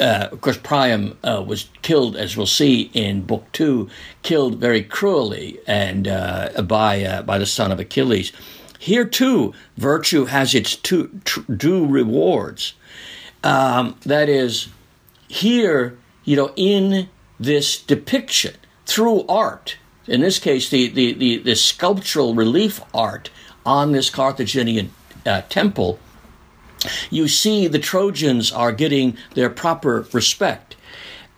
uh, 0.00 0.28
of 0.32 0.40
course, 0.40 0.58
Priam 0.58 1.18
uh, 1.22 1.44
was 1.46 1.68
killed, 1.82 2.16
as 2.16 2.36
we'll 2.36 2.46
see 2.46 2.90
in 2.94 3.22
Book 3.22 3.44
Two, 3.52 3.88
killed 4.22 4.58
very 4.58 4.82
cruelly 4.82 5.58
and 5.66 6.08
uh, 6.08 6.62
by 6.62 7.04
uh, 7.04 7.22
by 7.22 7.38
the 7.38 7.46
son 7.46 7.72
of 7.72 7.80
Achilles. 7.80 8.32
Here 8.78 9.04
too, 9.04 9.54
virtue 9.76 10.26
has 10.26 10.54
its 10.54 10.76
two, 10.76 11.08
due 11.56 11.86
rewards. 11.86 12.74
Um, 13.42 13.96
that 14.02 14.28
is, 14.28 14.68
here, 15.28 15.96
you 16.24 16.36
know, 16.36 16.52
in 16.56 17.08
this 17.38 17.78
depiction 17.78 18.54
through 18.84 19.24
art, 19.28 19.76
in 20.06 20.20
this 20.20 20.38
case, 20.38 20.68
the, 20.68 20.88
the, 20.88 21.12
the, 21.12 21.38
the 21.38 21.56
sculptural 21.56 22.34
relief 22.34 22.80
art 22.94 23.30
on 23.64 23.92
this 23.92 24.10
Carthaginian 24.10 24.90
uh, 25.24 25.42
temple, 25.48 25.98
you 27.10 27.28
see 27.28 27.66
the 27.66 27.78
Trojans 27.78 28.52
are 28.52 28.72
getting 28.72 29.16
their 29.34 29.50
proper 29.50 30.06
respect. 30.12 30.76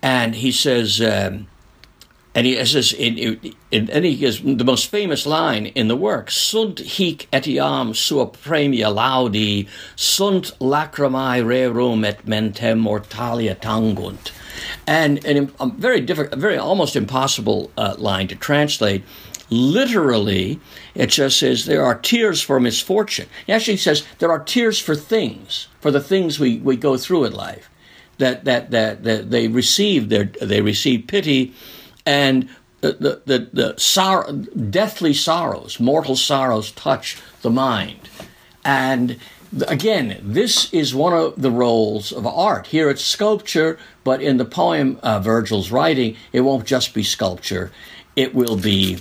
And 0.03 0.37
he 0.37 0.53
says, 0.53 1.01
um, 1.01 1.49
and 2.35 2.47
he 2.47 2.65
says, 2.65 2.93
in, 2.93 3.19
in, 3.73 3.91
and 3.91 4.05
he 4.05 4.15
gives 4.15 4.41
the 4.41 4.65
most 4.65 4.87
famous 4.87 5.27
line 5.27 5.67
in 5.67 5.89
the 5.89 5.97
work: 5.97 6.31
"Sunt 6.31 6.79
hic 6.79 7.27
etiam 7.33 7.97
sua 7.97 8.27
praemia 8.27 8.95
laudi, 8.95 9.67
sunt 9.97 10.53
lacrimae 10.61 11.43
rerum 11.43 12.07
et 12.07 12.25
mentem 12.27 12.81
mortalia 12.81 13.59
tangunt." 13.59 14.31
And, 14.87 15.25
and 15.25 15.53
a 15.59 15.67
very 15.67 16.01
different, 16.01 16.33
a 16.33 16.37
very 16.37 16.57
almost 16.57 16.95
impossible 16.95 17.73
uh, 17.77 17.95
line 17.99 18.29
to 18.29 18.37
translate. 18.37 19.03
Literally, 19.51 20.61
it 20.95 21.09
just 21.09 21.39
says 21.39 21.65
there 21.65 21.85
are 21.85 21.99
tears 21.99 22.43
for 22.43 22.61
misfortune. 22.61 23.29
He 23.47 23.53
actually 23.53 23.79
says 23.79 24.05
there 24.19 24.31
are 24.31 24.41
tears 24.41 24.79
for 24.79 24.95
things, 24.95 25.69
for 25.81 25.91
the 25.91 26.01
things 26.01 26.39
we, 26.39 26.59
we 26.59 26.77
go 26.77 26.97
through 26.97 27.25
in 27.25 27.33
life. 27.33 27.71
That, 28.19 28.45
that, 28.47 28.73
that, 28.73 29.05
that 29.05 29.31
they 29.31 29.47
receive 29.47 30.09
their, 30.09 30.25
they 30.25 30.61
receive 30.61 31.07
pity 31.07 31.55
and 32.05 32.49
the, 32.81 32.93
the, 32.93 33.23
the, 33.27 33.51
the 33.53 33.75
sorrow, 33.79 34.33
deathly 34.33 35.15
sorrows, 35.15 35.79
mortal 35.79 36.17
sorrows 36.17 36.73
touch 36.73 37.21
the 37.43 37.51
mind. 37.51 38.09
And 38.65 39.19
again, 39.67 40.21
this 40.23 40.73
is 40.73 40.95
one 40.95 41.13
of 41.13 41.41
the 41.41 41.51
roles 41.51 42.13
of 42.13 42.27
art. 42.27 42.69
Here 42.69 42.91
it's 42.91 43.05
sculpture, 43.05 43.79
but 44.05 44.23
in 44.23 44.37
the 44.37 44.45
poem 44.45 44.99
uh, 45.03 45.21
Virgil's 45.21 45.71
writing, 45.71 46.17
it 46.33 46.41
won't 46.43 46.67
just 46.67 46.95
be 46.95 47.03
sculpture. 47.03 47.73
It 48.17 48.35
will 48.35 48.57
be. 48.57 48.99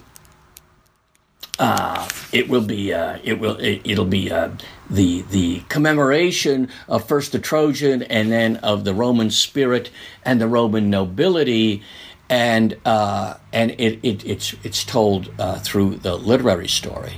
Uh, 1.59 2.07
it 2.31 2.49
will 2.49 2.61
be. 2.61 2.93
Uh, 2.93 3.17
it 3.23 3.39
will. 3.39 3.57
It, 3.59 3.97
will 3.97 4.05
be 4.05 4.31
uh, 4.31 4.49
the 4.89 5.23
the 5.23 5.61
commemoration 5.69 6.69
of 6.87 7.07
first 7.07 7.31
the 7.31 7.39
Trojan 7.39 8.03
and 8.03 8.31
then 8.31 8.57
of 8.57 8.83
the 8.83 8.93
Roman 8.93 9.31
spirit 9.31 9.89
and 10.23 10.39
the 10.39 10.47
Roman 10.47 10.89
nobility 10.89 11.81
and 12.29 12.77
uh, 12.85 13.35
and 13.51 13.71
it, 13.71 13.99
it, 14.03 14.25
it's 14.25 14.53
it's 14.63 14.83
told 14.83 15.31
uh, 15.39 15.57
through 15.59 15.95
the 15.97 16.15
literary 16.15 16.67
story. 16.67 17.13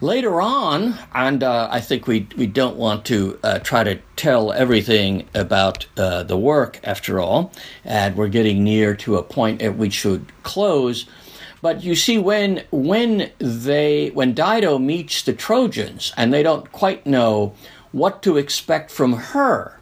Later 0.00 0.40
on, 0.40 0.96
and 1.12 1.42
uh, 1.42 1.68
I 1.72 1.80
think 1.80 2.06
we 2.06 2.28
we 2.36 2.46
don't 2.46 2.76
want 2.76 3.04
to 3.06 3.40
try 3.64 3.82
to 3.82 3.98
tell 4.14 4.52
everything 4.52 5.28
about 5.34 5.86
the 5.96 6.38
work 6.40 6.78
after 6.84 7.18
all, 7.18 7.52
and 7.84 8.14
we're 8.14 8.28
getting 8.28 8.62
near 8.62 8.94
to 8.94 9.16
a 9.16 9.22
point 9.24 9.62
at 9.62 9.76
which 9.76 9.88
we 9.88 9.90
should 9.90 10.26
close. 10.44 11.06
But 11.60 11.82
you 11.82 11.94
see, 11.94 12.18
when 12.18 12.64
when 12.70 13.30
they 13.38 14.10
when 14.10 14.34
Dido 14.34 14.78
meets 14.78 15.22
the 15.22 15.32
Trojans 15.32 16.12
and 16.16 16.32
they 16.32 16.42
don't 16.42 16.70
quite 16.72 17.06
know 17.06 17.54
what 17.92 18.22
to 18.22 18.36
expect 18.36 18.90
from 18.90 19.14
her, 19.14 19.80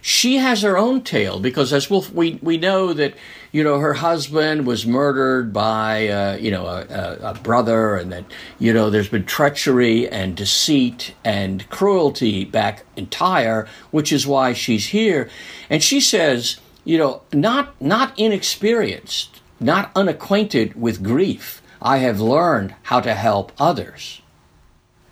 she 0.00 0.36
has 0.36 0.62
her 0.62 0.76
own 0.76 1.02
tale 1.02 1.40
because 1.40 1.72
as 1.72 1.88
we'll, 1.88 2.06
we 2.12 2.38
we 2.42 2.58
know 2.58 2.92
that 2.92 3.14
you 3.52 3.64
know, 3.64 3.78
her 3.78 3.94
husband 3.94 4.66
was 4.66 4.86
murdered 4.86 5.52
by, 5.52 6.08
uh, 6.08 6.36
you 6.36 6.50
know, 6.50 6.66
a, 6.66 7.18
a, 7.22 7.34
brother, 7.34 7.96
and 7.96 8.12
that, 8.12 8.24
you 8.58 8.72
know, 8.72 8.90
there's 8.90 9.08
been 9.08 9.24
treachery 9.24 10.08
and 10.08 10.36
deceit 10.36 11.14
and 11.24 11.68
cruelty 11.70 12.44
back 12.44 12.84
in 12.96 13.06
Tyre, 13.06 13.66
which 13.90 14.12
is 14.12 14.26
why 14.26 14.52
she's 14.52 14.88
here. 14.88 15.30
And 15.70 15.82
she 15.82 16.00
says, 16.00 16.58
you 16.84 16.98
know, 16.98 17.22
not 17.32 17.80
not 17.80 18.18
inexperienced, 18.18 19.37
not 19.60 19.90
unacquainted 19.94 20.80
with 20.80 21.02
grief. 21.02 21.62
I 21.80 21.98
have 21.98 22.20
learned 22.20 22.74
how 22.84 23.00
to 23.00 23.14
help 23.14 23.52
others. 23.58 24.20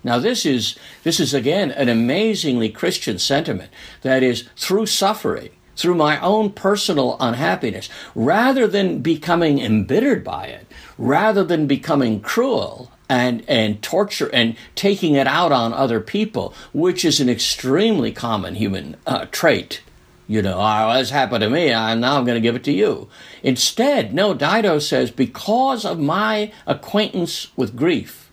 Now 0.03 0.19
this 0.19 0.45
is 0.45 0.77
this 1.03 1.19
is 1.19 1.33
again 1.33 1.71
an 1.71 1.89
amazingly 1.89 2.69
Christian 2.69 3.19
sentiment 3.19 3.71
that 4.01 4.23
is 4.23 4.47
through 4.55 4.85
suffering 4.85 5.49
through 5.77 5.95
my 5.95 6.19
own 6.19 6.51
personal 6.51 7.15
unhappiness, 7.19 7.87
rather 8.15 8.67
than 8.67 8.99
becoming 8.99 9.59
embittered 9.59 10.23
by 10.23 10.47
it, 10.47 10.65
rather 10.97 11.43
than 11.43 11.67
becoming 11.67 12.19
cruel 12.19 12.91
and, 13.07 13.43
and 13.47 13.81
torture 13.81 14.29
and 14.33 14.57
taking 14.75 15.13
it 15.13 15.27
out 15.27 15.51
on 15.51 15.71
other 15.71 16.01
people, 16.01 16.53
which 16.73 17.05
is 17.05 17.19
an 17.19 17.29
extremely 17.29 18.11
common 18.11 18.55
human 18.55 18.97
uh, 19.05 19.25
trait. 19.31 19.81
You 20.27 20.41
know, 20.41 20.57
oh, 20.59 20.93
this 20.97 21.09
happened 21.09 21.41
to 21.41 21.49
me, 21.49 21.69
and 21.69 22.01
now 22.01 22.17
I'm 22.17 22.25
going 22.25 22.35
to 22.35 22.41
give 22.41 22.55
it 22.55 22.63
to 22.65 22.73
you. 22.73 23.07
Instead, 23.43 24.13
no, 24.13 24.33
Dido 24.33 24.77
says, 24.79 25.09
because 25.09 25.85
of 25.85 25.99
my 25.99 26.51
acquaintance 26.65 27.47
with 27.55 27.77
grief, 27.77 28.29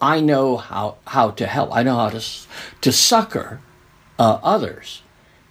I 0.00 0.20
know 0.20 0.56
how, 0.56 0.96
how 1.06 1.30
to 1.32 1.46
help. 1.46 1.74
I 1.74 1.82
know 1.82 1.96
how 1.96 2.08
to, 2.08 2.24
to 2.80 2.92
succor 2.92 3.60
uh, 4.18 4.38
others 4.42 5.02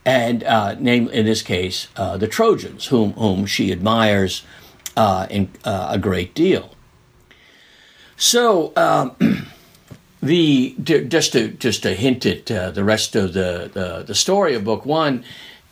and 0.05 0.43
uh, 0.43 0.73
name 0.75 1.07
in 1.09 1.25
this 1.25 1.41
case 1.41 1.87
uh, 1.95 2.17
the 2.17 2.27
Trojans, 2.27 2.87
whom 2.87 3.13
whom 3.13 3.45
she 3.45 3.71
admires 3.71 4.43
uh, 4.97 5.27
in, 5.29 5.51
uh, 5.63 5.89
a 5.91 5.97
great 5.97 6.33
deal. 6.33 6.75
So 8.17 8.73
um, 8.75 9.15
the 10.21 10.75
just 10.79 11.33
to 11.33 11.49
just 11.49 11.83
to 11.83 11.93
hint 11.93 12.25
at 12.25 12.51
uh, 12.51 12.71
the 12.71 12.83
rest 12.83 13.15
of 13.15 13.33
the, 13.33 13.71
the 13.73 14.03
the 14.05 14.15
story 14.15 14.55
of 14.55 14.63
book 14.63 14.85
one 14.85 15.23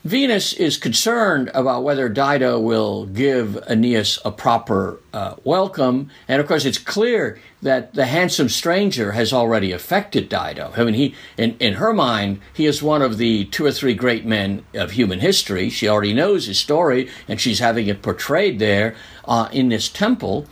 Venus 0.03 0.53
is 0.53 0.77
concerned 0.77 1.51
about 1.53 1.83
whether 1.83 2.09
Dido 2.09 2.59
will 2.59 3.05
give 3.05 3.55
Aeneas 3.69 4.17
a 4.25 4.31
proper 4.31 4.97
uh, 5.13 5.35
welcome, 5.43 6.09
and 6.27 6.41
of 6.41 6.47
course, 6.47 6.65
it's 6.65 6.79
clear 6.79 7.39
that 7.61 7.93
the 7.93 8.07
handsome 8.07 8.49
stranger 8.49 9.11
has 9.11 9.31
already 9.31 9.71
affected 9.71 10.27
Dido. 10.27 10.73
I 10.75 10.85
mean, 10.85 10.95
he, 10.95 11.13
in, 11.37 11.55
in 11.59 11.75
her 11.75 11.93
mind, 11.93 12.41
he 12.51 12.65
is 12.65 12.81
one 12.81 13.03
of 13.03 13.19
the 13.19 13.45
two 13.45 13.63
or 13.63 13.71
three 13.71 13.93
great 13.93 14.25
men 14.25 14.65
of 14.73 14.93
human 14.93 15.19
history. 15.19 15.69
She 15.69 15.87
already 15.87 16.13
knows 16.13 16.47
his 16.47 16.57
story, 16.57 17.07
and 17.27 17.39
she's 17.39 17.59
having 17.59 17.85
it 17.85 18.01
portrayed 18.01 18.57
there 18.57 18.95
uh, 19.25 19.49
in 19.51 19.69
this 19.69 19.87
temple. 19.87 20.47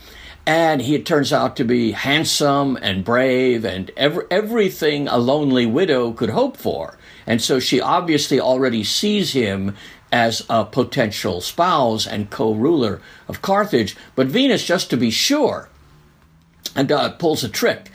And 0.45 0.83
he 0.83 1.01
turns 1.01 1.33
out 1.33 1.55
to 1.55 1.63
be 1.63 1.93
handsome 1.93 2.77
and 2.83 3.03
brave 3.03 3.65
and 3.65 3.89
every, 3.97 4.25
everything 4.29 5.07
a 5.07 5.17
lonely 5.17 5.65
widow 5.65 6.11
could 6.11 6.29
hope 6.29 6.55
for. 6.55 6.98
And 7.29 7.43
so 7.43 7.59
she 7.59 7.79
obviously 7.79 8.39
already 8.39 8.83
sees 8.83 9.33
him 9.33 9.75
as 10.11 10.43
a 10.49 10.65
potential 10.65 11.41
spouse 11.41 12.07
and 12.07 12.31
co 12.31 12.53
ruler 12.53 13.01
of 13.27 13.43
Carthage. 13.43 13.95
But 14.15 14.27
Venus, 14.27 14.65
just 14.65 14.89
to 14.89 14.97
be 14.97 15.11
sure, 15.11 15.69
and 16.75 16.91
uh, 16.91 17.11
pulls 17.11 17.43
a 17.43 17.49
trick. 17.49 17.91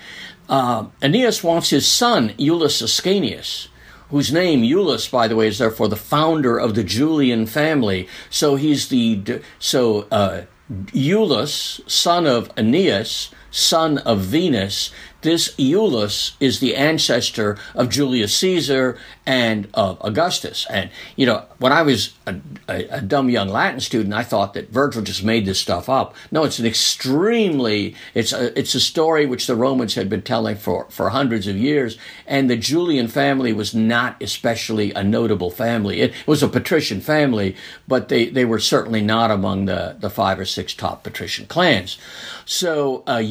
Uh, 0.48 0.86
Aeneas 1.02 1.42
wants 1.42 1.70
his 1.70 1.84
son, 1.84 2.32
Iulus 2.38 2.80
Ascanius, 2.80 3.66
whose 4.10 4.32
name, 4.32 4.62
Iulus, 4.62 5.08
by 5.10 5.26
the 5.26 5.34
way, 5.34 5.48
is 5.48 5.58
therefore 5.58 5.88
the 5.88 5.96
founder 5.96 6.56
of 6.56 6.76
the 6.76 6.84
Julian 6.84 7.46
family. 7.46 8.06
So 8.30 8.54
he's 8.54 8.88
the, 8.88 9.42
so 9.58 10.02
uh, 10.12 10.42
Iulus, 10.92 11.80
son 11.90 12.26
of 12.28 12.52
Aeneas, 12.56 13.30
son 13.50 13.98
of 13.98 14.20
Venus, 14.20 14.92
this 15.24 15.54
Iulus 15.56 16.36
is 16.38 16.60
the 16.60 16.76
ancestor 16.76 17.56
of 17.74 17.88
Julius 17.88 18.36
Caesar 18.36 18.98
and 19.26 19.68
of 19.72 19.98
Augustus. 20.02 20.66
And, 20.68 20.90
you 21.16 21.24
know, 21.24 21.44
when 21.58 21.72
I 21.72 21.82
was 21.82 22.12
a, 22.26 22.36
a, 22.68 22.84
a, 22.88 23.00
dumb 23.00 23.30
young 23.30 23.48
Latin 23.48 23.80
student, 23.80 24.14
I 24.14 24.22
thought 24.22 24.52
that 24.54 24.70
Virgil 24.70 25.02
just 25.02 25.24
made 25.24 25.46
this 25.46 25.58
stuff 25.58 25.88
up. 25.88 26.14
No, 26.30 26.44
it's 26.44 26.58
an 26.58 26.66
extremely, 26.66 27.94
it's 28.12 28.32
a, 28.32 28.58
it's 28.58 28.74
a 28.74 28.80
story 28.80 29.24
which 29.24 29.46
the 29.46 29.56
Romans 29.56 29.94
had 29.94 30.10
been 30.10 30.22
telling 30.22 30.56
for, 30.56 30.86
for 30.90 31.08
hundreds 31.08 31.46
of 31.46 31.56
years. 31.56 31.96
And 32.26 32.50
the 32.50 32.56
Julian 32.56 33.08
family 33.08 33.52
was 33.54 33.74
not 33.74 34.22
especially 34.22 34.92
a 34.92 35.02
notable 35.02 35.50
family. 35.50 36.02
It 36.02 36.12
was 36.26 36.42
a 36.42 36.48
patrician 36.48 37.00
family, 37.00 37.56
but 37.88 38.08
they, 38.08 38.28
they 38.28 38.44
were 38.44 38.58
certainly 38.58 39.00
not 39.00 39.30
among 39.30 39.64
the, 39.64 39.96
the 39.98 40.10
five 40.10 40.38
or 40.38 40.44
six 40.44 40.74
top 40.74 41.02
patrician 41.02 41.46
clans. 41.46 41.98
So 42.44 43.04
uh, 43.06 43.22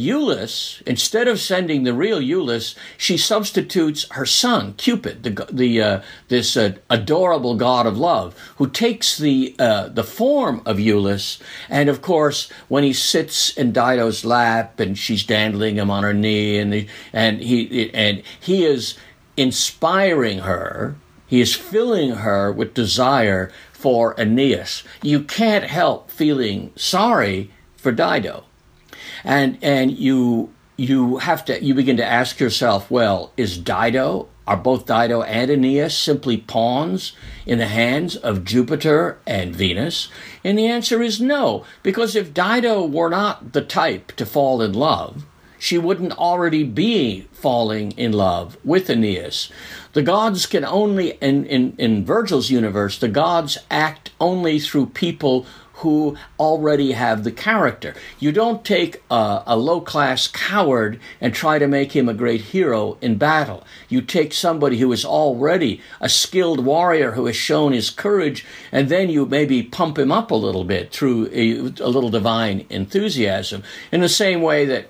instead 0.86 1.28
of 1.28 1.40
sending 1.40 1.84
the 1.84 1.94
real 1.94 2.20
Iulus, 2.20 2.76
she 2.98 3.18
substitutes 3.18 4.08
her 4.12 4.26
son, 4.26 4.74
Cupid, 4.74 5.22
the, 5.24 5.48
the 5.52 5.83
uh, 5.84 6.02
this 6.28 6.58
uh, 6.58 6.74
adorable 6.90 7.56
god 7.56 7.86
of 7.86 7.98
love, 7.98 8.36
who 8.58 8.68
takes 8.70 9.18
the 9.18 9.56
uh, 9.60 9.90
the 9.90 10.04
form 10.04 10.62
of 10.66 10.78
Iulus. 10.78 11.42
And 11.70 11.90
of 11.90 12.02
course, 12.02 12.50
when 12.70 12.84
he 12.84 12.94
sits 12.94 13.56
in 13.58 13.74
Dido's 13.74 14.26
lap 14.26 14.80
and 14.80 14.98
she's 14.98 15.24
dandling 15.24 15.76
him 15.76 15.92
on 15.92 16.04
her 16.04 16.14
knee, 16.14 16.58
and 16.58 16.74
the, 16.74 16.88
and 17.12 17.42
he 17.42 17.94
and 17.94 18.24
he 18.40 18.66
is 18.66 18.98
inspiring 19.38 20.40
her. 20.40 20.96
He 21.28 21.42
is 21.42 21.56
filling 21.56 22.12
her 22.18 22.52
with 22.52 22.76
desire 22.76 23.52
for 23.72 24.14
Aeneas. 24.20 24.84
You 25.02 25.24
can't 25.24 25.66
help 25.66 26.12
feeling 26.12 26.72
sorry 26.76 27.50
for 27.76 27.92
Dido, 27.92 28.46
and 29.24 29.58
and 29.62 29.92
you 29.92 30.54
you 30.78 31.18
have 31.18 31.44
to 31.46 31.64
you 31.64 31.74
begin 31.74 31.98
to 31.98 32.06
ask 32.06 32.40
yourself, 32.40 32.92
well, 32.92 33.32
is 33.36 33.58
Dido 33.58 34.28
are 34.46 34.58
both 34.58 34.86
Dido 34.86 35.22
and 35.22 35.50
Aeneas 35.50 35.98
simply 35.98 36.38
pawns 36.38 37.14
in 37.46 37.60
the 37.60 37.68
hands 37.68 38.16
of 38.16 38.44
Jupiter 38.44 39.20
and 39.26 39.56
Venus? 39.56 40.10
And 40.44 40.58
the 40.58 40.68
answer 40.68 41.02
is 41.02 41.22
no, 41.22 41.66
because 41.82 42.16
if 42.16 42.34
Dido 42.34 42.86
were 42.86 43.10
not 43.10 43.54
the 43.54 43.62
type 43.62 44.12
to 44.14 44.26
fall 44.26 44.62
in 44.62 44.74
love, 44.74 45.26
she 45.58 45.78
wouldn't 45.78 46.18
already 46.18 46.66
be 46.66 47.22
falling 47.32 47.94
in 47.94 48.12
love 48.12 48.58
with 48.66 48.90
Aeneas. 48.90 49.50
The 49.94 50.02
gods 50.02 50.46
can 50.46 50.66
only, 50.66 51.12
in, 51.22 51.46
in, 51.46 51.76
in 51.78 52.04
Virgil's 52.04 52.50
universe, 52.50 53.00
the 53.00 53.08
gods 53.08 53.58
act 53.72 54.12
only 54.20 54.60
through 54.60 54.88
people 54.88 55.46
who 55.84 56.18
already 56.40 56.94
have 56.94 57.24
the 57.24 57.32
character. 57.32 57.94
You 58.18 58.32
don't 58.32 58.66
take 58.66 59.04
a, 59.12 59.44
a 59.46 59.58
low 59.58 59.82
class 59.82 60.28
coward 60.28 61.00
and 61.22 61.34
try 61.34 61.60
to 61.60 61.68
make 61.68 61.92
him 61.92 62.08
a 62.08 62.14
great 62.14 62.42
hero 62.42 62.98
in 63.02 63.18
battle. 63.18 63.66
You 63.90 64.02
take 64.02 64.34
somebody 64.34 64.80
who 64.80 64.92
is 64.94 65.04
already 65.06 65.82
a 66.00 66.08
skilled 66.08 66.66
warrior 66.66 67.12
who 67.12 67.26
has 67.26 67.36
shown 67.36 67.74
his 67.74 67.90
courage, 67.90 68.46
and 68.72 68.88
then 68.88 69.10
you 69.10 69.26
maybe 69.26 69.62
pump 69.62 70.00
him 70.00 70.12
up 70.12 70.32
a 70.32 70.36
little 70.36 70.64
bit 70.64 70.92
through 70.92 71.28
a, 71.34 71.60
a 71.84 71.90
little 71.90 72.10
divine 72.10 72.66
enthusiasm. 72.70 73.62
In 73.92 74.02
the 74.02 74.10
same 74.10 74.42
way 74.42 74.66
that 74.66 74.88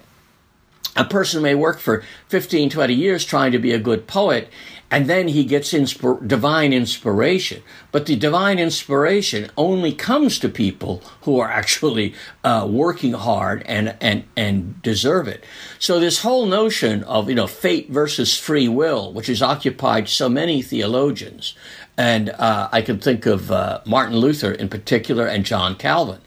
a 0.96 1.06
person 1.06 1.42
may 1.42 1.56
work 1.56 1.80
for 1.80 2.04
15, 2.30 2.70
20 2.70 2.94
years 2.94 3.26
trying 3.26 3.52
to 3.52 3.60
be 3.60 3.72
a 3.72 3.80
good 3.80 4.06
poet, 4.06 4.48
and 4.94 5.08
then 5.08 5.28
he 5.30 5.44
gets 5.44 5.74
insp- 5.74 6.28
divine 6.28 6.72
inspiration. 6.72 7.64
But 7.92 8.06
the 8.06 8.16
divine 8.16 8.60
inspiration 8.60 9.50
only 9.58 9.92
comes 9.92 10.38
to 10.38 10.48
people 10.48 11.02
who 11.22 11.40
are 11.40 11.50
actually 11.50 12.14
uh, 12.44 12.68
working 12.70 13.14
hard 13.14 13.64
and, 13.66 13.96
and, 14.00 14.26
and 14.38 14.80
deserve 14.84 15.28
it. 15.28 15.44
So 15.80 16.00
this 16.00 16.22
whole 16.22 16.46
notion 16.46 17.04
of, 17.06 17.28
you 17.28 17.34
know, 17.34 17.48
fate 17.48 17.90
versus 17.90 18.38
free 18.38 18.68
will, 18.68 19.12
which 19.12 19.26
has 19.26 19.42
occupied 19.42 20.10
so 20.10 20.30
many 20.30 20.62
theologians, 20.62 21.56
and 21.98 22.30
uh, 22.30 22.70
I 22.72 22.84
can 22.84 23.00
think 23.00 23.26
of 23.26 23.52
uh, 23.52 23.82
Martin 23.88 24.18
Luther 24.18 24.52
in 24.52 24.70
particular 24.70 25.26
and 25.26 25.44
John 25.44 25.76
Calvin. 25.76 26.22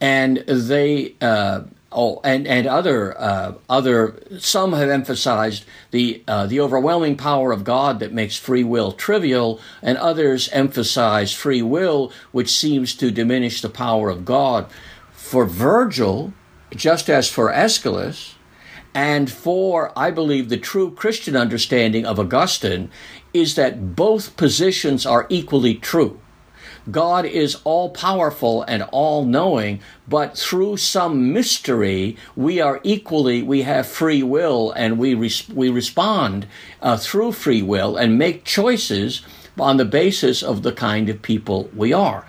And 0.00 0.36
they, 0.46 1.16
uh, 1.20 1.62
Oh, 1.96 2.20
and 2.24 2.44
and 2.48 2.66
other 2.66 3.16
uh, 3.20 3.52
other 3.70 4.20
some 4.40 4.72
have 4.72 4.88
emphasized 4.90 5.64
the 5.92 6.24
uh, 6.26 6.46
the 6.46 6.58
overwhelming 6.58 7.16
power 7.16 7.52
of 7.52 7.62
God 7.62 8.00
that 8.00 8.12
makes 8.12 8.36
free 8.36 8.64
will 8.64 8.90
trivial, 8.90 9.60
and 9.80 9.96
others 9.98 10.48
emphasize 10.48 11.32
free 11.32 11.62
will, 11.62 12.12
which 12.32 12.50
seems 12.50 12.96
to 12.96 13.12
diminish 13.12 13.60
the 13.60 13.68
power 13.68 14.10
of 14.10 14.24
God. 14.24 14.66
For 15.12 15.46
Virgil, 15.46 16.32
just 16.74 17.08
as 17.08 17.30
for 17.30 17.52
Aeschylus, 17.52 18.34
and 18.92 19.30
for 19.30 19.96
I 19.96 20.10
believe 20.10 20.48
the 20.48 20.56
true 20.56 20.90
Christian 20.90 21.36
understanding 21.36 22.04
of 22.04 22.18
Augustine, 22.18 22.90
is 23.32 23.54
that 23.54 23.94
both 23.94 24.36
positions 24.36 25.06
are 25.06 25.26
equally 25.28 25.76
true. 25.76 26.18
God 26.90 27.24
is 27.24 27.58
all 27.64 27.90
powerful 27.90 28.62
and 28.62 28.82
all 28.92 29.24
knowing, 29.24 29.80
but 30.06 30.36
through 30.36 30.76
some 30.76 31.32
mystery, 31.32 32.16
we 32.36 32.60
are 32.60 32.80
equally, 32.82 33.42
we 33.42 33.62
have 33.62 33.86
free 33.86 34.22
will 34.22 34.72
and 34.72 34.98
we, 34.98 35.14
res- 35.14 35.48
we 35.48 35.70
respond 35.70 36.46
uh, 36.82 36.96
through 36.96 37.32
free 37.32 37.62
will 37.62 37.96
and 37.96 38.18
make 38.18 38.44
choices 38.44 39.22
on 39.58 39.76
the 39.76 39.84
basis 39.84 40.42
of 40.42 40.62
the 40.62 40.72
kind 40.72 41.08
of 41.08 41.22
people 41.22 41.70
we 41.74 41.92
are. 41.92 42.26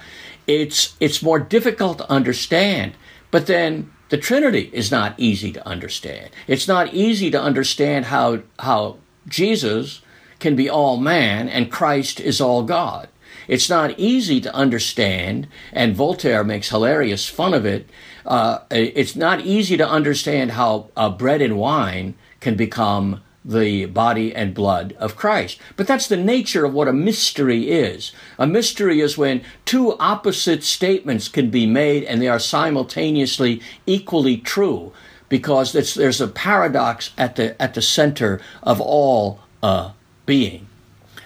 It's, 0.47 0.95
it's 0.99 1.23
more 1.23 1.39
difficult 1.39 1.97
to 1.97 2.11
understand, 2.11 2.93
but 3.31 3.47
then 3.47 3.91
the 4.09 4.17
Trinity 4.17 4.69
is 4.71 4.91
not 4.91 5.15
easy 5.17 5.51
to 5.51 5.67
understand. 5.67 6.29
It's 6.47 6.67
not 6.67 6.93
easy 6.93 7.31
to 7.31 7.41
understand 7.41 8.05
how, 8.05 8.43
how 8.59 8.97
Jesus 9.27 10.01
can 10.39 10.55
be 10.55 10.69
all 10.69 10.97
man 10.97 11.49
and 11.49 11.71
Christ 11.71 12.19
is 12.19 12.39
all 12.39 12.63
God. 12.63 13.09
It's 13.47 13.69
not 13.69 13.99
easy 13.99 14.41
to 14.41 14.53
understand, 14.53 15.47
and 15.71 15.95
Voltaire 15.95 16.43
makes 16.43 16.69
hilarious 16.69 17.27
fun 17.29 17.53
of 17.53 17.65
it. 17.65 17.89
Uh, 18.25 18.59
it's 18.71 19.15
not 19.15 19.41
easy 19.41 19.77
to 19.77 19.87
understand 19.87 20.51
how 20.51 20.89
uh, 20.95 21.09
bread 21.09 21.41
and 21.41 21.57
wine 21.57 22.15
can 22.39 22.55
become 22.55 23.21
the 23.45 23.85
body 23.85 24.35
and 24.35 24.55
blood 24.55 24.95
of 24.97 25.15
Christ. 25.15 25.59
But 25.75 25.85
that's 25.85 26.07
the 26.07 26.17
nature 26.17 26.65
of 26.65 26.73
what 26.73 26.87
a 26.87 26.93
mystery 26.93 27.69
is. 27.69 28.11
A 28.39 28.47
mystery 28.47 29.01
is 29.01 29.17
when 29.17 29.43
two 29.65 29.95
opposite 29.99 30.63
statements 30.63 31.27
can 31.27 31.51
be 31.51 31.67
made 31.67 32.03
and 32.05 32.19
they 32.19 32.27
are 32.27 32.39
simultaneously 32.39 33.61
equally 33.85 34.37
true 34.37 34.91
because 35.29 35.73
there's 35.73 36.21
a 36.21 36.27
paradox 36.27 37.11
at 37.17 37.35
the, 37.35 37.59
at 37.61 37.75
the 37.75 37.81
center 37.81 38.41
of 38.63 38.81
all 38.81 39.41
uh, 39.61 39.91
being 40.25 40.64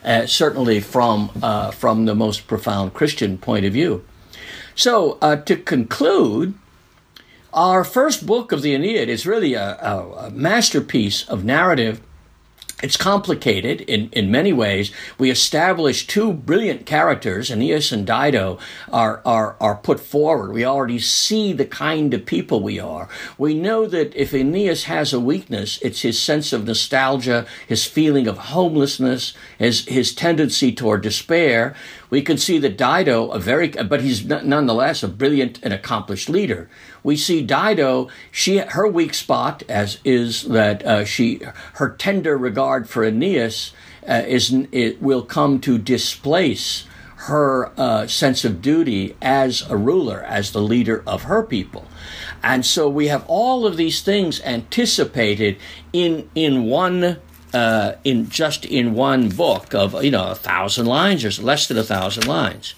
uh, 0.04 0.26
certainly 0.26 0.80
from, 0.80 1.32
uh, 1.42 1.72
from 1.72 2.06
the 2.06 2.16
most 2.16 2.48
profound 2.48 2.94
Christian 2.94 3.38
point 3.38 3.66
of 3.66 3.74
view. 3.74 4.04
So, 4.76 5.18
uh, 5.22 5.36
to 5.38 5.58
conclude, 5.58 6.54
our 7.54 7.84
first 7.84 8.26
book 8.26 8.52
of 8.52 8.62
the 8.62 8.74
Aeneid 8.74 9.10
is 9.10 9.26
really 9.26 9.54
a, 9.54 9.78
a, 9.82 10.28
a 10.28 10.32
masterpiece 10.32 11.28
of 11.28 11.44
narrative 11.44 12.02
it's 12.82 12.98
complicated 12.98 13.82
in, 13.82 14.10
in 14.12 14.32
many 14.32 14.54
ways. 14.54 14.92
We 15.18 15.30
establish 15.30 16.08
two 16.08 16.32
brilliant 16.32 16.86
characters, 16.86 17.52
Aeneas 17.52 17.92
and 17.92 18.06
Dido, 18.06 18.58
are, 18.92 19.22
are, 19.26 19.58
are 19.60 19.76
put 19.76 20.00
forward. 20.00 20.54
We 20.54 20.64
already 20.64 21.00
see 21.00 21.52
the 21.52 21.66
kind 21.66 22.14
of 22.14 22.26
people 22.26 22.62
we 22.62 22.80
are. 22.80 23.10
We 23.38 23.54
know 23.54 23.86
that 23.88 24.16
if 24.16 24.34
Aeneas 24.34 24.86
has 24.86 25.12
a 25.12 25.20
weakness, 25.20 25.80
it's 25.82 26.02
his 26.02 26.22
sense 26.22 26.54
of 26.54 26.66
nostalgia, 26.66 27.46
his 27.68 27.86
feeling 27.86 28.28
of 28.28 28.38
homelessness, 28.38 29.34
his, 29.58 29.86
his 29.86 30.14
tendency 30.14 30.72
toward 30.72 31.02
despair. 31.02 31.76
We 32.10 32.22
can 32.22 32.38
see 32.38 32.60
that 32.60 32.78
Dido, 32.78 33.30
a 33.32 33.40
very, 33.40 33.68
but 33.68 34.02
he's 34.02 34.26
nonetheless 34.26 35.04
a 35.04 35.08
brilliant 35.08 35.60
and 35.62 35.74
accomplished 35.74 36.30
leader 36.30 36.70
we 37.10 37.18
see 37.18 37.42
Dido, 37.42 38.08
she 38.32 38.60
her 38.60 38.88
weak 38.88 39.16
spot 39.16 39.64
as 39.68 39.98
is 40.06 40.44
that 40.44 40.86
uh, 40.86 41.04
she 41.06 41.42
her 41.74 41.90
tender 41.90 42.38
regard 42.38 42.88
for 42.88 43.04
Aeneas 43.04 43.74
uh, 44.08 44.22
is 44.28 44.54
it 44.72 45.02
will 45.02 45.24
come 45.24 45.60
to 45.62 45.80
displace 45.80 46.86
her 47.30 47.72
uh, 47.78 48.06
sense 48.06 48.46
of 48.46 48.62
duty 48.62 49.16
as 49.24 49.68
a 49.72 49.76
ruler, 49.76 50.22
as 50.22 50.52
the 50.52 50.62
leader 50.62 51.04
of 51.08 51.24
her 51.24 51.42
people. 51.42 51.88
And 52.44 52.64
so 52.64 52.88
we 52.88 53.08
have 53.08 53.26
all 53.28 53.66
of 53.66 53.76
these 53.76 54.04
things 54.04 54.40
anticipated 54.42 55.58
in 55.92 56.30
in 56.36 56.66
one 56.66 57.18
uh, 57.56 57.94
in 58.04 58.30
just 58.30 58.66
in 58.66 58.94
one 58.94 59.30
book 59.30 59.74
of 59.74 60.04
you 60.04 60.12
know 60.12 60.30
a 60.30 60.36
thousand 60.36 60.86
lines 60.86 61.26
or 61.26 61.42
less 61.42 61.68
than 61.68 61.80
a 61.80 61.84
thousand 61.84 62.28
lines. 62.28 62.76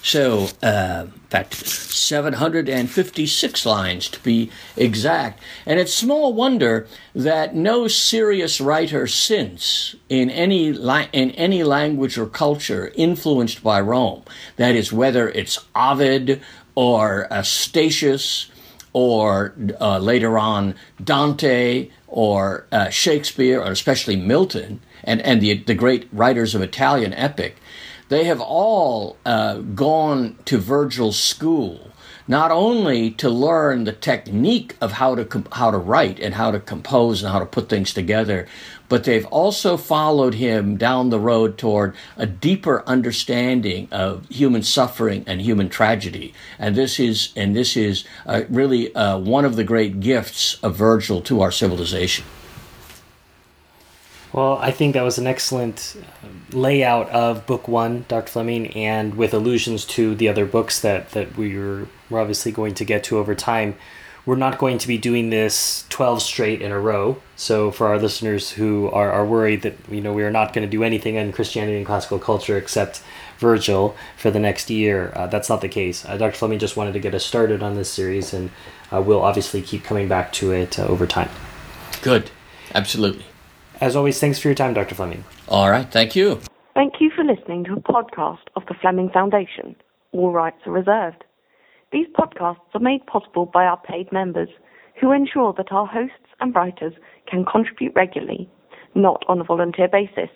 So, 0.00 0.48
uh, 0.62 1.06
fact, 1.30 1.54
756 1.54 3.66
lines 3.66 4.08
to 4.08 4.20
be 4.20 4.50
exact. 4.76 5.40
And 5.66 5.78
it's 5.78 5.92
small 5.92 6.32
wonder 6.32 6.86
that 7.14 7.54
no 7.54 7.86
serious 7.86 8.60
writer 8.60 9.06
since, 9.06 9.94
in 10.08 10.30
any, 10.30 10.72
la- 10.72 11.06
in 11.12 11.32
any 11.32 11.62
language 11.62 12.16
or 12.16 12.26
culture 12.26 12.92
influenced 12.94 13.62
by 13.62 13.80
Rome, 13.80 14.22
that 14.56 14.74
is, 14.74 14.92
whether 14.92 15.28
it's 15.28 15.64
Ovid 15.74 16.40
or 16.74 17.30
uh, 17.30 17.42
Statius 17.42 18.50
or 18.92 19.54
uh, 19.80 19.98
later 19.98 20.38
on 20.38 20.74
Dante 21.02 21.90
or 22.06 22.66
uh, 22.72 22.88
Shakespeare, 22.88 23.60
or 23.60 23.70
especially 23.70 24.16
Milton, 24.16 24.80
and, 25.04 25.20
and 25.22 25.40
the, 25.40 25.58
the 25.58 25.74
great 25.74 26.08
writers 26.10 26.54
of 26.54 26.62
Italian 26.62 27.12
epic, 27.12 27.56
they 28.08 28.24
have 28.24 28.40
all 28.40 29.16
uh, 29.24 29.58
gone 29.58 30.38
to 30.46 30.58
Virgil's 30.58 31.18
school, 31.22 31.90
not 32.26 32.50
only 32.50 33.10
to 33.12 33.28
learn 33.28 33.84
the 33.84 33.92
technique 33.92 34.76
of 34.80 34.92
how 34.92 35.14
to 35.14 35.24
comp- 35.24 35.52
how 35.54 35.70
to 35.70 35.78
write 35.78 36.18
and 36.18 36.34
how 36.34 36.50
to 36.50 36.60
compose 36.60 37.22
and 37.22 37.32
how 37.32 37.38
to 37.38 37.46
put 37.46 37.68
things 37.68 37.92
together, 37.92 38.46
but 38.88 39.04
they've 39.04 39.26
also 39.26 39.76
followed 39.76 40.34
him 40.34 40.76
down 40.76 41.10
the 41.10 41.20
road 41.20 41.58
toward 41.58 41.94
a 42.16 42.26
deeper 42.26 42.82
understanding 42.86 43.88
of 43.92 44.26
human 44.30 44.62
suffering 44.62 45.22
and 45.26 45.42
human 45.42 45.68
tragedy. 45.68 46.32
And 46.58 46.74
this 46.74 46.98
is 46.98 47.32
and 47.36 47.54
this 47.54 47.76
is 47.76 48.04
uh, 48.26 48.42
really 48.48 48.94
uh, 48.94 49.18
one 49.18 49.44
of 49.44 49.56
the 49.56 49.64
great 49.64 50.00
gifts 50.00 50.58
of 50.62 50.76
Virgil 50.76 51.20
to 51.22 51.42
our 51.42 51.52
civilization. 51.52 52.24
Well, 54.32 54.58
I 54.58 54.70
think 54.70 54.94
that 54.94 55.02
was 55.02 55.18
an 55.18 55.26
excellent 55.26 55.96
layout 56.52 57.08
of 57.10 57.46
book 57.46 57.66
one, 57.66 58.04
Dr. 58.08 58.30
Fleming, 58.30 58.68
and 58.68 59.14
with 59.14 59.32
allusions 59.32 59.84
to 59.86 60.14
the 60.14 60.28
other 60.28 60.44
books 60.44 60.80
that, 60.80 61.10
that 61.12 61.36
we 61.36 61.56
were, 61.56 61.88
we're 62.10 62.20
obviously 62.20 62.52
going 62.52 62.74
to 62.74 62.84
get 62.84 63.04
to 63.04 63.18
over 63.18 63.34
time. 63.34 63.76
We're 64.26 64.36
not 64.36 64.58
going 64.58 64.76
to 64.78 64.88
be 64.88 64.98
doing 64.98 65.30
this 65.30 65.86
12 65.88 66.20
straight 66.20 66.60
in 66.60 66.70
a 66.70 66.78
row. 66.78 67.22
So, 67.36 67.70
for 67.70 67.86
our 67.86 67.98
listeners 67.98 68.50
who 68.50 68.90
are, 68.90 69.10
are 69.10 69.24
worried 69.24 69.62
that 69.62 69.76
you 69.90 70.02
know 70.02 70.12
we 70.12 70.22
are 70.22 70.30
not 70.30 70.52
going 70.52 70.66
to 70.66 70.70
do 70.70 70.82
anything 70.84 71.14
in 71.14 71.32
Christianity 71.32 71.78
and 71.78 71.86
classical 71.86 72.18
culture 72.18 72.58
except 72.58 73.02
Virgil 73.38 73.96
for 74.18 74.30
the 74.30 74.38
next 74.38 74.68
year, 74.68 75.12
uh, 75.16 75.28
that's 75.28 75.48
not 75.48 75.62
the 75.62 75.68
case. 75.68 76.04
Uh, 76.04 76.18
Dr. 76.18 76.36
Fleming 76.36 76.58
just 76.58 76.76
wanted 76.76 76.92
to 76.92 76.98
get 76.98 77.14
us 77.14 77.24
started 77.24 77.62
on 77.62 77.74
this 77.74 77.90
series, 77.90 78.34
and 78.34 78.50
uh, 78.92 79.00
we'll 79.00 79.22
obviously 79.22 79.62
keep 79.62 79.82
coming 79.82 80.08
back 80.08 80.30
to 80.34 80.52
it 80.52 80.78
uh, 80.78 80.86
over 80.86 81.06
time. 81.06 81.30
Good. 82.02 82.30
Absolutely. 82.74 83.24
As 83.80 83.94
always, 83.94 84.18
thanks 84.18 84.38
for 84.38 84.48
your 84.48 84.54
time, 84.54 84.74
Dr. 84.74 84.94
Fleming. 84.94 85.24
All 85.48 85.70
right. 85.70 85.90
Thank 85.90 86.16
you. 86.16 86.40
Thank 86.74 86.94
you 87.00 87.10
for 87.14 87.24
listening 87.24 87.64
to 87.64 87.74
a 87.74 87.80
podcast 87.80 88.46
of 88.56 88.62
the 88.66 88.74
Fleming 88.80 89.10
Foundation. 89.10 89.76
All 90.12 90.32
rights 90.32 90.58
are 90.66 90.72
reserved. 90.72 91.24
These 91.92 92.06
podcasts 92.18 92.74
are 92.74 92.80
made 92.80 93.06
possible 93.06 93.46
by 93.46 93.64
our 93.64 93.80
paid 93.80 94.12
members 94.12 94.48
who 95.00 95.12
ensure 95.12 95.54
that 95.56 95.72
our 95.72 95.86
hosts 95.86 96.32
and 96.40 96.54
writers 96.54 96.92
can 97.28 97.44
contribute 97.44 97.94
regularly, 97.94 98.48
not 98.94 99.24
on 99.28 99.40
a 99.40 99.44
volunteer 99.44 99.88
basis. 99.88 100.30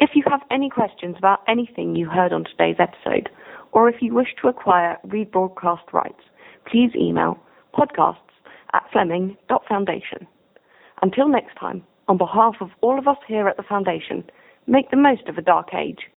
If 0.00 0.10
you 0.14 0.24
have 0.28 0.40
any 0.50 0.70
questions 0.70 1.16
about 1.18 1.40
anything 1.46 1.94
you 1.94 2.08
heard 2.08 2.32
on 2.32 2.44
today's 2.44 2.76
episode, 2.78 3.28
or 3.72 3.88
if 3.88 3.96
you 4.00 4.14
wish 4.14 4.34
to 4.40 4.48
acquire 4.48 4.98
rebroadcast 5.06 5.92
rights, 5.92 6.22
please 6.70 6.90
email 6.96 7.38
podcasts 7.74 8.16
at 8.72 8.82
fleming.foundation. 8.92 10.26
Until 11.02 11.28
next 11.28 11.54
time, 11.58 11.84
on 12.08 12.18
behalf 12.18 12.56
of 12.60 12.70
all 12.80 12.98
of 12.98 13.08
us 13.08 13.18
here 13.26 13.48
at 13.48 13.56
the 13.56 13.62
Foundation, 13.62 14.24
make 14.66 14.90
the 14.90 14.96
most 14.96 15.28
of 15.28 15.38
a 15.38 15.42
dark 15.42 15.74
age 15.74 16.08